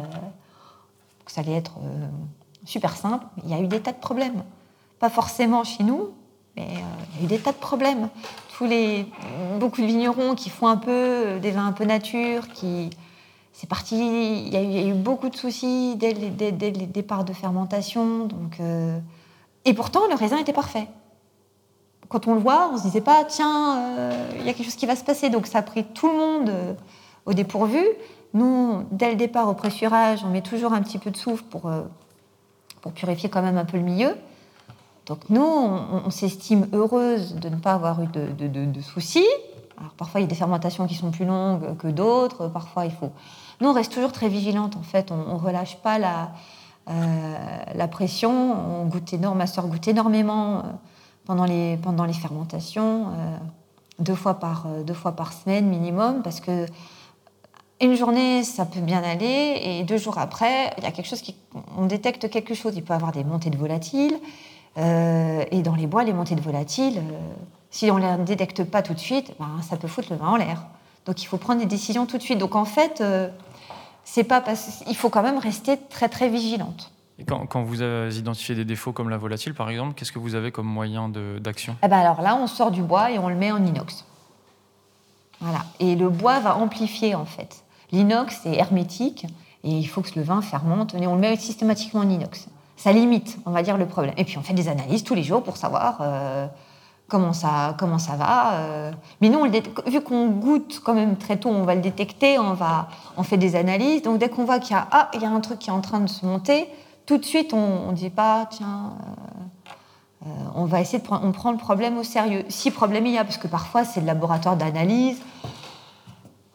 que 1.25 1.31
ça 1.31 1.39
allait 1.39 1.55
être 1.55 1.75
super 2.65 2.95
simple. 2.95 3.25
Il 3.43 3.49
y 3.49 3.53
a 3.53 3.59
eu 3.59 3.67
des 3.67 3.79
tas 3.79 3.91
de 3.91 3.97
problèmes. 3.97 4.43
Pas 4.99 5.09
forcément 5.09 5.63
chez 5.63 5.83
nous, 5.83 6.11
mais 6.55 6.63
euh, 6.63 6.79
il 7.15 7.19
y 7.19 7.21
a 7.21 7.25
eu 7.25 7.27
des 7.27 7.39
tas 7.39 7.51
de 7.51 7.57
problèmes. 7.57 8.09
Tous 8.57 8.65
les, 8.65 9.07
beaucoup 9.59 9.81
de 9.81 9.87
vignerons 9.87 10.35
qui 10.35 10.49
font 10.49 10.67
un 10.67 10.77
peu 10.77 10.91
euh, 10.91 11.39
des 11.39 11.51
vins 11.51 11.67
un 11.67 11.71
peu 11.71 11.85
nature, 11.85 12.47
qui. 12.49 12.89
C'est 13.53 13.67
parti. 13.67 13.95
Il 13.95 14.53
y, 14.53 14.55
a 14.55 14.87
eu, 14.87 14.93
beaucoup 14.93 15.29
de 15.29 15.35
soucis 15.35 15.95
dès, 15.97 16.13
les 16.13 16.51
départs 16.87 17.25
de 17.25 17.33
fermentation. 17.33 18.29
Euh, 18.59 18.97
et 19.65 19.73
pourtant, 19.73 20.07
le 20.07 20.15
raisin 20.15 20.37
était 20.37 20.53
parfait. 20.53 20.87
Quand 22.09 22.27
on 22.27 22.33
le 22.33 22.41
voit, 22.41 22.71
on 22.73 22.77
se 22.77 22.83
disait 22.83 23.01
pas, 23.01 23.23
tiens, 23.23 24.09
il 24.35 24.45
y 24.45 24.49
a 24.49 24.53
quelque 24.53 24.65
chose 24.65 24.75
qui 24.75 24.85
va 24.85 24.95
se 24.95 25.03
passer. 25.03 25.29
Donc 25.29 25.47
ça 25.47 25.59
a 25.59 25.61
pris 25.61 25.85
tout 25.85 26.07
le 26.07 26.17
monde 26.17 26.51
au 27.25 27.33
dépourvu. 27.33 27.85
Nous, 28.33 28.83
dès 28.91 29.11
le 29.11 29.15
départ, 29.15 29.47
au 29.47 29.53
pressurage, 29.53 30.23
on 30.25 30.29
met 30.29 30.41
toujours 30.41 30.73
un 30.73 30.81
petit 30.81 30.97
peu 30.97 31.11
de 31.11 31.15
soufre 31.15 31.43
pour, 31.45 31.71
pour 32.81 32.91
purifier 32.91 33.29
quand 33.29 33.41
même 33.41 33.57
un 33.57 33.65
peu 33.65 33.77
le 33.77 33.83
milieu. 33.83 34.17
Donc 35.05 35.29
nous, 35.29 35.41
on, 35.41 36.09
s'estime 36.09 36.67
heureuse 36.73 37.35
de 37.35 37.49
ne 37.49 37.55
pas 37.55 37.73
avoir 37.73 38.01
eu 38.01 38.07
de, 38.07 38.81
soucis. 38.81 39.27
Alors 39.77 39.91
parfois, 39.93 40.21
il 40.21 40.23
y 40.23 40.27
a 40.27 40.29
des 40.29 40.35
fermentations 40.35 40.87
qui 40.87 40.95
sont 40.95 41.11
plus 41.11 41.25
longues 41.25 41.75
que 41.77 41.87
d'autres. 41.87 42.47
Parfois, 42.47 42.85
il 42.85 42.91
faut... 42.91 43.11
Nous, 43.59 43.67
on 43.67 43.73
reste 43.73 43.91
toujours 43.91 44.11
très 44.11 44.29
vigilante, 44.29 44.75
en 44.75 44.83
fait. 44.83 45.11
On 45.11 45.33
ne 45.33 45.39
relâche 45.39 45.77
pas 45.77 45.97
la, 45.97 46.23
euh, 46.23 46.25
la 46.87 47.87
pression. 47.87 48.81
On 48.81 48.85
goûte 48.85 49.13
énorme, 49.13 49.37
ma 49.37 49.47
soeur 49.47 49.67
goûte 49.67 49.87
énormément 49.87 50.59
euh, 50.59 50.61
pendant 51.25 51.45
les, 51.45 51.77
pendant 51.77 52.05
les 52.05 52.13
fermentations, 52.13 53.07
euh, 53.07 53.37
deux, 53.99 54.15
fois 54.15 54.35
par, 54.35 54.67
deux 54.85 54.93
fois 54.93 55.13
par 55.13 55.33
semaine 55.33 55.67
minimum, 55.67 56.21
parce 56.23 56.39
que 56.39 56.65
une 57.81 57.95
journée, 57.95 58.43
ça 58.43 58.65
peut 58.65 58.79
bien 58.79 59.01
aller, 59.03 59.59
et 59.63 59.83
deux 59.83 59.97
jours 59.97 60.19
après, 60.19 60.71
il 60.77 60.83
y 60.83 60.87
a 60.87 60.91
quelque 60.91 61.07
chose 61.07 61.21
qui... 61.21 61.35
On 61.75 61.87
détecte 61.87 62.29
quelque 62.29 62.53
chose. 62.53 62.73
Il 62.75 62.83
peut 62.83 62.93
y 62.93 62.95
avoir 62.95 63.11
des 63.11 63.23
montées 63.23 63.49
de 63.49 63.57
volatiles, 63.57 64.19
euh, 64.77 65.43
et 65.51 65.61
dans 65.61 65.75
les 65.75 65.87
bois, 65.87 66.03
les 66.03 66.13
montées 66.13 66.35
de 66.35 66.41
volatiles, 66.41 66.99
euh, 66.99 67.19
si 67.69 67.89
on 67.91 67.97
ne 67.97 68.17
les 68.17 68.23
détecte 68.23 68.63
pas 68.63 68.81
tout 68.81 68.93
de 68.93 68.99
suite, 68.99 69.33
ben, 69.39 69.49
ça 69.67 69.77
peut 69.77 69.87
foutre 69.87 70.09
le 70.11 70.17
vin 70.17 70.27
en 70.27 70.35
l'air. 70.35 70.63
Donc 71.05 71.21
il 71.23 71.25
faut 71.25 71.37
prendre 71.37 71.59
des 71.59 71.65
décisions 71.65 72.05
tout 72.05 72.17
de 72.17 72.23
suite. 72.23 72.37
Donc 72.37 72.55
en 72.55 72.65
fait, 72.65 73.01
euh, 73.01 73.29
c'est 74.03 74.23
pas 74.23 74.43
il 74.87 74.95
faut 74.95 75.09
quand 75.09 75.23
même 75.23 75.37
rester 75.37 75.77
très 75.89 76.09
très 76.09 76.29
vigilante. 76.29 76.91
Et 77.19 77.23
quand, 77.23 77.45
quand, 77.45 77.61
vous 77.61 77.83
identifiez 77.83 78.55
des 78.55 78.65
défauts 78.65 78.93
comme 78.93 79.09
la 79.09 79.17
volatile, 79.17 79.53
par 79.53 79.69
exemple, 79.69 79.93
qu'est-ce 79.93 80.11
que 80.11 80.17
vous 80.17 80.33
avez 80.33 80.51
comme 80.51 80.65
moyen 80.65 81.09
d'action? 81.39 81.75
Eh 81.83 81.87
ben 81.87 81.99
Alors 81.99 82.21
là, 82.21 82.35
on 82.35 82.47
sort 82.47 82.71
du 82.71 82.81
bois 82.81 83.11
et 83.11 83.19
on 83.19 83.29
le 83.29 83.35
met 83.35 83.51
en 83.51 83.63
inox. 83.63 84.05
Voilà. 85.39 85.65
Et 85.79 85.95
le 85.95 86.09
bois 86.09 86.39
va 86.39 86.55
amplifier 86.55 87.13
en 87.13 87.25
fait. 87.25 87.63
L'inox 87.91 88.45
est 88.45 88.55
hermétique 88.55 89.27
et 89.63 89.69
il 89.69 89.85
faut 89.85 90.01
que 90.01 90.11
le 90.15 90.23
vin 90.23 90.41
fermente. 90.41 90.95
Et 90.95 91.05
on 91.05 91.15
le 91.15 91.21
met 91.21 91.35
systématiquement 91.35 92.01
en 92.01 92.09
inox 92.09 92.47
ça 92.81 92.91
limite, 92.91 93.37
on 93.45 93.51
va 93.51 93.61
dire, 93.61 93.77
le 93.77 93.85
problème. 93.85 94.15
Et 94.17 94.25
puis 94.25 94.39
on 94.39 94.41
fait 94.41 94.55
des 94.55 94.67
analyses 94.67 95.03
tous 95.03 95.13
les 95.13 95.21
jours 95.21 95.43
pour 95.43 95.55
savoir 95.55 95.99
euh, 96.01 96.47
comment, 97.11 97.33
ça, 97.33 97.75
comment 97.77 97.99
ça 97.99 98.13
va. 98.13 98.53
euh. 98.53 98.91
Mais 99.19 99.29
nous, 99.29 99.43
vu 99.85 100.01
qu'on 100.01 100.29
goûte 100.29 100.81
quand 100.83 100.93
même 100.93 101.17
très 101.17 101.37
tôt, 101.37 101.49
on 101.49 101.63
va 101.63 101.75
le 101.75 101.81
détecter, 101.81 102.39
on, 102.39 102.53
va, 102.53 102.87
on 103.17 103.23
fait 103.23 103.37
des 103.37 103.55
analyses. 103.55 104.01
Donc 104.01 104.17
dès 104.17 104.29
qu'on 104.29 104.45
voit 104.45 104.59
qu'il 104.59 104.75
y 104.75 104.79
a, 104.79 104.87
ah, 104.91 105.11
il 105.13 105.21
y 105.21 105.25
a 105.25 105.29
un 105.29 105.41
truc 105.41 105.59
qui 105.59 105.69
est 105.69 105.73
en 105.73 105.81
train 105.81 105.99
de 105.99 106.07
se 106.07 106.25
monter, 106.25 106.67
tout 107.05 107.17
de 107.17 107.25
suite, 107.25 107.53
on 107.53 107.91
ne 107.91 107.95
dit 107.95 108.09
pas, 108.09 108.47
tiens, 108.49 108.93
euh, 110.23 110.27
euh, 110.27 110.29
on 110.55 110.65
va 110.65 110.79
essayer 110.79 110.99
de 110.99 111.03
prendre, 111.03 111.25
on 111.25 111.33
prend 111.33 111.51
le 111.51 111.57
problème 111.57 111.97
au 111.97 112.03
sérieux. 112.03 112.45
Si 112.47 112.71
problème 112.71 113.05
il 113.05 113.13
y 113.13 113.17
a, 113.17 113.25
parce 113.25 113.37
que 113.37 113.47
parfois 113.47 113.83
c'est 113.83 113.99
le 113.99 114.07
laboratoire 114.07 114.55
d'analyse, 114.55 115.17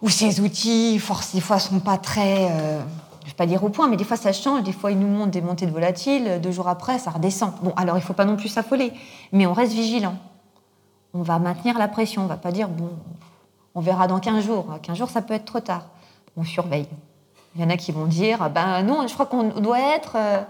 où 0.01 0.09
ces 0.09 0.41
outils, 0.41 0.99
force, 0.99 1.35
des 1.35 1.41
fois, 1.41 1.59
sont 1.59 1.81
pas 1.81 1.99
très, 1.99 2.49
je 3.25 3.29
vais 3.29 3.37
pas 3.37 3.47
dire 3.47 3.65
au 3.65 3.71
point, 3.71 3.89
mais 3.89 3.97
des 3.97 4.05
fois 4.05 4.17
ça 4.17 4.33
change. 4.33 4.63
Des 4.63 4.73
fois, 4.73 4.91
ils 4.93 4.99
nous 4.99 5.09
montrent 5.09 5.31
des 5.31 5.41
montées 5.41 5.67
de 5.67 5.73
volatiles. 5.73 6.39
Deux 6.43 6.53
jours 6.53 6.69
après, 6.69 6.99
ça 6.99 7.11
redescend. 7.11 7.53
Bon, 7.63 7.73
alors 7.77 7.97
il 7.97 8.03
faut 8.03 8.13
pas 8.13 8.27
non 8.27 8.37
plus 8.37 8.49
s'affoler, 8.49 8.93
mais 9.33 9.47
on 9.47 9.55
reste 9.55 9.73
vigilant. 9.73 10.17
On 11.17 11.23
va 11.23 11.39
maintenir 11.39 11.79
la 11.79 11.89
pression. 11.89 12.23
On 12.23 12.27
va 12.27 12.37
pas 12.37 12.53
dire 12.53 12.69
bon, 12.69 12.91
on 13.75 13.81
verra 13.81 14.07
dans 14.07 14.19
15 14.21 14.45
jours. 14.45 14.67
15 14.83 14.97
jours, 14.99 15.11
ça 15.11 15.23
peut 15.23 15.35
être 15.35 15.45
trop 15.47 15.61
tard. 15.61 15.87
On 16.37 16.45
surveille. 16.45 16.89
Il 17.55 17.63
y 17.63 17.65
en 17.65 17.71
a 17.71 17.77
qui 17.77 17.91
vont 17.93 18.07
dire 18.07 18.39
ah 18.43 18.49
ben 18.51 18.83
non, 18.83 19.07
je 19.07 19.15
crois 19.15 19.27
qu'on 19.27 19.45
doit 19.61 19.81
être 19.81 20.13
euh, 20.17 20.43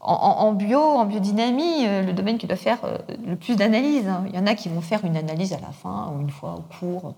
en, 0.00 0.52
bio, 0.52 0.80
en 0.80 1.04
biodynamie, 1.04 1.86
euh, 1.86 2.02
le 2.02 2.12
domaine 2.12 2.38
qui 2.38 2.46
doit 2.46 2.56
faire 2.56 2.78
euh, 2.84 2.98
le 3.26 3.36
plus 3.36 3.56
d'analyses. 3.56 4.08
hein. 4.08 4.24
Il 4.28 4.34
y 4.34 4.38
en 4.38 4.46
a 4.46 4.54
qui 4.54 4.68
vont 4.68 4.80
faire 4.80 5.04
une 5.04 5.16
analyse 5.16 5.52
à 5.52 5.60
la 5.60 5.70
fin 5.70 6.12
ou 6.14 6.20
une 6.20 6.30
fois 6.30 6.54
au 6.54 6.62
cours. 6.78 7.14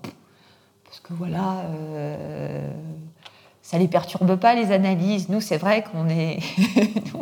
Parce 0.85 0.99
que 0.99 1.13
voilà, 1.13 1.59
euh, 1.65 2.69
ça 3.61 3.77
les 3.77 3.87
perturbe 3.87 4.35
pas 4.35 4.53
les 4.55 4.71
analyses. 4.71 5.29
Nous, 5.29 5.41
c'est 5.41 5.57
vrai 5.57 5.83
qu'on 5.83 6.07
est, 6.09 6.39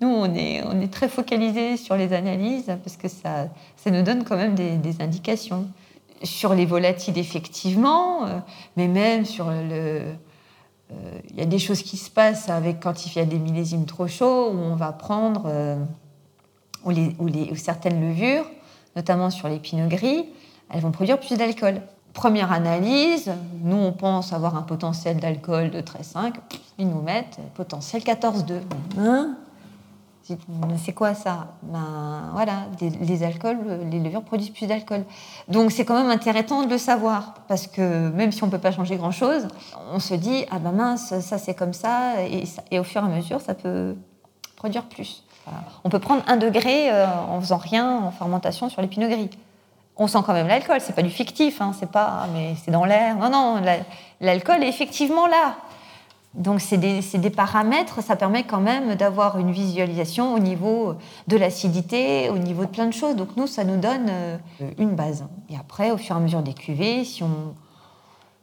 nous, 0.00 0.08
on 0.08 0.34
est, 0.34 0.92
très 0.92 1.08
focalisé 1.08 1.76
sur 1.76 1.96
les 1.96 2.12
analyses 2.12 2.72
parce 2.82 2.96
que 2.96 3.08
ça, 3.08 3.48
nous 3.86 4.02
donne 4.02 4.24
quand 4.24 4.36
même 4.36 4.54
des, 4.54 5.00
indications 5.00 5.66
sur 6.22 6.54
les 6.54 6.66
volatiles 6.66 7.18
effectivement, 7.18 8.26
euh, 8.26 8.38
mais 8.76 8.88
même 8.88 9.24
sur 9.24 9.50
le, 9.50 10.14
euh, 10.90 11.18
il 11.30 11.36
y 11.36 11.42
a 11.42 11.46
des 11.46 11.58
choses 11.58 11.82
qui 11.82 11.96
se 11.96 12.10
passent 12.10 12.48
avec 12.48 12.80
quand 12.80 13.06
il 13.06 13.16
y 13.16 13.20
a 13.20 13.24
des 13.24 13.38
millésimes 13.38 13.84
trop 13.84 14.06
chauds 14.06 14.50
où 14.50 14.56
on 14.56 14.74
va 14.74 14.92
prendre 14.92 15.42
euh, 15.46 15.76
ou 16.86 17.56
certaines 17.56 18.00
levures, 18.00 18.46
notamment 18.96 19.30
sur 19.30 19.48
les 19.48 19.58
pinots 19.58 19.88
gris, 19.88 20.26
elles 20.70 20.80
vont 20.80 20.92
produire 20.92 21.18
plus 21.18 21.36
d'alcool. 21.36 21.80
Première 22.12 22.52
analyse, 22.52 23.32
nous 23.62 23.76
on 23.76 23.92
pense 23.92 24.32
avoir 24.32 24.56
un 24.56 24.62
potentiel 24.62 25.16
d'alcool 25.16 25.70
de 25.70 25.80
13,5, 25.80 26.34
ils 26.78 26.88
nous 26.88 27.02
mettent 27.02 27.38
potentiel 27.54 28.02
14,2. 28.02 28.60
Hein? 28.98 29.36
C'est- 30.78 30.92
quoi 30.94 31.12
ça? 31.14 31.48
Ben 31.62 32.30
voilà, 32.32 32.62
des- 32.78 32.88
les 32.90 33.22
alcools, 33.22 33.58
les 33.90 34.00
levures 34.00 34.22
produisent 34.22 34.50
plus 34.50 34.66
d'alcool. 34.66 35.04
Donc 35.48 35.70
c'est 35.70 35.84
quand 35.84 35.96
même 36.00 36.10
intéressant 36.10 36.62
de 36.64 36.70
le 36.70 36.78
savoir 36.78 37.34
parce 37.46 37.66
que 37.66 38.08
même 38.08 38.32
si 38.32 38.42
on 38.42 38.48
peut 38.48 38.58
pas 38.58 38.72
changer 38.72 38.96
grand 38.96 39.10
chose, 39.10 39.46
on 39.92 39.98
se 39.98 40.14
dit 40.14 40.46
ah 40.50 40.58
ben 40.58 40.72
mince, 40.72 41.18
ça 41.20 41.36
c'est 41.38 41.54
comme 41.54 41.74
ça 41.74 42.22
et, 42.22 42.78
au 42.78 42.84
fur 42.84 43.02
et 43.02 43.04
à 43.04 43.08
mesure 43.08 43.40
ça 43.42 43.54
peut 43.54 43.96
produire 44.56 44.84
plus. 44.84 45.22
On 45.84 45.90
peut 45.90 45.98
prendre 45.98 46.22
un 46.26 46.38
degré 46.38 46.90
euh, 46.90 47.06
en 47.28 47.38
faisant 47.40 47.58
rien 47.58 47.98
en 47.98 48.10
fermentation 48.10 48.70
sur 48.70 48.80
les 48.80 48.88
gris. 48.88 49.28
On 49.98 50.06
sent 50.08 50.18
quand 50.24 50.32
même 50.32 50.48
l'alcool, 50.48 50.78
c'est 50.80 50.94
pas 50.94 51.02
du 51.02 51.10
fictif, 51.10 51.60
hein, 51.60 51.72
c'est 51.78 51.90
pas 51.90 52.26
mais 52.32 52.54
c'est 52.64 52.70
dans 52.70 52.86
l'air. 52.86 53.16
Non 53.18 53.28
non, 53.28 53.60
la- 53.60 53.76
l'alcool 54.22 54.62
est 54.64 54.68
effectivement 54.68 55.26
là. 55.26 55.56
Donc 56.34 56.60
c'est 56.60 56.78
des, 56.78 57.00
des 57.00 57.30
paramètres, 57.30 58.02
ça 58.02 58.16
permet 58.16 58.42
quand 58.42 58.60
même 58.60 58.96
d'avoir 58.96 59.38
une 59.38 59.52
visualisation 59.52 60.34
au 60.34 60.40
niveau 60.40 60.94
de 61.28 61.36
l'acidité, 61.36 62.28
au 62.28 62.38
niveau 62.38 62.64
de 62.64 62.70
plein 62.70 62.86
de 62.86 62.92
choses. 62.92 63.14
Donc 63.14 63.36
nous, 63.36 63.46
ça 63.46 63.62
nous 63.62 63.76
donne 63.76 64.06
euh, 64.08 64.36
une 64.78 64.96
base. 64.96 65.24
Et 65.48 65.56
après, 65.56 65.92
au 65.92 65.96
fur 65.96 66.16
et 66.16 66.18
à 66.18 66.22
mesure 66.22 66.42
des 66.42 66.54
cuvées, 66.54 67.04
si 67.04 67.22
on, 67.22 67.54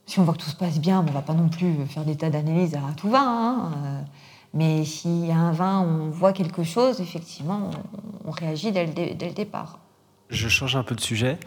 si 0.06 0.19
on 0.19 0.23
voit 0.23 0.36
que 0.36 0.39
tout 0.39 0.49
se 0.49 0.56
passe 0.56 0.80
bien, 0.80 1.06
on 1.06 1.12
va 1.12 1.21
pas 1.21 1.34
non 1.34 1.49
plus 1.49 1.86
faire 1.86 2.06
des 2.06 2.15
tas 2.15 2.30
d'analyses 2.30 2.75
à 2.75 2.93
tout 2.95 3.10
va. 3.10 3.21
hein, 3.21 3.71
euh, 3.86 4.01
mais 4.54 4.86
s'il 4.86 5.25
y 5.25 5.32
a 5.32 5.38
un 5.38 5.51
vin, 5.51 5.82
on 5.82 6.10
voit 6.10 6.34
quelque 6.34 6.63
chose, 6.63 6.99
effectivement, 6.99 7.71
on, 8.25 8.32
réagit 8.32 8.71
dès 8.71 8.86
le, 8.86 8.93
dès 8.93 9.27
le 9.27 9.34
départ. 9.34 9.80
Je 10.32 10.48
change 10.48 10.76
un 10.78 10.84
peu 10.84 10.96
de 10.96 11.02
sujet. 11.02 11.38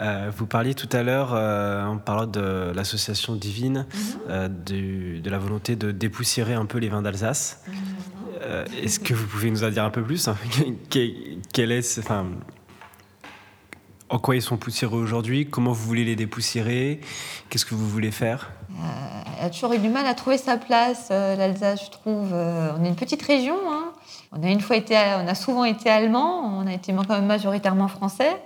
Euh, 0.00 0.30
vous 0.36 0.46
parliez 0.46 0.74
tout 0.74 0.88
à 0.92 1.02
l'heure, 1.02 1.30
euh, 1.34 1.84
en 1.84 1.98
parlant 1.98 2.26
de 2.26 2.70
l'association 2.74 3.34
divine, 3.34 3.84
euh, 4.28 4.48
du- 4.48 5.20
de 5.20 5.28
la 5.28 5.38
volonté 5.38 5.74
de 5.74 5.90
dépoussiérer 5.90 6.54
un 6.54 6.64
peu 6.64 6.78
les 6.78 6.88
vins 6.88 7.02
d'Alsace. 7.02 7.64
Euh, 8.42 8.64
Est-ce 8.80 9.00
que 9.00 9.12
vous 9.12 9.26
pouvez 9.26 9.50
nous 9.50 9.64
en 9.64 9.70
dire 9.70 9.82
un 9.84 9.90
peu 9.90 10.02
plus 10.04 10.28
hein 10.28 10.36
Quel 11.52 11.72
est, 11.72 11.98
enfin, 11.98 12.26
en 14.08 14.18
quoi 14.20 14.36
ils 14.36 14.42
sont 14.42 14.56
poussiéreux 14.56 15.00
aujourd'hui? 15.02 15.48
Comment 15.50 15.72
vous 15.72 15.84
voulez 15.84 16.04
les 16.04 16.14
dépoussiérer? 16.16 17.00
Qu'est-ce 17.50 17.66
que 17.66 17.74
vous 17.74 17.88
voulez 17.88 18.12
faire? 18.12 18.52
Elle 19.40 19.46
a 19.46 19.50
toujours 19.50 19.72
eu 19.72 19.78
du 19.78 19.88
mal 19.88 20.06
à 20.06 20.14
trouver 20.14 20.36
sa 20.38 20.56
place, 20.56 21.08
euh, 21.10 21.36
l'Alsace, 21.36 21.86
je 21.86 21.90
trouve. 21.90 22.30
Euh, 22.32 22.72
on 22.78 22.84
est 22.84 22.88
une 22.88 22.96
petite 22.96 23.22
région. 23.22 23.56
hein. 23.70 23.92
On 24.32 24.42
a 24.42 24.48
une 24.50 24.60
fois 24.60 24.76
été, 24.76 24.96
on 24.96 25.26
a 25.26 25.34
souvent 25.34 25.64
été 25.64 25.88
allemand. 25.88 26.42
On 26.58 26.66
a 26.66 26.72
été 26.72 26.92
quand 26.92 27.08
même 27.08 27.26
majoritairement 27.26 27.88
français. 27.88 28.36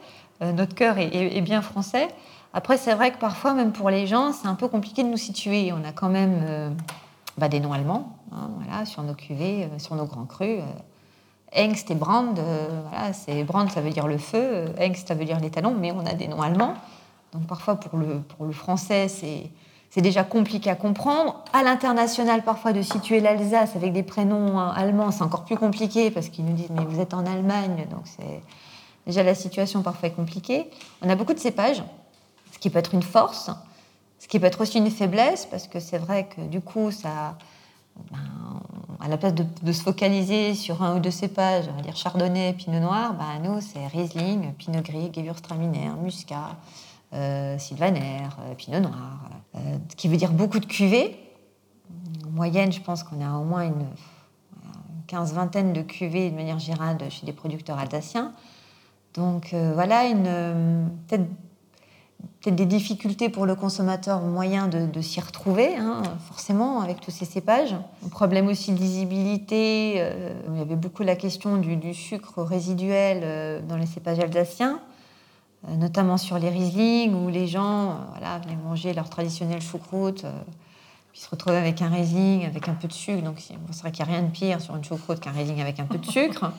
Euh, 0.42 0.52
notre 0.52 0.74
cœur 0.74 0.98
est, 0.98 1.40
bien 1.40 1.62
français. 1.62 2.08
Après, 2.54 2.76
c'est 2.76 2.94
vrai 2.94 3.10
que 3.10 3.18
parfois, 3.18 3.54
même 3.54 3.72
pour 3.72 3.90
les 3.90 4.06
gens, 4.06 4.32
c'est 4.32 4.46
un 4.46 4.54
peu 4.54 4.68
compliqué 4.68 5.02
de 5.02 5.08
nous 5.08 5.16
situer. 5.16 5.72
On 5.72 5.84
a 5.88 5.92
quand 5.92 6.08
même 6.10 6.40
euh, 6.46 6.70
bah, 7.38 7.48
des 7.48 7.60
noms 7.60 7.72
allemands, 7.72 8.16
hein, 8.32 8.50
voilà, 8.58 8.84
sur 8.84 9.02
nos 9.02 9.14
cuvées, 9.14 9.64
euh, 9.64 9.78
sur 9.78 9.94
nos 9.96 10.04
grands 10.04 10.26
crus. 10.26 10.60
euh. 10.60 11.64
Engst 11.64 11.90
et 11.90 11.94
Brand, 11.94 12.38
euh, 12.38 12.80
voilà, 12.88 13.44
Brand, 13.44 13.70
ça 13.70 13.80
veut 13.82 13.90
dire 13.90 14.06
le 14.06 14.18
feu. 14.18 14.38
euh, 14.40 14.68
Engst, 14.80 15.08
ça 15.08 15.14
veut 15.14 15.24
dire 15.24 15.38
les 15.40 15.50
talons, 15.50 15.74
mais 15.78 15.92
on 15.92 16.04
a 16.06 16.14
des 16.14 16.28
noms 16.28 16.40
allemands. 16.42 16.74
Donc 17.32 17.46
parfois, 17.46 17.76
pour 17.76 17.98
le, 17.98 18.20
pour 18.20 18.46
le 18.46 18.52
français, 18.52 19.08
c'est 19.08 19.50
c'est 19.92 20.00
déjà 20.00 20.24
compliqué 20.24 20.70
à 20.70 20.74
comprendre. 20.74 21.44
À 21.52 21.62
l'international, 21.62 22.42
parfois, 22.42 22.72
de 22.72 22.80
situer 22.80 23.20
l'Alsace 23.20 23.76
avec 23.76 23.92
des 23.92 24.02
prénoms 24.02 24.58
hein, 24.58 24.72
allemands, 24.74 25.10
c'est 25.10 25.22
encore 25.22 25.44
plus 25.44 25.58
compliqué 25.58 26.10
parce 26.10 26.30
qu'ils 26.30 26.46
nous 26.46 26.54
disent 26.54 26.70
mais 26.70 26.86
vous 26.86 26.98
êtes 26.98 27.12
en 27.12 27.26
Allemagne, 27.26 27.86
donc 27.90 28.00
c'est 28.04 28.40
déjà 29.06 29.22
la 29.22 29.34
situation 29.34 29.82
parfois 29.82 30.08
est 30.08 30.12
compliquée. 30.12 30.70
On 31.02 31.10
a 31.10 31.14
beaucoup 31.14 31.34
de 31.34 31.38
cépages, 31.38 31.82
ce 32.52 32.58
qui 32.58 32.70
peut 32.70 32.78
être 32.78 32.94
une 32.94 33.02
force, 33.02 33.50
ce 34.18 34.28
qui 34.28 34.40
peut 34.40 34.46
être 34.46 34.62
aussi 34.62 34.78
une 34.78 34.90
faiblesse 34.90 35.44
parce 35.44 35.68
que 35.68 35.78
c'est 35.78 35.98
vrai 35.98 36.26
que 36.26 36.40
du 36.40 36.62
coup, 36.62 36.90
ça, 36.90 37.36
ben, 38.10 38.18
à 38.98 39.08
la 39.08 39.18
place 39.18 39.34
de, 39.34 39.44
de 39.62 39.72
se 39.72 39.82
focaliser 39.82 40.54
sur 40.54 40.82
un 40.82 40.96
ou 40.96 41.00
deux 41.00 41.10
cépages, 41.10 41.66
on 41.70 41.76
va 41.76 41.82
dire 41.82 41.96
Chardonnay, 41.96 42.54
Pinot 42.54 42.80
Noir, 42.80 43.12
ben, 43.12 43.46
nous 43.46 43.60
c'est 43.60 43.86
Riesling, 43.88 44.54
Pinot 44.54 44.80
Gris, 44.80 45.12
Gewürztraminer, 45.14 45.90
Muscat 46.02 46.56
Sylvaner, 47.58 48.28
euh, 48.40 48.54
Pinot 48.54 48.80
Noir, 48.80 49.30
euh, 49.54 49.58
qui 49.96 50.08
veut 50.08 50.16
dire 50.16 50.32
beaucoup 50.32 50.58
de 50.58 50.66
cuvées. 50.66 51.18
En 52.26 52.30
moyenne, 52.30 52.72
je 52.72 52.80
pense 52.80 53.02
qu'on 53.02 53.20
a 53.24 53.36
au 53.38 53.44
moins 53.44 53.64
une, 53.64 53.72
voilà, 53.72 54.78
une 54.88 55.04
quinze-vingtaine 55.06 55.72
de 55.72 55.82
cuvées 55.82 56.30
de 56.30 56.36
manière 56.36 56.58
générale 56.58 56.98
chez 57.10 57.26
des 57.26 57.32
producteurs 57.32 57.78
alsaciens. 57.78 58.32
Donc 59.14 59.52
euh, 59.52 59.72
voilà, 59.74 60.04
euh, 60.04 60.86
peut-être 61.06 62.56
des 62.56 62.66
difficultés 62.66 63.28
pour 63.28 63.46
le 63.46 63.54
consommateur 63.54 64.20
moyen 64.20 64.68
de, 64.68 65.00
s'y 65.00 65.20
retrouver, 65.20 65.76
hein, 65.76 66.02
forcément, 66.26 66.80
avec 66.80 67.00
tous 67.00 67.10
ces 67.10 67.24
cépages. 67.24 67.74
Un 68.04 68.08
problème 68.08 68.48
aussi 68.48 68.72
de 68.72 68.78
lisibilité. 68.78 69.94
euh, 69.98 70.32
il 70.48 70.58
y 70.58 70.60
avait 70.60 70.76
beaucoup 70.76 71.02
la 71.02 71.16
question 71.16 71.56
du, 71.56 71.94
sucre 71.94 72.42
résiduel 72.42 73.20
euh, 73.22 73.60
dans 73.60 73.76
les 73.76 73.86
cépages 73.86 74.18
alsaciens 74.18 74.80
euh, 74.80 74.91
notamment 75.68 76.16
sur 76.16 76.38
les 76.38 76.48
Riesling, 76.48 77.14
où 77.14 77.28
les 77.28 77.46
gens 77.46 77.90
euh, 77.90 77.94
voilà, 78.10 78.38
venaient 78.38 78.56
manger 78.56 78.92
leur 78.94 79.08
traditionnel 79.08 79.60
choucroute, 79.60 80.24
euh, 80.24 80.32
puis 81.12 81.20
se 81.20 81.28
retrouvaient 81.30 81.58
avec 81.58 81.80
un 81.82 81.88
Riesling 81.88 82.46
avec 82.46 82.68
un 82.68 82.74
peu 82.74 82.88
de 82.88 82.92
sucre. 82.92 83.22
Donc 83.22 83.36
c'est 83.40 83.80
vrai 83.80 83.92
qu'il 83.92 84.04
n'y 84.04 84.10
a 84.10 84.14
rien 84.14 84.22
de 84.22 84.30
pire 84.30 84.60
sur 84.60 84.74
une 84.76 84.84
choucroute 84.84 85.20
qu'un 85.20 85.32
Riesling 85.32 85.60
avec 85.60 85.78
un 85.78 85.84
peu 85.84 85.98
de 85.98 86.06
sucre. 86.06 86.52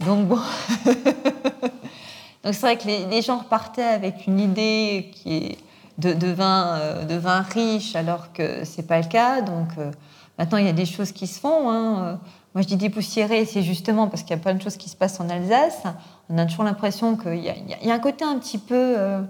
Donc 0.00 0.26
bon. 0.26 0.38
Donc 2.44 2.52
c'est 2.52 2.60
vrai 2.60 2.76
que 2.76 2.86
les, 2.86 3.22
gens 3.22 3.38
repartaient 3.38 3.82
avec 3.82 4.26
une 4.26 4.38
idée 4.38 5.10
qui 5.14 5.36
est 5.36 5.58
de, 5.96 6.30
vin, 6.32 6.76
euh, 6.76 7.04
de 7.04 7.14
vin 7.14 7.40
riche, 7.40 7.96
alors 7.96 8.32
que 8.34 8.64
c'est 8.64 8.86
pas 8.86 9.00
le 9.00 9.08
cas. 9.08 9.40
Donc 9.40 9.68
euh, 9.78 9.90
maintenant 10.38 10.58
il 10.58 10.66
y 10.66 10.68
a 10.68 10.74
des 10.74 10.84
choses 10.84 11.10
qui 11.10 11.26
se 11.26 11.40
font. 11.40 11.70
hein. 11.70 12.20
Moi 12.54 12.62
je 12.62 12.68
dis 12.68 12.76
dépoussiérer, 12.76 13.44
c'est 13.46 13.62
justement 13.62 14.06
parce 14.06 14.22
qu'il 14.22 14.30
y 14.30 14.38
a 14.38 14.42
plein 14.42 14.54
de 14.54 14.62
choses 14.62 14.76
qui 14.76 14.88
se 14.88 14.94
passent 14.96 15.18
en 15.18 15.28
Alsace. 15.28 15.82
On 16.30 16.38
a 16.38 16.46
toujours 16.46 16.62
l'impression 16.64 17.16
qu'il 17.16 17.38
y, 17.38 17.48
a- 17.48 17.94
un 17.94 17.98
côté 17.98 18.24
un 18.24 18.38
petit 18.38 18.58
peu 18.58 18.74
euh, 18.96 19.22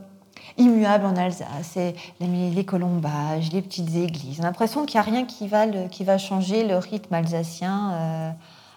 immuable 0.58 1.06
en 1.06 1.16
Alsace. 1.16 1.46
C'est 1.62 1.94
les, 2.20 2.64
colombages, 2.66 3.50
les 3.50 3.62
petites 3.62 3.94
églises. 3.96 4.40
On 4.40 4.42
a 4.42 4.46
l'impression 4.46 4.84
qu'il 4.84 5.00
n'y 5.00 5.06
a 5.06 5.10
rien 5.10 5.24
qui 5.24 5.48
va, 5.48 6.18
changer 6.18 6.64
le 6.68 6.76
rythme 6.76 7.14
alsacien. 7.14 7.92
euh, 7.92 8.30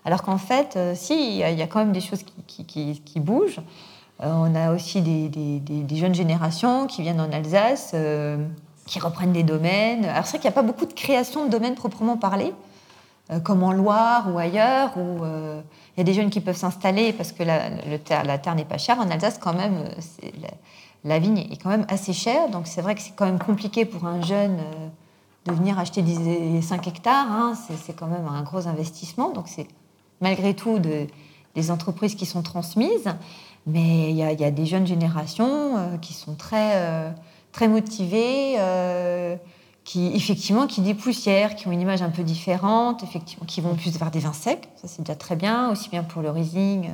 alors 0.06 0.24
qu'en 0.24 0.38
fait, 0.38 0.76
euh, 0.78 0.94
si, 0.96 1.14
il 1.32 1.36
y, 1.36 1.44
a- 1.44 1.68
quand 1.68 1.80
même 1.80 1.92
des 1.92 2.00
choses 2.00 2.24
qui, 2.48 3.20
bougent. 3.20 3.60
On 4.22 4.56
a 4.56 4.72
aussi 4.74 5.02
des, 5.02 5.28
des- 5.28 5.96
jeunes 5.98 6.16
générations 6.16 6.88
qui 6.88 7.02
viennent 7.02 7.20
en 7.20 7.32
Alsace, 7.34 7.94
qui 8.86 9.00
reprennent 9.00 9.34
des 9.34 9.44
domaines. 9.44 10.06
Alors 10.06 10.26
c'est 10.26 10.38
vrai 10.38 10.40
qu'il 10.40 10.50
n'y 10.50 10.54
a 10.54 10.60
pas 10.62 10.64
beaucoup 10.64 10.86
de 10.86 10.94
création 10.94 11.46
de 11.46 11.52
domaines 11.52 11.76
proprement 11.76 12.16
parlé. 12.16 12.54
Comme 13.44 13.64
en 13.64 13.74
Loire 13.74 14.34
ou 14.34 14.38
ailleurs, 14.38 14.98
où 14.98 15.26
il 15.26 15.98
y 15.98 16.02
a 16.02 16.04
des 16.04 16.14
jeunes 16.14 16.30
qui 16.30 16.40
peuvent 16.40 16.58
s'installer 16.58 17.12
parce 17.14 17.32
que 17.32 17.44
la, 17.44 17.70
le 17.70 18.00
la 18.26 18.38
terre 18.38 18.56
n'est 18.56 18.66
pas 18.66 18.78
chère. 18.78 19.00
En 19.00 19.10
Alsace, 19.10 19.38
quand 19.38 19.54
même, 19.54 19.84
la, 20.42 20.50
la, 21.04 21.20
vigne 21.20 21.40
est 21.40 21.62
quand 21.62 21.70
même 21.70 21.86
assez 21.90 22.14
chère. 22.14 22.50
Donc 22.50 22.68
c'est 22.68 22.82
vrai 22.82 22.96
que 22.96 23.02
c'est 23.02 23.16
quand 23.16 23.26
même 23.26 23.40
compliqué 23.40 23.86
pour 23.86 24.06
un 24.06 24.22
jeune 24.22 24.58
de 25.46 25.52
venir 25.52 25.78
acheter 25.80 26.04
5 26.62 26.88
hectares. 26.88 27.28
Hein. 27.30 27.54
c'est 27.76 27.94
quand 27.94 28.08
même 28.08 28.28
un 28.28 28.44
gros 28.44 28.68
investissement. 28.68 29.32
Donc 29.32 29.48
c'est 29.48 29.68
malgré 30.22 30.54
tout 30.54 30.80
de, 30.80 31.08
des 31.56 31.72
entreprises 31.72 32.16
qui 32.16 32.26
sont 32.26 32.44
transmises. 32.44 33.10
Mais 33.66 34.12
il 34.12 34.16
y, 34.16 34.24
a 34.24 34.52
des 34.52 34.66
jeunes 34.66 34.88
générations 34.88 35.78
euh, 35.78 35.98
qui 35.98 36.14
sont 36.14 36.36
très, 36.36 36.76
euh, 36.76 37.12
très 37.52 37.68
motivées, 37.68 38.56
euh, 38.60 39.36
qui 39.88 40.08
effectivement 40.14 40.68
qui 40.68 40.82
dépoussièrent, 40.82 41.56
qui 41.56 41.68
ont 41.68 41.72
une 41.72 41.80
image 41.80 42.02
un 42.02 42.10
peu 42.10 42.24
différente, 42.24 43.04
effectivement, 43.04 43.46
qui 43.46 43.62
vont 43.62 43.74
plus 43.74 43.98
vers 43.98 44.12
des 44.12 44.20
vins 44.20 44.34
secs. 44.34 44.68
Ça 44.76 44.88
c'est 44.88 45.02
déjà 45.02 45.16
très 45.16 45.38
bien, 45.38 45.72
aussi 45.72 45.90
bien 45.90 46.04
pour 46.04 46.22
le 46.22 46.30
Riesling 46.30 46.90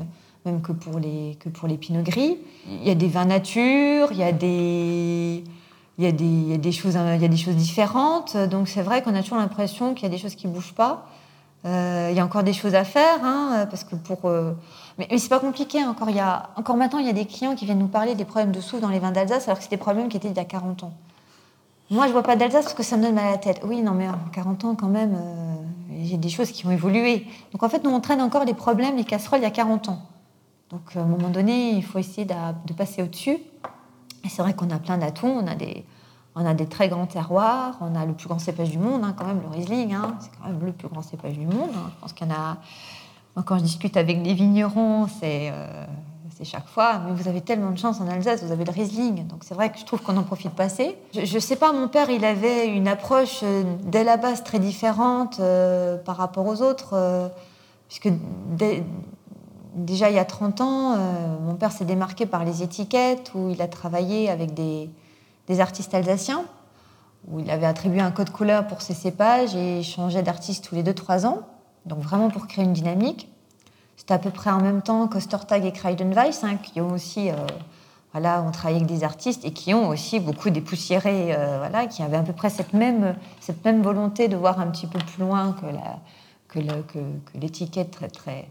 même 0.46 0.62
que 0.62 0.72
pour 0.72 1.00
les 1.00 1.38
que 1.40 1.50
pour 1.50 1.68
les 1.68 1.78
Pinot 1.78 2.04
Gris. 2.04 2.38
Il 2.68 2.84
y 2.84 2.92
a 2.92 2.96
des 2.96 3.08
vins 3.08 3.26
nature, 3.26 4.10
il 4.12 4.18
y 4.18 4.24
a 4.24 4.32
des 4.32 5.44
il 6.00 6.04
y, 6.04 6.08
a 6.08 6.12
des, 6.12 6.26
il 6.26 6.50
y 6.50 6.54
a 6.54 6.58
des 6.58 6.72
choses 6.72 6.96
il 6.96 7.22
y 7.22 7.26
a 7.26 7.28
des 7.28 7.38
choses 7.38 7.56
différentes. 7.56 8.36
Donc 8.36 8.68
c'est 8.68 8.82
vrai 8.82 9.02
qu'on 9.02 9.16
a 9.16 9.22
toujours 9.22 9.38
l'impression 9.38 9.94
qu'il 9.94 10.04
y 10.04 10.08
a 10.08 10.10
des 10.10 10.18
choses 10.18 10.36
qui 10.36 10.48
bougent 10.48 10.74
pas. 10.74 11.08
Euh, 11.66 12.10
il 12.12 12.18
y 12.18 12.20
a 12.20 12.26
encore 12.26 12.44
des 12.44 12.52
choses 12.52 12.76
à 12.76 12.84
faire, 12.84 13.24
hein, 13.24 13.68
parce 13.70 13.84
que 13.84 13.96
pour. 13.96 14.26
Euh, 14.26 14.52
mais, 14.98 15.08
mais 15.10 15.18
c'est 15.18 15.30
pas 15.30 15.40
compliqué. 15.40 15.84
Encore, 15.84 16.10
il 16.10 16.16
y 16.18 16.20
a, 16.20 16.50
encore 16.58 16.76
maintenant, 16.76 17.00
il 17.00 17.06
y 17.06 17.10
a 17.10 17.14
des 17.14 17.26
clients 17.26 17.56
qui 17.56 17.66
viennent 17.66 17.80
nous 17.80 17.88
parler 17.88 18.16
des 18.16 18.26
problèmes 18.26 18.52
de 18.52 18.60
souffle 18.60 18.82
dans 18.82 18.90
les 18.90 19.00
vins 19.00 19.12
d'Alsace, 19.12 19.48
alors 19.48 19.60
que 19.60 19.64
c'est 19.64 19.70
des 19.70 19.78
problèmes 19.78 20.10
qui 20.10 20.18
étaient 20.18 20.28
il 20.28 20.36
y 20.36 20.40
a 20.40 20.46
40 20.46 20.84
ans. 20.84 20.94
Moi, 21.94 22.08
je 22.08 22.12
vois 22.12 22.24
pas 22.24 22.36
d'Alsace 22.36 22.64
parce 22.64 22.74
que 22.74 22.82
ça 22.82 22.98
me 22.98 23.04
donne 23.04 23.14
mal 23.14 23.28
à 23.28 23.32
la 23.32 23.38
tête. 23.38 23.62
Oui, 23.64 23.84
non, 23.84 23.92
mais 23.92 24.10
en 24.10 24.18
40 24.32 24.66
ans, 24.66 24.76
quand 24.76 24.88
même, 24.88 25.16
euh, 25.16 26.16
a 26.16 26.18
des 26.18 26.30
choses 26.30 26.52
qui 26.52 26.66
ont 26.66 26.72
évolué. 26.72 27.28
Donc, 27.52 27.62
en 27.62 27.70
fait, 27.70 27.84
nous, 27.84 27.92
on 27.92 28.00
traîne 28.00 28.20
encore 28.20 28.46
les 28.46 28.56
problèmes, 28.56 28.98
les 28.98 29.04
casseroles 29.04 29.42
il 29.42 29.44
y 29.44 29.46
a 29.46 29.52
40 29.52 29.90
ans. 29.90 30.00
Donc, 30.72 30.82
à 30.96 31.02
un 31.02 31.06
moment 31.06 31.30
donné, 31.30 31.70
il 31.70 31.84
faut 31.84 32.00
essayer 32.00 32.26
de, 32.26 32.74
passer 32.74 33.04
au-dessus. 33.04 33.38
Et 34.24 34.30
c'est 34.30 34.42
vrai 34.42 34.56
qu'on 34.56 34.72
a 34.72 34.80
plein 34.80 34.98
d'atouts. 34.98 35.28
On 35.28 35.46
a 35.46 35.54
des, 35.54 35.86
on 36.34 36.44
a 36.44 36.56
des 36.56 36.66
très 36.66 36.90
grands 36.90 37.06
terroirs, 37.06 37.78
on 37.80 37.94
a 37.96 38.08
le 38.08 38.14
plus 38.14 38.28
grand 38.28 38.40
cépage 38.40 38.72
du 38.72 38.80
monde, 38.80 39.04
hein, 39.04 39.14
quand 39.16 39.26
même, 39.28 39.42
le 39.42 39.50
Riesling, 39.50 39.94
hein, 39.94 40.16
c'est 40.20 40.32
quand 40.42 40.48
même 40.48 40.66
le 40.66 40.72
plus 40.72 40.88
grand 40.88 41.04
cépage 41.04 41.38
du 41.38 41.46
monde. 41.46 41.70
Hein. 41.76 41.92
Je 41.96 42.02
pense 42.02 42.14
qu'il 42.14 42.26
y 42.26 42.32
en 42.32 42.34
a. 42.34 42.58
quand 43.44 43.60
je 43.60 43.64
discute 43.64 43.98
avec 43.98 44.24
des 44.24 44.34
vignerons, 44.34 45.06
euh, 45.24 45.86
c'est 46.38 46.46
chaque 46.46 46.68
fois, 46.68 47.00
mais 47.00 47.14
vous 47.14 47.28
avez 47.28 47.42
tellement 47.42 47.72
de 47.72 47.78
chance 47.78 48.02
en 48.02 48.08
Alsace, 48.08 48.44
vous 48.44 48.52
avez 48.52 48.66
le 48.66 48.72
Riesling. 48.72 49.28
Donc 49.28 49.44
c'est 49.44 49.54
vrai 49.54 49.72
que 49.72 49.80
je 49.80 49.86
trouve 49.86 50.02
qu'on 50.02 50.18
en 50.18 50.24
profite 50.24 50.52
pas 50.52 50.64
assez. 50.64 50.98
Je 51.14 51.34
ne 51.34 51.40
sais 51.40 51.56
pas, 51.56 51.72
mon 51.72 51.88
père, 51.88 52.10
il 52.10 52.26
avait 52.26 52.68
une 52.68 52.88
approche 52.88 53.42
euh, 53.44 53.64
dès 53.84 54.04
la 54.04 54.18
base 54.18 54.44
très 54.44 54.60
différente 54.60 55.40
euh, 55.40 55.98
par 55.98 56.18
rapport 56.18 56.48
aux 56.48 56.62
autres, 56.62 57.32
puisque 57.88 58.10
déjà 59.76 60.10
il 60.10 60.16
y 60.16 60.20
a 60.20 60.26
30 60.26 60.62
ans, 60.62 60.98
mon 61.42 61.56
père 61.56 61.72
s'est 61.72 61.86
démarqué 61.86 62.26
par 62.26 62.46
les 62.46 62.64
étiquettes, 62.64 63.32
où 63.36 63.50
il 63.50 63.62
a 63.62 63.68
travaillé 63.68 64.30
avec 64.30 64.54
des 64.54 64.90
des 65.48 65.60
artistes 65.60 65.94
alsaciens, 65.94 66.46
où 67.28 67.40
il 67.40 67.50
avait 67.50 67.66
attribué 67.66 68.00
un 68.02 68.12
code 68.12 68.30
couleur 68.30 68.68
pour 68.68 68.82
ses 68.82 68.94
cépages 68.94 69.56
et 69.56 69.84
changeait 69.84 70.24
d'artiste 70.24 70.66
tous 70.66 70.76
les 70.76 70.84
2-3 70.84 71.26
ans, 71.26 71.42
donc 71.86 72.00
vraiment 72.00 72.30
pour 72.30 72.48
créer 72.48 72.66
une 72.66 72.74
dynamique. 72.74 73.30
C'était 73.96 74.14
à 74.14 74.20
peu 74.20 74.32
près 74.32 74.50
en 74.50 74.62
même 74.62 74.82
temps 74.82 75.08
qu'Ostertag 75.08 75.66
et 75.66 75.72
Kreidenweiss, 75.72 76.44
hein, 76.44 76.58
qui 76.58 76.82
ont 76.82 76.92
aussi, 76.92 77.30
euh, 77.30 77.36
voilà, 78.12 78.42
ont 78.42 78.52
travaillé 78.52 78.78
avec 78.78 78.88
des 78.88 79.04
artistes 79.04 79.46
et 79.46 79.52
qui 79.52 79.74
ont 79.74 79.90
aussi 79.90 80.20
beaucoup 80.20 80.50
dépoussiéré, 80.50 81.34
euh, 81.36 81.58
voilà, 81.60 81.88
qui 81.88 82.04
avaient 82.04 82.18
à 82.18 82.24
peu 82.24 82.34
près 82.34 82.50
cette 82.50 82.74
même, 82.74 83.16
cette 83.40 83.64
même 83.64 83.82
volonté 83.82 84.28
de 84.28 84.36
voir 84.36 84.60
un 84.60 84.68
petit 84.68 84.88
peu 84.88 85.00
plus 85.00 85.24
loin 85.24 85.54
que, 85.54 85.68
la, 85.68 86.00
que, 86.48 86.60
que, 86.60 87.00
que 87.00 87.38
l'étiquette 87.40 87.92
très, 87.92 88.10
très, 88.10 88.50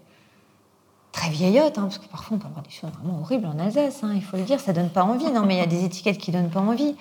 très 1.12 1.28
vieillotte, 1.28 1.76
hein, 1.76 1.82
parce 1.82 1.98
que 1.98 2.06
parfois 2.06 2.36
on 2.36 2.40
peut 2.40 2.48
avoir 2.48 2.62
des 2.62 2.70
choses 2.70 2.90
vraiment 2.90 3.20
horribles 3.20 3.46
en 3.46 3.58
Alsace, 3.58 4.02
hein, 4.02 4.12
il 4.14 4.22
faut 4.22 4.38
le 4.38 4.44
dire, 4.44 4.58
ça 4.58 4.72
donne 4.72 4.90
pas 4.90 5.04
envie. 5.04 5.30
Non, 5.30 5.44
mais 5.44 5.56
il 5.56 5.58
y 5.58 5.62
a 5.62 5.66
des 5.66 5.84
étiquettes 5.84 6.18
qui 6.18 6.30
donnent 6.30 6.50
pas 6.50 6.60
envie. 6.60 6.96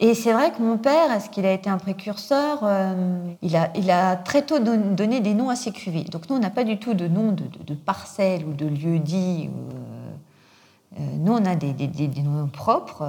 Et 0.00 0.14
c'est 0.14 0.32
vrai 0.32 0.52
que 0.52 0.60
mon 0.60 0.76
père, 0.76 1.12
est-ce 1.12 1.30
qu'il 1.30 1.46
a 1.46 1.52
été 1.52 1.70
un 1.70 1.78
précurseur 1.78 2.60
euh, 2.64 3.32
il, 3.42 3.56
a, 3.56 4.16
très 4.16 4.42
tôt 4.42 4.58
donné 4.58 5.20
des 5.20 5.34
noms 5.34 5.50
à 5.50 5.56
ses 5.56 5.70
cuvées. 5.70 6.02
Donc 6.04 6.28
nous, 6.28 6.36
on 6.36 6.40
n'a 6.40 6.50
pas 6.50 6.64
du 6.64 6.78
tout 6.78 6.94
de 6.94 7.06
nom 7.06 7.30
de, 7.30 7.44
de, 7.64 7.74
parcelles 7.74 8.44
ou 8.44 8.52
de 8.52 8.66
lieux 8.66 8.98
dits. 8.98 9.48
Euh, 9.48 11.00
euh, 11.00 11.16
nous, 11.18 11.32
on 11.32 11.44
a 11.44 11.54
des, 11.54 11.74
noms 12.22 12.48
propres, 12.48 13.08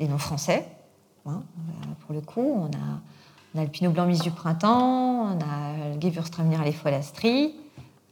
des 0.00 0.08
noms 0.08 0.18
français. 0.18 0.66
Hein, 1.26 1.42
pour 2.06 2.14
le 2.14 2.22
coup, 2.22 2.60
on 2.62 2.66
a, 2.66 3.00
on 3.54 3.60
a 3.60 3.64
le 3.64 3.70
Pinot 3.70 3.90
Blanc 3.90 4.06
Mise 4.06 4.22
du 4.22 4.30
Printemps, 4.30 5.34
on 5.34 5.38
a 5.38 5.94
le 5.94 6.00
Gewürztraminer 6.00 6.64
les 6.64 6.72
Folastries, 6.72 7.54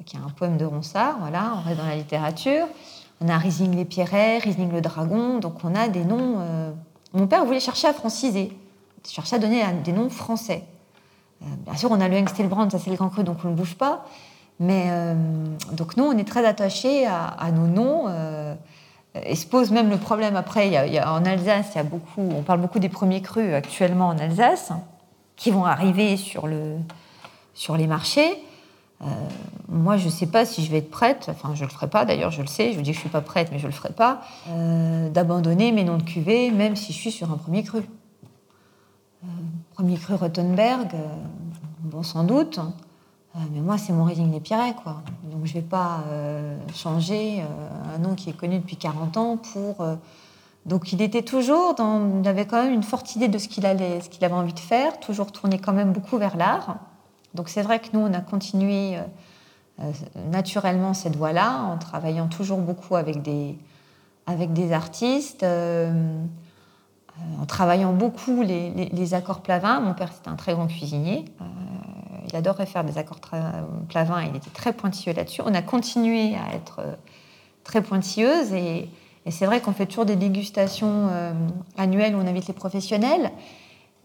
qui 0.04 0.16
est 0.16 0.20
un 0.20 0.30
poème 0.30 0.58
de 0.58 0.64
Ronsard, 0.64 1.18
voilà, 1.20 1.54
on 1.56 1.62
reste 1.62 1.78
dans 1.78 1.86
la 1.86 1.96
littérature. 1.96 2.66
On 3.20 3.28
a 3.28 3.38
Riesling 3.38 3.76
les 3.76 3.84
Pierrets, 3.84 4.38
Riesling 4.38 4.72
le 4.72 4.80
Dragon, 4.80 5.38
donc 5.38 5.64
on 5.64 5.74
a 5.74 5.88
des 5.88 6.04
noms. 6.04 6.74
Euh, 7.14 7.18
mon 7.18 7.26
père 7.26 7.44
voulait 7.44 7.60
chercher 7.60 7.88
à 7.88 7.92
franciser, 7.92 8.52
chercher 9.06 9.36
à 9.36 9.38
donner 9.38 9.62
des 9.84 9.92
noms 9.92 10.10
français. 10.10 10.64
Euh, 11.42 11.46
bien 11.66 11.76
sûr, 11.76 11.90
on 11.90 12.00
a 12.00 12.08
le 12.08 12.16
Hengstelbrand, 12.16 12.70
ça 12.70 12.78
c'est 12.78 12.90
le 12.90 12.96
grand 12.96 13.08
cru, 13.08 13.24
donc 13.24 13.38
on 13.44 13.50
ne 13.50 13.54
bouge 13.54 13.74
pas. 13.74 14.06
Mais 14.60 14.86
euh, 14.88 15.14
donc 15.72 15.96
nous, 15.96 16.04
on 16.04 16.16
est 16.16 16.26
très 16.26 16.46
attachés 16.46 17.06
à, 17.06 17.50
nos 17.52 17.66
noms. 17.66 18.08
et 19.14 19.34
se 19.34 19.46
pose 19.46 19.72
même 19.72 19.90
le 19.90 19.96
problème 19.96 20.36
après. 20.36 20.96
En 21.04 21.24
Alsace, 21.24 21.70
il 21.74 21.78
y 21.78 21.80
a 21.80 21.84
beaucoup, 21.84 22.20
on 22.20 22.42
parle 22.42 22.60
beaucoup 22.60 22.78
des 22.78 22.88
premiers 22.88 23.20
crus 23.20 23.52
actuellement 23.52 24.08
en 24.08 24.18
Alsace, 24.18 24.70
qui 25.36 25.50
vont 25.50 25.64
arriver 25.64 26.16
sur, 26.16 26.46
le, 26.46 26.76
sur 27.52 27.76
les 27.76 27.88
marchés. 27.88 28.44
Euh, 29.02 29.06
moi, 29.68 29.96
je 29.96 30.06
ne 30.06 30.10
sais 30.10 30.26
pas 30.26 30.44
si 30.46 30.64
je 30.64 30.70
vais 30.70 30.78
être 30.78 30.90
prête, 30.90 31.26
enfin, 31.28 31.54
je 31.54 31.64
ne 31.64 31.68
le 31.68 31.72
ferai 31.72 31.88
pas 31.88 32.04
d'ailleurs, 32.04 32.30
je 32.30 32.40
le 32.40 32.46
sais, 32.46 32.72
je 32.72 32.76
vous 32.76 32.82
dis 32.82 32.90
que 32.90 32.96
je 32.96 33.00
ne 33.00 33.08
suis 33.08 33.10
pas 33.10 33.20
prête, 33.20 33.50
mais 33.50 33.58
je 33.58 33.66
ne 33.66 33.70
le 33.70 33.76
ferai 33.76 33.92
pas, 33.92 34.22
euh, 34.48 35.10
d'abandonner 35.10 35.72
mes 35.72 35.84
noms 35.84 35.98
de 35.98 36.02
cuvée, 36.02 36.50
même 36.50 36.76
si 36.76 36.92
je 36.92 36.98
suis 36.98 37.10
sur 37.10 37.30
un 37.32 37.36
premier 37.36 37.62
cru. 37.64 37.80
Euh, 37.80 39.26
premier 39.74 39.96
cru 39.96 40.14
Rottenberg, 40.14 40.92
bon, 41.80 42.02
sans 42.02 42.24
doute, 42.24 42.60
mais 43.52 43.60
moi, 43.60 43.78
c'est 43.78 43.92
mon 43.92 44.04
Riesling 44.04 44.30
des 44.30 44.38
Pierrets, 44.38 44.76
quoi. 44.80 45.02
Donc, 45.24 45.44
je 45.44 45.56
ne 45.56 45.60
vais 45.60 45.66
pas 45.66 46.04
changer 46.72 47.42
un 47.92 47.98
nom 47.98 48.14
qui 48.14 48.30
est 48.30 48.32
connu 48.32 48.60
depuis 48.60 48.76
40 48.76 49.16
ans 49.16 49.36
pour. 49.38 49.84
Donc, 50.66 50.92
il 50.92 51.02
était 51.02 51.22
toujours. 51.22 51.74
Il 51.80 52.28
avait 52.28 52.46
quand 52.46 52.62
même 52.62 52.72
une 52.72 52.84
forte 52.84 53.16
idée 53.16 53.26
de 53.26 53.38
ce 53.38 53.48
qu'il 53.48 53.66
avait 53.66 54.06
envie 54.30 54.52
de 54.52 54.60
faire, 54.60 55.00
toujours 55.00 55.32
tourné 55.32 55.58
quand 55.58 55.72
même 55.72 55.92
beaucoup 55.92 56.16
vers 56.16 56.36
l'art. 56.36 56.76
Donc 57.34 57.48
c'est 57.48 57.62
vrai 57.62 57.80
que 57.80 57.88
nous, 57.92 58.00
on 58.00 58.12
a 58.14 58.20
continué 58.20 58.96
euh, 58.96 59.00
euh, 59.80 59.90
naturellement 60.30 60.94
cette 60.94 61.16
voie-là, 61.16 61.62
en 61.62 61.78
travaillant 61.78 62.28
toujours 62.28 62.58
beaucoup 62.58 62.96
avec 62.96 63.22
des, 63.22 63.58
avec 64.26 64.52
des 64.52 64.72
artistes, 64.72 65.42
euh, 65.42 66.22
en 67.40 67.46
travaillant 67.46 67.92
beaucoup 67.92 68.42
les, 68.42 69.14
accords 69.14 69.40
plavins. 69.40 69.80
Mon 69.80 69.94
père, 69.94 70.12
c'était 70.12 70.28
un 70.28 70.36
très 70.36 70.54
grand 70.54 70.66
cuisinier. 70.66 71.24
il 72.28 72.36
adorait 72.36 72.66
faire 72.66 72.84
des 72.84 72.98
accords 72.98 73.20
plavins, 73.88 74.22
il 74.22 74.34
était 74.34 74.50
très 74.50 74.72
pointilleux 74.72 75.14
là-dessus. 75.14 75.42
On 75.44 75.54
a 75.54 75.62
continué 75.62 76.34
à 76.36 76.54
être 76.54 76.80
très 77.62 77.82
pointilleuse 77.82 78.52
et 78.52 78.88
c'est 79.30 79.46
vrai 79.46 79.60
qu'on 79.60 79.72
fait 79.72 79.86
toujours 79.86 80.06
des 80.06 80.16
dégustations 80.16 81.08
annuelles 81.76 82.16
où 82.16 82.18
on 82.18 82.26
invite 82.26 82.48
les 82.48 82.52
professionnels. 82.52 83.30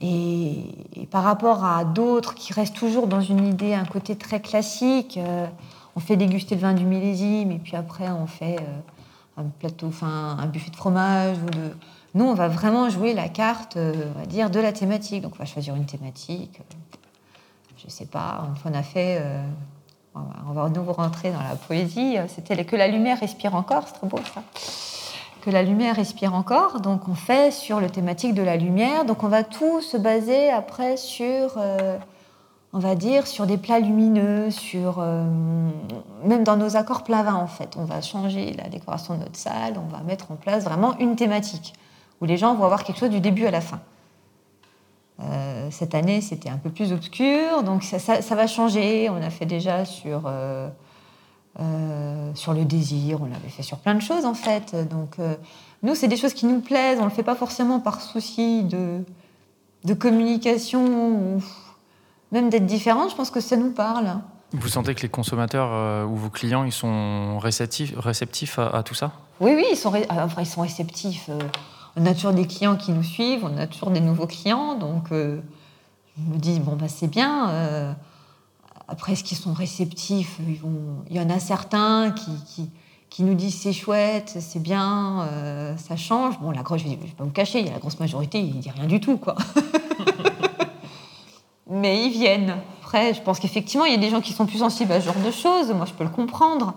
Et, 0.02 1.08
par 1.12 1.24
rapport 1.24 1.66
à 1.66 1.84
d'autres 1.84 2.36
qui 2.36 2.54
restent 2.54 2.76
toujours 2.76 3.08
dans 3.08 3.22
une 3.22 3.46
idée, 3.46 3.74
un 3.74 3.86
côté 3.86 4.16
très 4.16 4.40
classique, 4.40 5.18
euh, 5.18 5.48
on 5.96 6.00
fait 6.00 6.16
déguster 6.16 6.56
le 6.56 6.62
vin 6.62 6.74
du 6.74 6.86
millésime 6.86 7.52
et 7.52 7.58
puis 7.58 7.76
après 7.76 8.10
on 8.10 8.28
fait 8.28 8.58
euh, 8.58 9.42
un 9.42 9.46
plateau, 9.46 9.88
enfin 9.88 10.38
un 10.40 10.46
buffet 10.46 10.72
de 10.72 10.76
fromage 10.76 11.38
ou 11.38 11.50
de. 11.50 11.72
Nous, 12.16 12.26
on 12.26 12.34
va 12.34 12.48
vraiment 12.48 12.90
jouer 12.90 13.14
la 13.14 13.30
carte, 13.30 13.78
euh, 13.78 13.94
on 14.16 14.20
va 14.20 14.26
dire, 14.26 14.50
de 14.50 14.60
la 14.60 14.72
thématique. 14.72 15.22
Donc, 15.22 15.34
on 15.36 15.40
va 15.40 15.46
choisir 15.46 15.76
une 15.76 15.86
thématique. 15.86 16.60
je 17.78 17.90
sais 17.90 18.08
pas. 18.08 18.48
On 18.66 18.74
a 18.74 18.84
fait. 18.84 19.24
on 20.16 20.54
va 20.54 20.70
nous 20.70 20.92
rentrer 20.92 21.32
dans 21.32 21.44
la 21.44 21.56
poésie. 21.56 22.18
C'était 22.28 22.66
que 22.66 22.76
la 22.76 22.88
lumière 22.88 23.20
respire 23.20 23.54
encore. 23.54 23.84
C'est 23.88 23.94
trop 23.94 24.08
beau 24.08 24.18
ça 24.34 24.42
la 25.50 25.64
lumière 25.64 25.96
respire 25.96 26.34
encore. 26.34 26.80
Donc 26.82 27.08
on 27.08 27.16
fait 27.16 27.52
sur 27.52 27.80
le 27.80 27.90
thématique 27.90 28.34
de 28.34 28.42
la 28.42 28.58
lumière. 28.58 29.06
Donc 29.06 29.24
on 29.24 29.28
va 29.28 29.44
tout 29.44 29.82
se 29.82 29.98
baser 29.98 30.50
après 30.50 30.98
sur, 30.98 31.54
euh, 31.58 31.98
on 32.74 32.80
va 32.80 32.96
dire, 32.96 33.28
sur 33.28 33.46
des 33.46 33.58
plats 33.58 33.80
lumineux, 33.80 34.52
sur 34.52 35.00
euh, 35.00 35.24
même 36.24 36.44
dans 36.44 36.58
nos 36.58 36.76
accords 36.76 37.04
plavins 37.04 37.36
en 37.36 37.48
fait. 37.48 37.76
On 37.78 37.86
va 37.86 38.02
changer 38.02 38.54
la 38.54 38.70
décoration 38.70 39.16
de 39.16 39.20
notre 39.20 39.38
salle. 39.38 39.76
On 39.78 39.96
va 39.96 40.04
mettre 40.04 40.32
en 40.32 40.36
place 40.36 40.64
vraiment 40.64 40.98
une 41.00 41.16
thématique 41.16 41.74
où 42.22 42.26
les 42.26 42.38
gens 42.38 42.56
vont 42.56 42.66
avoir 42.66 42.84
quelque 42.84 43.00
chose 43.00 43.10
du 43.10 43.22
début 43.22 43.46
à 43.46 43.52
la 43.52 43.62
fin. 43.62 43.80
Euh, 45.22 45.68
cette 45.72 45.96
année, 45.96 46.22
c'était 46.22 46.50
un 46.50 46.58
peu 46.58 46.70
plus 46.70 46.94
obscur, 46.94 47.64
donc 47.64 47.84
ça, 47.84 48.36
va 48.36 48.48
changer. 48.48 49.10
On 49.10 49.22
a 49.22 49.30
fait 49.30 49.46
déjà 49.46 49.86
sur 49.86 50.30
euh, 51.60 52.32
sur 52.36 52.54
le 52.54 52.64
désir, 52.64 53.22
on 53.22 53.26
l'avait 53.26 53.50
fait 53.50 53.64
sur 53.64 53.80
plein 53.80 53.96
de 53.96 54.02
choses 54.02 54.26
en 54.26 54.34
fait. 54.34 54.76
Donc 54.90 55.16
euh, 55.20 55.36
nous, 55.84 55.96
c'est 55.96 56.08
des 56.08 56.16
choses 56.16 56.34
qui 56.34 56.46
nous 56.46 56.62
plaisent, 56.62 57.00
on 57.00 57.06
ne 57.06 57.10
le 57.10 57.16
fait 57.16 57.24
pas 57.24 57.36
forcément 57.36 57.80
par 57.80 58.02
souci 58.02 58.64
de, 58.64 59.04
de 59.84 59.94
communication 59.94 60.86
ou 61.10 61.44
même 62.32 62.50
d'être 62.50 62.68
différente, 62.68 63.10
je 63.10 63.16
pense 63.16 63.32
que 63.32 63.42
ça 63.42 63.58
nous 63.58 63.72
parle. 63.72 64.20
Vous 64.54 64.68
sentez 64.68 64.96
que 64.96 65.02
les 65.02 65.10
consommateurs 65.10 65.70
euh, 65.72 66.06
ou 66.06 66.16
vos 66.16 66.30
clients, 66.30 66.64
ils 66.64 66.72
sont 66.72 67.40
réceptifs, 67.40 67.94
réceptifs 67.98 68.60
à, 68.60 68.84
tout 68.84 68.96
ça? 68.96 69.12
Oui, 69.40 69.54
oui, 69.56 69.66
ils 69.72 69.78
sont, 69.78 69.94
ils 69.96 70.46
sont 70.46 70.62
réceptifs. 70.62 71.30
on 71.96 72.06
a 72.06 72.14
toujours 72.14 72.34
des 72.34 72.46
clients 72.46 72.76
qui 72.76 72.92
nous 72.92 73.04
suivent, 73.04 73.44
on 73.44 73.58
a 73.58 73.68
toujours 73.68 73.90
des 73.90 74.02
nouveaux 74.02 74.28
clients, 74.28 74.76
donc 74.76 75.08
je 75.12 75.40
me 76.18 76.38
dis, 76.38 76.60
bon, 76.60 76.76
bah, 76.76 76.88
c'est 76.88 77.08
bien. 77.08 77.96
Après, 78.90 79.14
est-ce 79.14 79.24
qu'ils 79.24 79.38
sont 79.38 79.54
réceptifs? 79.54 80.40
Ils. 80.48 80.60
Il 81.10 81.16
y 81.16 81.20
en 81.20 81.30
a 81.30 81.40
certains 81.40 82.12
qui 82.12 83.24
nous 83.24 83.36
disent 83.36 83.60
c'est 83.60 83.74
chouette, 83.74 84.38
c'est 84.40 84.62
bien, 84.62 85.22
euh, 85.32 85.76
ça 85.78 85.96
change. 85.96 86.40
Bon, 86.40 86.52
la 86.52 86.62
grosse, 86.62 86.82
je 86.82 86.88
vais 86.88 86.96
pas 86.96 87.24
vous 87.24 87.32
cacher, 87.32 87.60
il 87.60 87.66
y 87.66 87.70
a 87.70 87.74
la 87.74 87.80
grosse 87.80 88.00
majorité, 88.00 88.40
il 88.40 88.60
dit 88.60 88.70
rien 88.70 88.86
du 88.86 89.00
tout, 89.00 89.18
quoi. 89.18 89.36
Mais 91.70 92.06
ils 92.06 92.12
viennent. 92.12 92.56
Après, 92.82 93.14
je 93.14 93.22
pense 93.22 93.40
qu'effectivement, 93.40 93.86
il 93.86 93.92
y 93.92 93.96
a 93.96 94.00
des 94.00 94.10
gens 94.10 94.22
qui 94.22 94.34
sont 94.34 94.48
plus 94.48 94.60
sensibles 94.60 94.92
à 94.92 95.00
ce 95.00 95.06
genre 95.06 95.24
de 95.24 95.32
choses. 95.32 95.72
Moi, 95.72 95.86
je 95.86 95.94
peux 95.94 96.04
le 96.04 96.10
comprendre. 96.10 96.74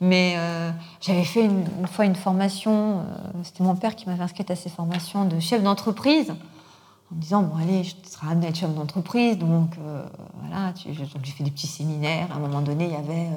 Mais 0.00 0.34
euh, 0.36 0.70
j'avais 1.00 1.24
fait 1.24 1.44
une, 1.44 1.86
fois 1.86 2.04
une 2.04 2.16
formation, 2.16 2.98
euh, 2.98 3.02
c'était 3.42 3.62
mon 3.62 3.76
père 3.76 3.96
qui 3.96 4.06
m'avait 4.06 4.22
inscrite 4.22 4.50
à 4.50 4.56
ces 4.56 4.68
formations 4.68 5.24
de 5.24 5.40
chef 5.40 5.62
d'entreprise, 5.62 6.34
en 7.14 7.16
me 7.16 7.20
disant 7.22 7.42
Bon, 7.42 7.56
allez, 7.56 7.84
je 7.84 7.94
serai 8.04 8.32
amené 8.32 8.46
à 8.46 8.50
être 8.50 8.56
chef 8.56 8.74
d'entreprise, 8.74 9.38
donc 9.38 9.76
voilà, 10.40 10.72
j'ai 10.76 10.92
fait 11.32 11.44
des 11.44 11.50
petits 11.50 11.66
séminaires. 11.66 12.28
À 12.32 12.36
un 12.36 12.40
moment 12.40 12.60
donné, 12.60 12.86
il 12.86 12.92
y 12.92 12.96
avait 12.96 13.28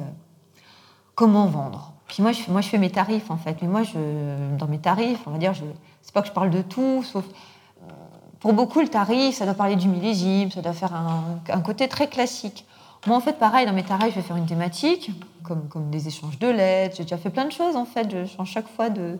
comment 1.15 1.47
vendre? 1.47 1.93
Puis 2.07 2.23
moi 2.23 2.31
je, 2.31 2.49
moi, 2.49 2.61
je 2.61 2.69
fais 2.69 2.77
mes 2.77 2.89
tarifs, 2.89 3.29
en 3.29 3.37
fait. 3.37 3.57
Mais 3.61 3.67
moi, 3.67 3.83
je, 3.83 4.55
dans 4.57 4.67
mes 4.67 4.79
tarifs, 4.79 5.19
on 5.25 5.31
va 5.31 5.37
dire, 5.37 5.53
c'est 6.01 6.13
pas 6.13 6.21
que 6.21 6.27
je 6.27 6.33
parle 6.33 6.49
de 6.49 6.61
tout, 6.61 7.03
sauf. 7.03 7.25
Euh, 7.25 7.91
pour 8.39 8.53
beaucoup, 8.53 8.79
le 8.79 8.87
tarif, 8.87 9.35
ça 9.35 9.45
doit 9.45 9.55
parler 9.55 9.75
du 9.75 9.89
millésime, 9.89 10.51
ça 10.51 10.61
doit 10.61 10.73
faire 10.73 10.93
un, 10.93 11.59
côté 11.61 11.87
très 11.87 12.07
classique. 12.07 12.65
Moi, 13.05 13.17
en 13.17 13.19
fait, 13.19 13.33
pareil, 13.33 13.65
dans 13.65 13.73
mes 13.73 13.83
tarifs, 13.83 14.11
je 14.11 14.15
vais 14.15 14.21
faire 14.21 14.37
une 14.37 14.45
thématique, 14.45 15.11
comme, 15.43 15.67
comme 15.67 15.89
des 15.89 16.07
échanges 16.07 16.39
de 16.39 16.47
lettres. 16.47 16.95
J'ai 16.97 17.03
déjà 17.03 17.17
fait 17.17 17.29
plein 17.29 17.45
de 17.45 17.51
choses, 17.51 17.75
en 17.75 17.85
fait. 17.85 18.09
Je 18.09 18.25
change 18.25 18.49
chaque 18.49 18.67
fois 18.67 18.89
de, 18.89 19.17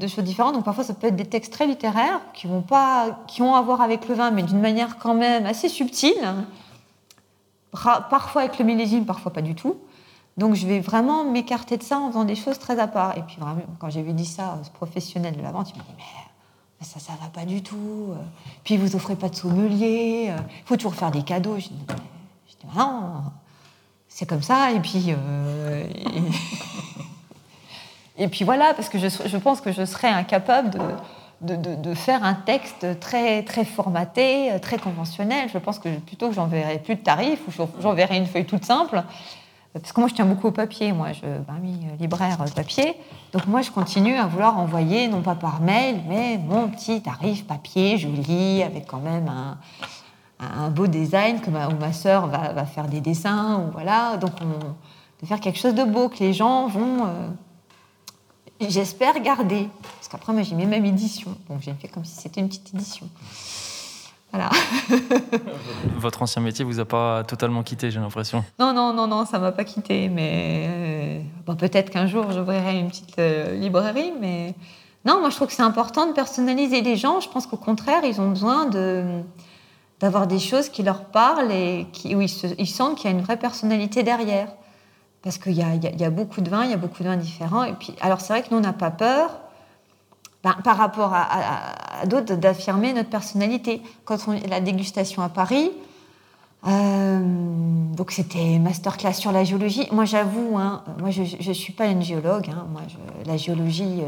de 0.00 0.06
choses 0.06 0.24
différentes. 0.24 0.54
Donc, 0.54 0.64
parfois, 0.64 0.84
ça 0.84 0.94
peut 0.94 1.08
être 1.08 1.16
des 1.16 1.26
textes 1.26 1.52
très 1.52 1.66
littéraires 1.66 2.20
qui, 2.32 2.46
vont 2.46 2.62
pas, 2.62 3.18
qui 3.26 3.42
ont 3.42 3.54
à 3.54 3.62
voir 3.62 3.80
avec 3.80 4.08
le 4.08 4.14
vin, 4.14 4.30
mais 4.30 4.42
d'une 4.42 4.60
manière 4.60 4.98
quand 4.98 5.14
même 5.14 5.46
assez 5.46 5.68
subtile. 5.68 6.34
Parfois 7.72 8.42
avec 8.42 8.58
le 8.58 8.64
millésime, 8.64 9.04
parfois 9.04 9.32
pas 9.32 9.42
du 9.42 9.54
tout. 9.54 9.76
Donc 10.36 10.54
je 10.54 10.66
vais 10.66 10.80
vraiment 10.80 11.24
m'écarter 11.24 11.76
de 11.76 11.82
ça 11.82 11.98
en 11.98 12.08
faisant 12.08 12.24
des 12.24 12.34
choses 12.34 12.58
très 12.58 12.78
à 12.78 12.86
part. 12.86 13.16
Et 13.16 13.22
puis 13.22 13.36
vraiment, 13.38 13.62
quand 13.78 13.90
j'avais 13.90 14.12
dit 14.12 14.26
ça 14.26 14.58
ce 14.62 14.70
professionnel 14.70 15.36
de 15.36 15.42
la 15.42 15.52
vente, 15.52 15.70
il 15.70 15.78
m'a 15.78 15.84
dit 15.84 15.94
mais 15.98 16.86
ça, 16.86 17.00
ça 17.00 17.12
va 17.20 17.28
pas 17.28 17.44
du 17.44 17.62
tout. 17.62 18.14
Puis 18.62 18.76
vous 18.76 18.94
offrez 18.94 19.16
pas 19.16 19.28
de 19.28 19.34
sommelier. 19.34 20.32
Il 20.32 20.66
faut 20.66 20.76
toujours 20.76 20.94
faire 20.94 21.10
des 21.10 21.22
cadeaux. 21.22 21.58
Je 21.58 21.68
dis, 21.68 21.86
non, 22.76 23.22
c'est 24.08 24.26
comme 24.26 24.42
ça. 24.42 24.72
Et 24.72 24.80
puis 24.80 25.06
euh. 25.08 25.86
puis 28.30 28.44
voilà, 28.44 28.74
parce 28.74 28.88
que 28.88 28.98
je, 28.98 29.36
pense 29.36 29.60
que 29.60 29.72
je 29.72 29.84
serais 29.84 30.08
incapable 30.08 30.70
de, 31.40 31.94
faire 31.94 32.24
un 32.24 32.34
texte 32.34 33.00
très 33.00 33.42
très 33.42 33.64
formaté, 33.64 34.50
très 34.62 34.78
conventionnel. 34.78 35.48
Je 35.52 35.58
pense 35.58 35.78
que 35.78 35.88
plutôt 35.98 36.28
que 36.28 36.34
j'enverrai 36.34 36.78
plus 36.78 36.94
de 36.94 37.00
tarifs 37.00 37.40
ou 37.48 37.66
j'enverrai 37.80 38.16
une 38.16 38.26
feuille 38.26 38.46
toute 38.46 38.64
simple. 38.64 39.02
Parce 39.72 39.92
que 39.92 39.98
moi 39.98 40.08
je 40.08 40.14
tiens 40.14 40.24
beaucoup 40.24 40.46
au 40.46 40.52
papier, 40.52 40.92
moi. 40.92 41.12
Je 41.12 41.22
ben 41.22 41.56
oui, 41.60 41.74
libraire 41.98 42.40
euh, 42.40 42.46
papier, 42.54 42.94
donc 43.32 43.48
moi 43.48 43.60
je 43.60 43.72
continue 43.72 44.14
à 44.14 44.26
vouloir 44.26 44.56
envoyer, 44.56 45.08
non 45.08 45.20
pas 45.20 45.34
par 45.34 45.60
mail, 45.60 46.00
mais 46.08 46.38
mon 46.38 46.68
petit 46.68 47.02
tarif 47.02 47.44
papier, 47.44 47.98
joli, 47.98 48.62
avec 48.62 48.86
quand 48.86 49.00
même 49.00 49.28
un, 50.38 50.70
beau 50.70 50.86
design, 50.86 51.40
où 51.48 51.80
ma 51.80 51.92
sœur 51.92 52.28
va, 52.28 52.52
va, 52.52 52.66
faire 52.66 52.86
des 52.86 53.00
dessins, 53.00 53.64
ou 53.66 53.72
voilà, 53.72 54.16
donc 54.16 54.34
on, 54.40 54.74
de 55.24 55.26
faire 55.26 55.40
quelque 55.40 55.58
chose 55.58 55.74
de 55.74 55.84
beau 55.84 56.08
que 56.08 56.18
les 56.18 56.32
gens 56.32 56.68
vont, 56.68 57.06
euh, 57.06 57.28
j'espère, 58.68 59.20
garder. 59.20 59.68
Parce 59.96 60.08
qu'après 60.08 60.32
moi 60.32 60.42
j'ai 60.42 60.54
mis 60.54 60.66
même 60.66 60.84
édition, 60.84 61.36
donc 61.48 61.62
j'ai 61.62 61.74
fait 61.74 61.88
comme 61.88 62.04
si 62.04 62.16
c'était 62.16 62.40
une 62.40 62.48
petite 62.48 62.74
édition. 62.74 63.08
Votre 65.96 66.22
ancien 66.22 66.42
métier 66.42 66.64
vous 66.64 66.80
a 66.80 66.84
pas 66.84 67.24
totalement 67.24 67.62
quitté, 67.62 67.90
j'ai 67.90 68.00
l'impression. 68.00 68.44
Non, 68.58 68.72
non, 68.72 68.92
non, 68.92 69.06
non, 69.06 69.24
ça 69.24 69.38
m'a 69.38 69.52
pas 69.52 69.64
quitté, 69.64 70.08
mais 70.08 70.66
euh, 70.68 71.20
bon, 71.46 71.54
peut-être 71.54 71.90
qu'un 71.90 72.06
jour 72.06 72.32
j'ouvrirai 72.32 72.78
une 72.78 72.88
petite 72.88 73.18
euh, 73.18 73.54
librairie, 73.54 74.12
mais 74.20 74.54
non, 75.04 75.20
moi 75.20 75.30
je 75.30 75.36
trouve 75.36 75.48
que 75.48 75.54
c'est 75.54 75.62
important 75.62 76.06
de 76.06 76.12
personnaliser 76.12 76.80
les 76.80 76.96
gens. 76.96 77.20
Je 77.20 77.28
pense 77.28 77.46
qu'au 77.46 77.56
contraire, 77.56 78.02
ils 78.04 78.20
ont 78.20 78.30
besoin 78.30 78.66
de 78.66 79.22
d'avoir 80.00 80.26
des 80.26 80.40
choses 80.40 80.68
qui 80.68 80.82
leur 80.82 81.04
parlent 81.04 81.52
et 81.52 81.86
qui, 81.92 82.14
où 82.14 82.20
ils, 82.20 82.54
ils 82.58 82.66
sentent 82.66 82.96
qu'il 82.96 83.10
y 83.10 83.14
a 83.14 83.16
une 83.16 83.22
vraie 83.22 83.38
personnalité 83.38 84.02
derrière. 84.02 84.48
Parce 85.24 85.38
qu'il 85.38 85.52
y, 85.52 85.56
y, 85.56 86.04
a, 86.04 86.10
beaucoup 86.10 86.42
de 86.42 86.50
vins, 86.50 86.64
il 86.64 86.70
y 86.70 86.74
a 86.74 86.76
beaucoup 86.76 87.02
de 87.02 87.08
vins 87.08 87.16
différents. 87.16 87.64
Et 87.64 87.72
puis, 87.72 87.94
alors 88.02 88.20
c'est 88.20 88.32
vrai 88.32 88.42
que 88.42 88.50
nous, 88.50 88.58
on 88.58 88.60
n'a 88.60 88.74
pas 88.74 88.90
peur 88.90 89.40
par 90.42 90.76
rapport 90.76 91.12
à, 91.14 92.04
d'autres, 92.06 92.34
d'affirmer 92.34 92.92
notre 92.92 93.08
personnalité. 93.08 93.82
Quand 94.04 94.18
on 94.28 94.32
la 94.32 94.60
dégustation 94.60 95.22
à 95.22 95.30
Paris, 95.30 95.70
euh, 96.66 97.20
donc 97.94 98.10
c'était 98.10 98.58
masterclass 98.58 99.14
sur 99.14 99.32
la 99.32 99.44
géologie. 99.44 99.88
Moi, 99.90 100.04
j'avoue, 100.04 100.58
hein, 100.58 100.84
moi, 101.00 101.10
je 101.10 101.22
ne 101.22 101.54
suis 101.54 101.72
pas 101.72 101.86
une 101.86 102.02
géologue. 102.02 102.50
Hein. 102.50 102.66
moi, 102.70 102.82
la 103.24 103.38
géologie, 103.38 104.02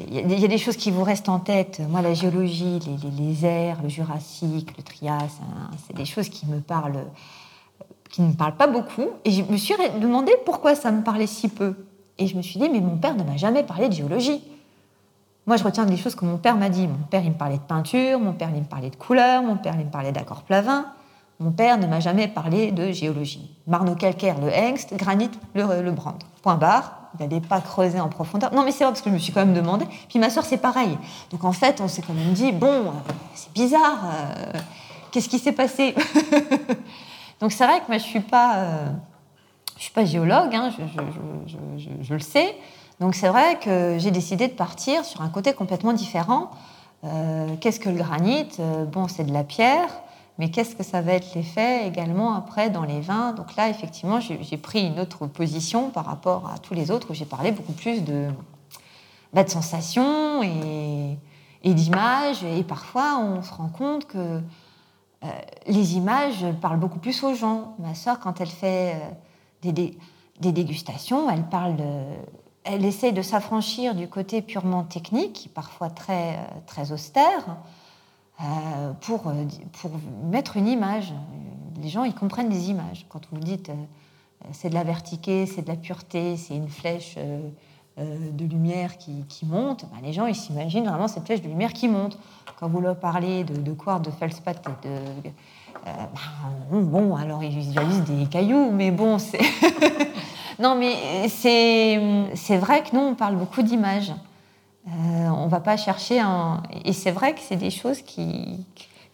il 0.00 0.06
euh, 0.06 0.36
y, 0.38 0.44
a 0.44 0.48
des 0.48 0.58
choses 0.58 0.76
qui 0.76 0.90
vous 0.90 1.04
restent 1.04 1.28
en 1.28 1.38
tête. 1.38 1.82
Moi, 1.90 2.00
la 2.00 2.14
géologie, 2.14 2.80
les, 2.80 3.10
les, 3.10 3.44
airs, 3.44 3.82
le 3.82 3.90
Jurassique, 3.90 4.74
le 4.78 4.82
Trias, 4.82 5.18
hein, 5.42 5.70
c'est 5.86 5.96
des 5.96 6.06
choses 6.06 6.30
qui 6.30 6.46
me 6.46 6.60
parlent, 6.60 7.04
qui 8.12 8.22
ne 8.22 8.28
me 8.28 8.34
parlent 8.34 8.56
pas 8.56 8.68
beaucoup. 8.68 9.08
Et 9.24 9.32
je 9.32 9.42
me 9.42 9.56
suis 9.56 9.74
demandé 10.00 10.32
pourquoi 10.44 10.76
ça 10.76 10.92
me 10.92 11.02
parlait 11.02 11.26
si 11.26 11.48
peu. 11.48 11.74
Et 12.18 12.28
je 12.28 12.36
me 12.36 12.42
suis 12.42 12.60
dit, 12.60 12.68
mais 12.68 12.80
mon 12.80 12.96
père 12.96 13.16
ne 13.16 13.24
m'a 13.24 13.36
jamais 13.36 13.64
parlé 13.64 13.88
de 13.88 13.94
géologie. 13.94 14.44
Moi, 15.46 15.56
je 15.56 15.64
retiens 15.64 15.86
des 15.86 15.96
choses 15.96 16.14
que 16.14 16.24
mon 16.24 16.36
père 16.36 16.56
m'a 16.56 16.68
dit. 16.68 16.86
Mon 16.86 17.04
père, 17.10 17.24
il 17.24 17.30
me 17.30 17.36
parlait 17.36 17.56
de 17.56 17.62
peinture, 17.62 18.20
mon 18.20 18.32
père, 18.32 18.50
il 18.54 18.60
me 18.60 18.66
parlait 18.66 18.90
de 18.90 18.96
couleurs, 18.96 19.42
mon 19.42 19.56
père, 19.56 19.74
il 19.76 19.86
me 19.86 19.90
parlait 19.90 20.12
d'accords 20.12 20.42
plavins. 20.42 20.86
Mon 21.40 21.50
père 21.50 21.78
ne 21.78 21.86
m'a 21.86 21.98
jamais 21.98 22.28
parlé 22.28 22.70
de 22.70 22.92
géologie. 22.92 23.50
Marno-calcaire, 23.66 24.38
le 24.38 24.48
Hengst, 24.48 24.94
granit, 24.94 25.30
le, 25.54 25.82
le 25.82 25.90
Brand. 25.90 26.22
Point 26.42 26.56
barre. 26.56 26.98
Il 27.18 27.22
n'allait 27.22 27.40
pas 27.40 27.60
creuser 27.60 27.98
en 27.98 28.08
profondeur. 28.08 28.54
Non, 28.54 28.62
mais 28.62 28.72
c'est 28.72 28.84
vrai, 28.84 28.92
parce 28.92 29.02
que 29.02 29.10
je 29.10 29.14
me 29.14 29.18
suis 29.18 29.32
quand 29.32 29.44
même 29.44 29.54
demandé. 29.54 29.86
Puis 30.08 30.18
ma 30.18 30.30
soeur, 30.30 30.44
c'est 30.44 30.58
pareil. 30.58 30.96
Donc 31.30 31.44
en 31.44 31.52
fait, 31.52 31.80
on 31.80 31.88
s'est 31.88 32.02
quand 32.02 32.14
même 32.14 32.32
dit, 32.32 32.52
bon, 32.52 32.66
euh, 32.66 33.12
c'est 33.34 33.52
bizarre. 33.52 33.98
Euh, 34.04 34.58
qu'est-ce 35.10 35.28
qui 35.28 35.38
s'est 35.38 35.52
passé? 35.52 35.94
Donc 37.42 37.50
c'est 37.50 37.66
vrai 37.66 37.80
que 37.80 37.88
moi, 37.88 37.98
je 37.98 38.04
ne 38.04 38.08
suis, 38.08 38.20
pas, 38.20 38.58
euh, 38.58 38.86
je 39.76 39.82
suis 39.82 39.92
pas 39.92 40.04
géologue, 40.04 40.54
hein, 40.54 40.70
je, 40.70 42.14
le 42.14 42.20
sais. 42.20 42.54
Donc 43.00 43.16
c'est 43.16 43.26
vrai 43.26 43.58
que 43.58 43.96
j'ai 43.98 44.12
décidé 44.12 44.46
de 44.46 44.52
partir 44.52 45.04
sur 45.04 45.22
un 45.22 45.28
côté 45.28 45.52
complètement 45.52 45.92
différent. 45.92 46.52
Euh, 47.02 47.48
qu'est-ce 47.60 47.80
que 47.80 47.88
le 47.88 47.96
granit? 47.96 48.46
Euh, 48.60 48.84
Bon, 48.84 49.08
c'est 49.08 49.24
de 49.24 49.32
la 49.32 49.42
pierre, 49.42 49.88
mais 50.38 50.52
qu'est-ce 50.52 50.76
que 50.76 50.84
ça 50.84 51.00
va 51.00 51.14
être 51.14 51.34
l'effet 51.34 51.84
également 51.84 52.32
après 52.32 52.70
dans 52.70 52.84
les 52.84 53.00
vins? 53.00 53.32
Donc 53.32 53.56
là, 53.56 53.68
effectivement, 53.68 54.20
j'ai 54.20 54.56
pris 54.56 54.86
une 54.86 55.00
autre 55.00 55.26
position 55.26 55.90
par 55.90 56.04
rapport 56.04 56.48
à 56.48 56.58
tous 56.58 56.74
les 56.74 56.92
autres 56.92 57.10
où 57.10 57.14
j'ai 57.14 57.24
parlé 57.24 57.50
beaucoup 57.50 57.72
plus 57.72 58.04
de, 58.04 58.28
bah, 59.32 59.42
de 59.42 59.50
sensations 59.50 60.44
et, 60.44 61.18
d'images. 61.64 62.44
Et 62.44 62.62
parfois, 62.62 63.18
on 63.18 63.42
se 63.42 63.52
rend 63.52 63.68
compte 63.68 64.06
que 64.06 64.40
euh, 65.24 65.28
les 65.66 65.96
images 65.96 66.44
parlent 66.60 66.78
beaucoup 66.78 66.98
plus 66.98 67.22
aux 67.22 67.34
gens. 67.34 67.74
Ma 67.78 67.94
sœur, 67.94 68.18
quand 68.18 68.40
elle 68.40 68.48
fait 68.48 68.96
des, 69.62 69.72
des, 69.72 70.52
dégustations, 70.52 71.30
elle 71.30 71.44
parle 71.44 71.76
elle 72.64 72.84
essaie 72.84 73.12
de 73.12 73.22
s'affranchir 73.22 73.94
du 73.94 74.08
côté 74.08 74.42
purement 74.42 74.84
technique, 74.84 75.50
parfois 75.54 75.90
très, 75.90 76.34
euh, 76.34 76.44
très 76.66 76.92
austère, 76.92 77.56
euh, 78.40 78.92
pour, 79.00 79.28
euh, 79.28 79.44
pour 79.80 79.90
mettre 80.24 80.56
une 80.56 80.68
image. 80.68 81.12
Les 81.80 81.88
gens, 81.88 82.04
ils 82.04 82.14
comprennent 82.14 82.50
les 82.50 82.70
images. 82.70 83.06
Quand 83.08 83.22
vous 83.32 83.40
dites 83.40 83.70
c'est 84.50 84.70
de 84.70 84.74
la 84.74 84.82
vertiquée, 84.82 85.46
c'est 85.46 85.62
de 85.62 85.68
la 85.68 85.76
pureté, 85.76 86.36
c'est 86.36 86.56
une 86.56 86.68
flèche 86.68 87.16
de 87.98 88.44
lumière 88.46 88.96
qui, 88.96 89.44
monte, 89.44 89.84
ben, 89.92 89.98
les 90.02 90.12
gens, 90.12 90.26
ils 90.26 90.34
s'imaginent 90.34 90.88
vraiment 90.88 91.08
cette 91.08 91.26
flèche 91.26 91.42
de 91.42 91.48
lumière 91.48 91.72
qui 91.72 91.88
monte. 91.88 92.18
Quand 92.58 92.68
vous 92.68 92.80
leur 92.80 92.96
parlez 92.96 93.44
de, 93.44 93.54
de 93.54 93.72
quartz, 93.72 94.02
de 94.06 94.10
feldspath, 94.10 94.64
de, 94.82 95.30
ben, 95.84 96.08
bon, 96.70 97.16
alors 97.16 97.42
ils 97.42 97.50
visualisent 97.50 98.04
des 98.04 98.26
cailloux, 98.26 98.70
mais 98.72 98.90
bon, 98.90 99.18
c'est... 99.18 99.40
Non, 100.58 100.76
mais 100.76 101.28
c'est 101.28 102.56
vrai 102.58 102.82
que 102.82 102.94
nous, 102.94 103.02
on 103.02 103.14
parle 103.14 103.36
beaucoup 103.36 103.62
d'images. 103.62 104.12
Euh, 104.86 105.28
on 105.28 105.46
va 105.48 105.60
pas 105.60 105.76
chercher 105.76 106.20
un... 106.20 106.62
Et 106.84 106.92
c'est 106.92 107.10
vrai 107.10 107.34
que 107.34 107.40
c'est 107.40 107.56
des 107.56 107.70
choses 107.70 108.02
qui... 108.02 108.64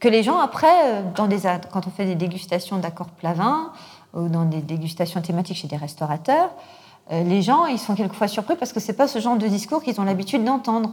que 0.01 0.09
les 0.09 0.23
gens, 0.23 0.39
après, 0.39 1.05
dans 1.15 1.27
des... 1.27 1.41
quand 1.73 1.87
on 1.87 1.91
fait 1.91 2.07
des 2.07 2.17
dégustations 2.17 2.79
d'accords 2.79 3.11
plavins 3.11 3.73
ou 4.15 4.29
dans 4.29 4.45
des 4.45 4.61
dégustations 4.61 5.23
thématiques 5.23 5.57
chez 5.57 5.69
des 5.69 5.77
restaurateurs, 5.77 6.51
euh, 6.51 6.78
les 7.11 7.43
gens, 7.43 7.67
ils 7.67 7.79
sont 7.79 7.95
quelquefois 7.95 8.29
surpris 8.29 8.57
parce 8.57 8.73
que 8.73 8.81
ce 8.81 8.89
n'est 8.89 8.97
pas 8.97 9.09
ce 9.09 9.19
genre 9.19 9.37
de 9.37 9.47
discours 9.47 9.83
qu'ils 9.83 10.01
ont 10.01 10.05
l'habitude 10.05 10.45
d'entendre. 10.45 10.93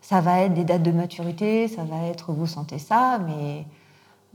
Ça 0.00 0.20
va 0.20 0.40
être 0.40 0.54
des 0.54 0.64
dates 0.64 0.82
de 0.82 0.92
maturité, 0.92 1.68
ça 1.68 1.84
va 1.84 2.06
être 2.06 2.32
vous 2.32 2.46
sentez 2.46 2.78
ça, 2.78 3.18
mais 3.18 3.64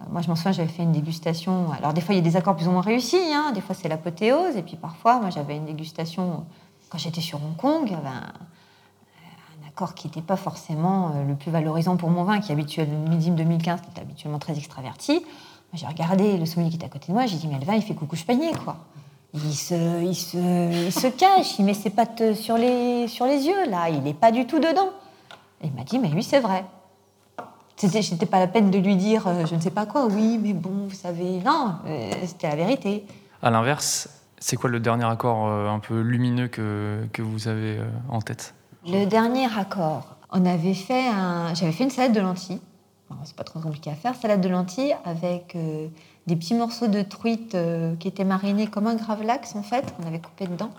moi, 0.09 0.21
je 0.21 0.27
m'en 0.27 0.35
souviens, 0.35 0.51
j'avais 0.51 0.69
fait 0.69 0.83
une 0.83 0.91
dégustation. 0.91 1.71
Alors, 1.71 1.93
des 1.93 2.01
fois, 2.01 2.13
il 2.13 2.17
y 2.17 2.21
a 2.21 2.23
des 2.23 2.35
accords 2.35 2.55
plus 2.55 2.67
ou 2.67 2.71
moins 2.71 2.81
réussis. 2.81 3.17
Hein. 3.33 3.51
Des 3.53 3.61
fois, 3.61 3.75
c'est 3.75 3.87
l'apothéose. 3.87 4.57
Et 4.57 4.61
puis, 4.61 4.75
parfois, 4.75 5.19
moi, 5.19 5.29
j'avais 5.29 5.55
une 5.55 5.65
dégustation. 5.65 6.45
Quand 6.89 6.97
j'étais 6.97 7.21
sur 7.21 7.41
Hong 7.43 7.55
Kong, 7.55 7.91
un 7.93 9.67
accord 9.67 9.95
qui 9.95 10.07
n'était 10.07 10.21
pas 10.21 10.35
forcément 10.35 11.11
euh, 11.15 11.23
le 11.25 11.35
plus 11.35 11.49
valorisant 11.49 11.97
pour 11.97 12.09
mon 12.09 12.23
vin, 12.23 12.39
qui 12.39 12.51
habituellement, 12.51 13.09
millésime 13.09 13.35
2015, 13.35 13.81
qui 13.81 13.87
est 13.95 14.01
habituellement 14.01 14.39
très 14.39 14.57
extraverti. 14.57 15.23
J'ai 15.73 15.87
regardé 15.87 16.37
le 16.37 16.45
sommelier 16.45 16.69
qui 16.69 16.75
était 16.75 16.85
à 16.85 16.89
côté 16.89 17.07
de 17.07 17.13
moi. 17.13 17.25
J'ai 17.25 17.37
dit, 17.37 17.47
mais 17.47 17.59
le 17.59 17.65
vin, 17.65 17.73
il 17.73 17.81
fait 17.81 17.95
coucou 17.95 18.15
panier, 18.27 18.51
quoi. 18.63 18.77
Il 19.35 19.53
se, 19.53 20.01
il, 20.01 20.15
se, 20.15 20.85
il 20.85 20.93
se 20.93 21.07
cache, 21.07 21.59
il 21.59 21.65
met 21.65 21.73
ses 21.73 21.89
pattes 21.89 22.33
sur 22.35 22.57
les, 22.57 23.07
sur 23.09 23.25
les 23.25 23.45
yeux, 23.45 23.69
là. 23.69 23.89
Il 23.89 24.01
n'est 24.01 24.13
pas 24.13 24.31
du 24.31 24.47
tout 24.47 24.59
dedans. 24.59 24.91
Et 25.61 25.67
il 25.67 25.73
m'a 25.73 25.83
dit, 25.83 25.99
mais 25.99 26.09
oui, 26.13 26.23
c'est 26.23 26.39
vrai. 26.39 26.63
C'était, 27.75 28.25
pas 28.25 28.39
la 28.39 28.47
peine 28.47 28.71
de 28.71 28.77
lui 28.77 28.95
dire 28.95 29.27
euh, 29.27 29.45
je 29.45 29.53
ne 29.53 29.59
sais 29.59 29.71
pas 29.71 29.85
quoi, 29.85 30.05
oui, 30.05 30.39
mais 30.41 30.53
bon, 30.53 30.87
vous 30.87 30.95
savez. 30.95 31.39
Non, 31.45 31.75
euh, 31.85 32.11
c'était 32.25 32.47
la 32.47 32.55
vérité. 32.55 33.05
À 33.41 33.49
l'inverse, 33.49 34.09
c'est 34.39 34.55
quoi 34.55 34.69
le 34.69 34.79
dernier 34.79 35.03
accord 35.03 35.47
euh, 35.47 35.67
un 35.67 35.79
peu 35.79 35.99
lumineux 35.99 36.47
que, 36.47 37.05
que 37.11 37.21
vous 37.21 37.49
avez 37.49 37.79
en 38.09 38.21
tête? 38.21 38.53
Le 38.87 39.05
dernier 39.05 39.47
accord, 39.57 40.15
on 40.31 40.45
avait 40.45 40.73
fait 40.73 41.07
un, 41.07 41.53
j'avais 41.53 41.73
fait 41.73 41.83
une 41.83 41.89
salade 41.89 42.13
de 42.13 42.21
lentilles. 42.21 42.61
c'est 43.25 43.35
pas 43.35 43.43
trop 43.43 43.59
compliqué 43.59 43.89
à 43.89 43.95
faire, 43.95 44.15
salade 44.15 44.41
de 44.41 44.49
lentilles 44.49 44.95
avec 45.03 45.57
des 46.27 46.35
petits 46.35 46.55
morceaux 46.55 46.87
de 46.87 47.01
truite 47.01 47.55
qui 47.99 48.07
étaient 48.07 48.23
marinés 48.23 48.67
comme 48.67 48.87
un 48.87 48.95
gravlax 48.95 49.55
en 49.55 49.63
fait, 49.63 49.95
qu'on 49.95 50.07
avait 50.07 50.19
coupé 50.19 50.47
dedans. 50.47 50.71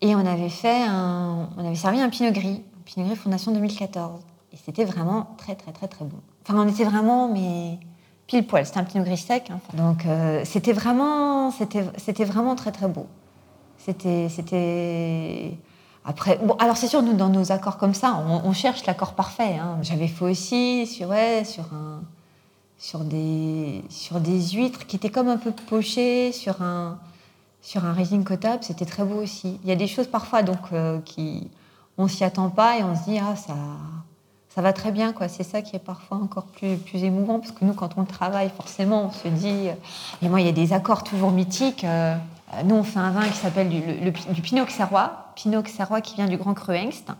Et 0.00 0.14
on 0.14 0.26
avait 0.26 0.50
fait 0.50 0.82
un, 0.82 1.48
on 1.56 1.64
avait 1.64 1.74
servi 1.74 2.00
un 2.00 2.08
pinot 2.08 2.32
gris, 2.32 2.62
pinot 2.84 3.06
gris 3.06 3.16
Fondation 3.16 3.52
2014. 3.52 4.20
Et 4.52 4.56
c'était 4.56 4.84
vraiment 4.84 5.34
très, 5.38 5.54
très, 5.54 5.72
très, 5.72 5.88
très 5.88 6.04
bon. 6.04 6.18
Enfin, 6.42 6.58
on 6.58 6.68
était 6.68 6.84
vraiment, 6.84 7.28
mais 7.28 7.78
pile 8.26 8.46
poil. 8.46 8.66
C'était 8.66 8.78
un 8.78 8.84
pinot 8.84 9.04
gris 9.04 9.16
sec. 9.16 9.50
Hein. 9.50 9.60
Donc, 9.74 10.04
euh, 10.06 10.42
c'était 10.44 10.72
vraiment, 10.72 11.50
c'était 11.50 12.24
vraiment 12.24 12.54
très, 12.54 12.72
très 12.72 12.88
beau. 12.88 13.06
C'était, 13.78 14.28
c'était. 14.28 15.56
Après, 16.04 16.38
bon, 16.38 16.54
alors 16.54 16.76
c'est 16.76 16.86
sûr, 16.86 17.02
nous, 17.02 17.14
dans 17.14 17.28
nos 17.28 17.50
accords 17.50 17.78
comme 17.78 17.94
ça, 17.94 18.22
on, 18.44 18.52
cherche 18.52 18.86
l'accord 18.86 19.14
parfait. 19.14 19.56
Hein. 19.60 19.78
J'avais 19.82 20.06
fait 20.06 20.24
aussi 20.24 20.86
sur, 20.86 21.08
ouais, 21.08 21.42
sur, 21.44 21.64
un, 21.72 22.02
sur, 22.78 23.00
des, 23.00 23.82
sur 23.88 24.20
des 24.20 24.40
huîtres 24.50 24.86
qui 24.86 24.96
étaient 24.96 25.10
comme 25.10 25.28
un 25.28 25.38
peu 25.38 25.50
pochées, 25.50 26.32
sur 26.32 26.62
un, 26.62 26.98
sur 27.62 27.84
un 27.84 27.92
résine 27.92 28.24
cotable, 28.24 28.62
c'était 28.62 28.86
très 28.86 29.04
beau 29.04 29.22
aussi. 29.22 29.58
Il 29.64 29.68
y 29.68 29.72
a 29.72 29.76
des 29.76 29.88
choses 29.88 30.06
parfois 30.06 30.42
donc 30.42 30.72
euh, 30.72 31.00
qui 31.00 31.48
on 31.98 32.08
s'y 32.08 32.24
attend 32.24 32.50
pas 32.50 32.78
et 32.78 32.84
on 32.84 32.94
se 32.94 33.04
dit 33.04 33.18
ah 33.18 33.36
ça 33.36 33.54
ça 34.56 34.62
va 34.62 34.72
très 34.72 34.90
bien. 34.90 35.12
quoi. 35.12 35.28
C'est 35.28 35.42
ça 35.42 35.60
qui 35.60 35.76
est 35.76 35.84
parfois 35.84 36.16
encore 36.16 36.44
plus, 36.44 36.78
plus 36.78 37.04
émouvant, 37.04 37.38
parce 37.40 37.52
que 37.52 37.62
nous, 37.62 37.74
quand 37.74 37.98
on 37.98 38.06
travaille, 38.06 38.50
forcément, 38.56 39.04
on 39.04 39.12
se 39.12 39.28
dit... 39.28 39.68
Euh, 39.68 39.74
et 40.22 40.30
moi, 40.30 40.40
il 40.40 40.46
y 40.46 40.48
a 40.48 40.52
des 40.52 40.72
accords 40.72 41.04
toujours 41.04 41.30
mythiques. 41.30 41.84
Euh, 41.84 42.16
nous, 42.64 42.74
on 42.74 42.82
fait 42.82 42.98
un 42.98 43.10
vin 43.10 43.28
qui 43.28 43.36
s'appelle 43.36 43.68
du, 43.68 43.82
du 44.32 44.40
Pinot 44.40 44.64
Xerrois, 44.64 45.26
Pinot 45.34 45.60
Xerrois 45.60 46.00
qui 46.00 46.14
vient 46.14 46.26
du 46.26 46.38
Grand 46.38 46.54
Cru 46.54 46.74
Hengst. 46.74 47.10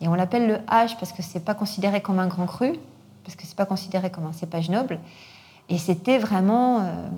Et 0.00 0.08
on 0.08 0.14
l'appelle 0.14 0.48
le 0.48 0.54
H 0.54 0.96
parce 0.98 1.12
que 1.12 1.22
c'est 1.22 1.44
pas 1.44 1.54
considéré 1.54 2.02
comme 2.02 2.18
un 2.18 2.26
grand 2.26 2.46
cru, 2.46 2.72
parce 3.24 3.36
que 3.36 3.46
c'est 3.46 3.56
pas 3.56 3.66
considéré 3.66 4.10
comme 4.10 4.26
un 4.26 4.32
cépage 4.32 4.70
noble. 4.70 4.98
Et 5.68 5.78
c'était 5.78 6.18
vraiment... 6.18 6.80
Euh, 6.80 7.08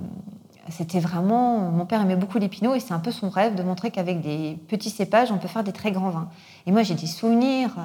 c'était 0.71 1.01
vraiment. 1.01 1.71
Mon 1.71 1.85
père 1.85 2.01
aimait 2.01 2.17
beaucoup 2.17 2.39
les 2.39 2.49
pinots 2.49 2.75
et 2.75 2.81
c'est 2.81 2.95
un 2.95 2.99
peu 2.99 3.11
son 3.11 3.29
rêve 3.29 3.55
de 3.55 3.63
montrer 3.63 3.91
qu'avec 3.91 4.23
des 4.23 4.59
petits 4.69 4.89
cépages, 4.89 5.31
on 5.31 5.37
peut 5.37 5.49
faire 5.49 5.63
des 5.63 5.73
très 5.73 5.93
grands 5.93 6.09
vins. 6.09 6.29
Et 6.67 6.73
moi, 6.73 6.83
j'ai 6.83 6.95
des 6.95 7.07
souvenirs 7.07 7.77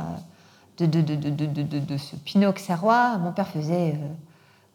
de, 0.77 1.01
de, 1.01 1.97
ce 1.97 2.15
Pinot 2.15 2.49
Auxerrois. 2.49 3.17
Mon 3.17 3.31
père 3.31 3.47
faisait 3.47 3.91
euh, 3.91 4.07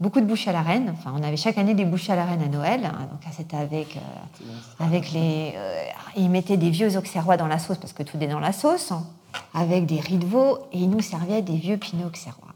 beaucoup 0.01 0.21
de 0.21 0.27
bouches 0.27 0.49
à 0.49 0.53
la 0.53 0.63
reine. 0.63 0.93
Enfin, 0.93 1.15
on 1.19 1.23
avait 1.23 1.37
chaque 1.37 1.59
année 1.59 1.75
des 1.75 1.85
bouches 1.85 2.11
à 2.11 2.17
la 2.17 2.25
reine 2.25 2.43
à 2.43 2.49
Noël. 2.49 2.85
Hein. 2.85 3.09
donc 3.11 3.21
c'était 3.33 3.57
avec, 3.57 3.97
euh, 3.97 4.85
avec 4.85 5.13
les. 5.13 5.55
Euh, 5.57 5.85
il 6.17 6.31
mettait 6.31 6.57
des 6.57 6.71
vieux 6.71 6.97
Auxerrois 6.97 7.37
dans 7.37 7.47
la 7.47 7.59
sauce 7.59 7.79
parce 7.79 7.93
que 7.93 8.03
tout 8.03 8.19
est 8.21 8.29
dans 8.29 8.41
la 8.41 8.53
sauce, 8.53 8.93
hein, 8.93 9.07
avec 9.55 9.87
des 9.87 10.01
riz 10.01 10.19
de 10.19 10.27
veau, 10.27 10.59
et 10.73 10.79
il 10.79 10.91
nous 10.91 11.01
servait 11.01 11.43
des 11.43 11.57
vieux 11.57 11.77
Pinot 11.77 12.07
Auxerrois. 12.07 12.54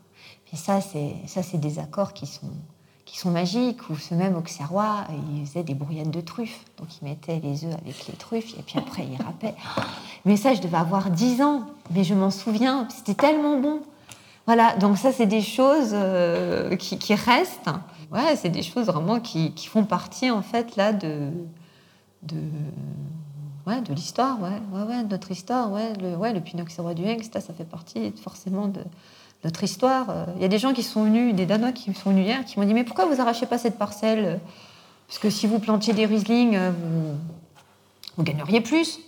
Et 0.53 0.57
ça, 0.57 0.81
c'est 0.81 1.15
ça, 1.27 1.43
c'est 1.43 1.59
des 1.59 1.79
accords 1.79 2.13
qui 2.13 2.27
sont 2.27 2.51
qui 3.09 3.17
sont 3.17 3.31
magiques, 3.31 3.89
ou 3.89 3.97
ce 3.97 4.15
même 4.15 4.37
Auxerrois, 4.37 5.07
il 5.35 5.47
faisait 5.47 5.63
des 5.63 5.75
brouillades 5.75 6.11
de 6.11 6.21
truffes. 6.21 6.65
Donc 6.77 6.89
il 7.01 7.09
mettait 7.09 7.41
les 7.43 7.65
œufs 7.65 7.75
avec 7.75 8.07
les 8.07 8.15
truffes, 8.15 8.53
et 8.59 8.63
puis 8.63 8.79
après 8.79 9.07
il 9.11 9.17
râpait. 9.17 9.55
Mais 10.27 10.37
ça, 10.37 10.53
je 10.53 10.61
devais 10.61 10.77
avoir 10.77 11.11
10 11.11 11.41
ans, 11.41 11.63
mais 11.91 12.05
je 12.05 12.13
m'en 12.13 12.31
souviens, 12.31 12.87
c'était 12.91 13.15
tellement 13.15 13.59
bon. 13.59 13.81
Voilà, 14.45 14.77
donc 14.77 14.99
ça, 14.99 15.13
c'est 15.13 15.27
des 15.27 15.41
choses 15.41 15.91
euh, 15.93 16.77
qui, 16.77 17.15
restent. 17.15 17.71
Ouais, 18.13 18.37
c'est 18.37 18.49
des 18.49 18.63
choses 18.63 18.87
vraiment 18.87 19.21
qui, 19.21 19.53
font 19.67 19.85
partie, 19.85 20.31
en 20.31 20.43
fait, 20.43 20.77
là, 20.77 20.93
de, 20.93 21.31
de, 22.23 22.37
ouais, 23.67 23.81
de 23.81 23.93
l'histoire, 23.93 24.41
ouais, 24.41 24.61
ouais, 24.73 24.83
ouais, 24.87 25.03
notre 25.03 25.31
histoire. 25.31 25.71
Ouais, 25.71 25.93
le, 25.95 26.17
ouais, 26.17 26.33
le 26.33 26.41
Pinot 26.41 26.65
du 26.95 27.05
Hengst, 27.05 27.35
ça, 27.35 27.41
ça 27.41 27.53
fait 27.53 27.69
partie 27.69 28.13
forcément 28.23 28.69
de, 28.69 28.81
notre 29.45 29.63
histoire. 29.63 30.27
Il 30.37 30.43
y 30.43 30.45
a 30.45 30.49
des 30.49 30.59
gens 30.59 30.73
qui 30.73 30.83
sont 30.83 31.05
venus, 31.05 31.35
des 31.35 31.47
Danois 31.47 31.73
qui 31.73 31.93
sont 31.95 32.11
venus 32.11 32.27
hier, 32.27 32.45
qui 32.45 32.59
m'ont 32.59 32.67
dit 32.67 32.75
Mais 32.75 32.85
pourquoi 32.85 33.07
vous 33.07 33.21
arrachez 33.21 33.47
pas 33.47 33.59
cette 33.59 33.79
parcelle? 33.79 34.41
Parce 35.07 35.19
que 35.19 35.31
si 35.31 35.47
vous 35.47 35.59
plantiez 35.59 35.95
des 35.95 36.07
Riesling, 36.07 36.59
vous, 36.59 37.15
vous 38.17 38.23
gagneriez 38.25 38.61
plus. 38.61 38.99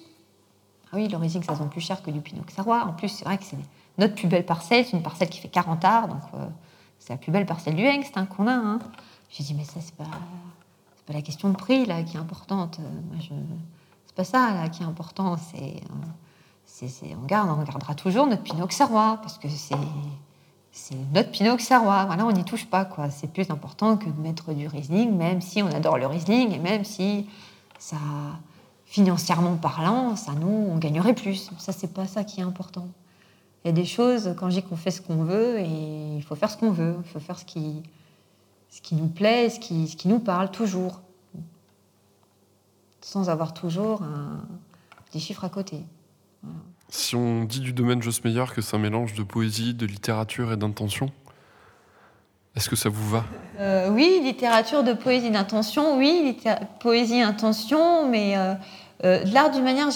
Ah 0.93 0.97
oui, 0.97 1.09
le 1.09 1.17
Riesling, 1.17 1.43
ça 1.43 1.55
se 1.55 1.59
vend 1.59 1.69
plus 1.69 1.81
cher 1.81 2.03
que 2.03 2.11
du 2.11 2.21
Pinot 2.21 2.43
Xarois. 2.47 2.85
En 2.85 2.93
plus, 2.93 3.09
c'est 3.09 3.25
vrai 3.25 3.39
que 3.39 3.45
c'est 3.45 3.57
notre 3.99 4.15
plus 4.15 4.27
belle 4.27 4.45
parcelle. 4.45 4.85
C'est 4.85 4.97
une 4.97 5.03
parcelle 5.03 5.29
qui 5.29 5.39
fait 5.39 5.49
40 5.49 5.85
arts, 5.85 6.09
donc 6.09 6.23
euh, 6.35 6.47
c'est 6.99 7.13
la 7.13 7.17
plus 7.17 7.31
belle 7.31 7.47
parcelle 7.47 7.77
du 7.77 7.87
Hengst 7.87 8.17
hein, 8.17 8.27
qu'on 8.27 8.49
a. 8.49 8.55
Hein. 8.55 8.79
J'ai 9.31 9.45
dit 9.45 9.55
Mais 9.55 9.65
ça, 9.65 9.81
c'est 9.81 9.95
pas, 9.95 10.11
la 11.09 11.23
question 11.23 11.49
de 11.51 11.57
prix 11.57 11.87
là, 11.87 12.03
qui 12.03 12.17
est 12.17 12.21
importante. 12.21 12.79
Moi, 12.79 13.21
je... 13.21 13.35
C'est 14.07 14.15
pas 14.17 14.25
ça 14.25 14.55
là, 14.55 14.69
qui 14.69 14.83
est 14.83 14.87
important. 14.87 15.35
Euh, 15.35 15.67
on, 16.83 17.27
garde, 17.27 17.51
on 17.51 17.61
regardera 17.61 17.95
toujours 17.95 18.27
notre 18.27 18.43
Pinot 18.43 18.67
Xarois, 18.67 19.19
parce 19.21 19.39
que 19.39 19.49
c'est, 19.49 20.97
notre 21.13 21.31
Pinot 21.31 21.57
Xarois. 21.57 22.05
Voilà, 22.05 22.25
on 22.25 22.33
n'y 22.33 22.45
touche 22.45 22.67
pas. 22.67 22.89
C'est 23.11 23.33
plus 23.33 23.51
important 23.51 23.97
que 23.97 24.07
de 24.07 24.21
mettre 24.21 24.53
du 24.53 24.67
Riesling, 24.67 25.17
même 25.17 25.41
si 25.41 25.63
on 25.63 25.69
adore 25.69 25.99
le 25.99 26.07
Riesling, 26.07 26.53
et 26.53 26.59
même 26.59 26.85
si 26.85 27.29
ça, 27.79 27.97
financièrement 28.87 29.57
parlant, 29.57 30.17
ça 30.17 30.33
nous, 30.33 30.69
on 30.71 30.77
gagnerait 30.77 31.15
plus. 31.15 31.51
Ça, 31.59 31.73
c'est 31.73 31.93
pas 31.93 32.07
ça 32.07 32.25
qui 32.25 32.41
est 32.41 32.45
important. 32.45 32.89
Il 33.65 33.69
y 33.69 33.71
a 33.71 33.75
des 33.75 33.85
choses, 33.85 34.35
quand 34.39 34.49
je 34.49 34.61
dis 34.61 34.63
qu'on 34.63 34.77
fait 34.77 34.91
ce 34.91 35.03
qu'on 35.03 35.23
veut, 35.23 35.59
et 35.59 36.17
il 36.17 36.23
faut 36.23 36.35
faire 36.35 36.51
ce 36.51 36.57
qu'on 36.57 36.71
veut, 36.73 36.97
il 37.05 37.11
faut 37.11 37.21
faire 37.21 37.39
ce 37.39 37.45
qui, 37.45 37.83
nous 38.93 39.09
plaît, 39.09 39.51
ce 39.51 39.61
qui, 39.61 39.87
ce 39.89 39.97
qui 39.97 40.09
nous 40.09 40.19
parle, 40.19 40.51
toujours. 40.51 41.01
Sans 43.03 43.29
avoir 43.29 43.55
toujours 43.55 44.03
des 45.13 45.19
chiffres 45.19 45.45
à 45.45 45.49
côté. 45.49 45.83
Si 46.89 47.15
on 47.15 47.45
dit 47.45 47.61
du 47.61 47.73
domaine 47.73 48.01
Meyer 48.25 48.45
que 48.55 48.61
c'est 48.61 48.75
un 48.75 48.81
mélange 48.81 49.15
de 49.15 49.23
poésie, 49.23 49.75
de 49.75 49.87
littérature 49.87 50.53
et 50.53 50.57
d'intention, 50.57 51.13
est-ce 52.57 52.69
que 52.69 52.77
ça 52.77 52.89
vous 52.89 53.09
va? 53.09 53.25
Euh, 53.61 53.91
Oui, 53.91 54.21
littérature 54.25 54.83
de 54.83 54.93
poésie 54.93 55.31
d'intention, 55.31 55.97
oui, 55.97 56.37
poésie 56.81 57.21
intention, 57.21 58.09
mais 58.09 58.37
euh, 58.37 58.55
euh, 59.05 59.23
de 59.23 59.33
l'art 59.33 59.51
d'une 59.51 59.63
manière, 59.63 59.87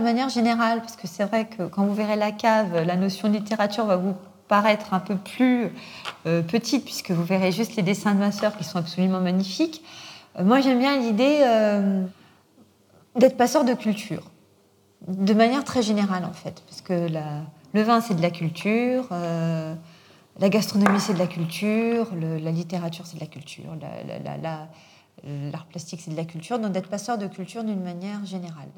manière, 0.00 0.28
générale, 0.28 0.80
parce 0.80 0.94
que 0.94 1.08
c'est 1.08 1.24
vrai 1.24 1.46
que 1.46 1.64
quand 1.64 1.84
vous 1.84 1.94
verrez 1.94 2.16
la 2.16 2.30
cave, 2.30 2.84
la 2.86 2.94
notion 2.94 3.28
de 3.28 3.34
littérature 3.34 3.86
va 3.86 3.96
vous 3.96 4.14
paraître 4.46 4.94
un 4.94 5.00
peu 5.00 5.16
plus 5.16 5.72
petite, 6.24 6.84
puisque 6.84 7.10
vous 7.10 7.24
verrez 7.24 7.50
juste 7.50 7.74
les 7.76 7.82
dessins 7.82 8.14
de 8.14 8.20
ma 8.20 8.30
sœur 8.30 8.56
qui 8.56 8.62
sont 8.62 8.78
absolument 8.78 9.20
magnifiques. 9.20 9.82
moi, 10.38 10.60
j'aime 10.60 10.78
bien 10.78 10.98
l'idée 10.98 11.40
d'être 13.16 13.36
passeur 13.36 13.64
de 13.64 13.72
culture 13.72 14.22
de 15.08 15.34
manière 15.34 15.64
très 15.64 15.82
générale 15.82 16.24
en 16.24 16.32
fait, 16.32 16.62
parce 16.66 16.80
que 16.80 17.08
le 17.74 17.82
vin 17.82 18.00
c'est 18.00 18.14
de 18.14 18.22
la 18.22 18.30
culture, 18.30 19.08
euh, 19.12 19.74
la 20.38 20.48
gastronomie 20.48 21.00
c'est 21.00 21.14
de 21.14 21.18
la 21.18 21.26
culture, 21.26 22.08
la 22.14 22.50
littérature 22.50 23.06
c'est 23.06 23.16
de 23.16 23.20
la 23.20 23.26
culture, 23.26 23.76
l'art 25.24 25.66
plastique 25.66 26.00
c'est 26.02 26.10
de 26.10 26.16
la 26.16 26.24
culture, 26.24 26.58
donc 26.58 26.72
d'être 26.72 26.88
passeur 26.88 27.18
de 27.18 27.26
culture 27.26 27.64
d'une 27.64 27.82
manière 27.82 28.24
générale. 28.24 28.68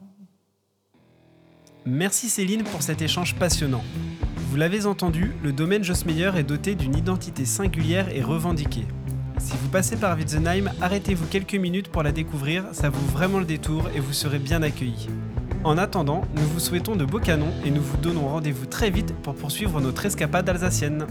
Merci 1.84 2.28
Céline 2.28 2.64
pour 2.64 2.82
cet 2.82 3.00
échange 3.00 3.36
passionnant. 3.36 3.84
Vous 4.50 4.56
l'avez 4.56 4.86
entendu, 4.86 5.32
le 5.44 5.52
domaine 5.52 5.84
Josmeyer 5.84 6.32
est 6.36 6.42
doté 6.42 6.74
d'une 6.74 6.96
identité 6.96 7.44
singulière 7.44 8.08
et 8.08 8.22
revendiquée. 8.22 8.86
Si 9.38 9.52
vous 9.52 9.68
passez 9.68 9.96
par 9.96 10.16
Witzenheim, 10.16 10.72
arrêtez-vous 10.80 11.26
quelques 11.26 11.54
minutes 11.54 11.88
pour 11.88 12.02
la 12.02 12.10
découvrir, 12.10 12.64
ça 12.72 12.88
vaut 12.88 13.06
vraiment 13.12 13.38
le 13.38 13.44
détour 13.44 13.88
et 13.94 14.00
vous 14.00 14.12
serez 14.12 14.38
bien 14.38 14.62
accueillis. 14.62 15.08
En 15.66 15.78
attendant, 15.78 16.22
nous 16.36 16.44
vous 16.44 16.60
souhaitons 16.60 16.94
de 16.94 17.04
beaux 17.04 17.18
canons 17.18 17.52
et 17.64 17.72
nous 17.72 17.82
vous 17.82 17.96
donnons 17.96 18.28
rendez-vous 18.28 18.66
très 18.66 18.88
vite 18.88 19.12
pour 19.24 19.34
poursuivre 19.34 19.80
notre 19.80 20.06
escapade 20.06 20.48
alsacienne. 20.48 21.08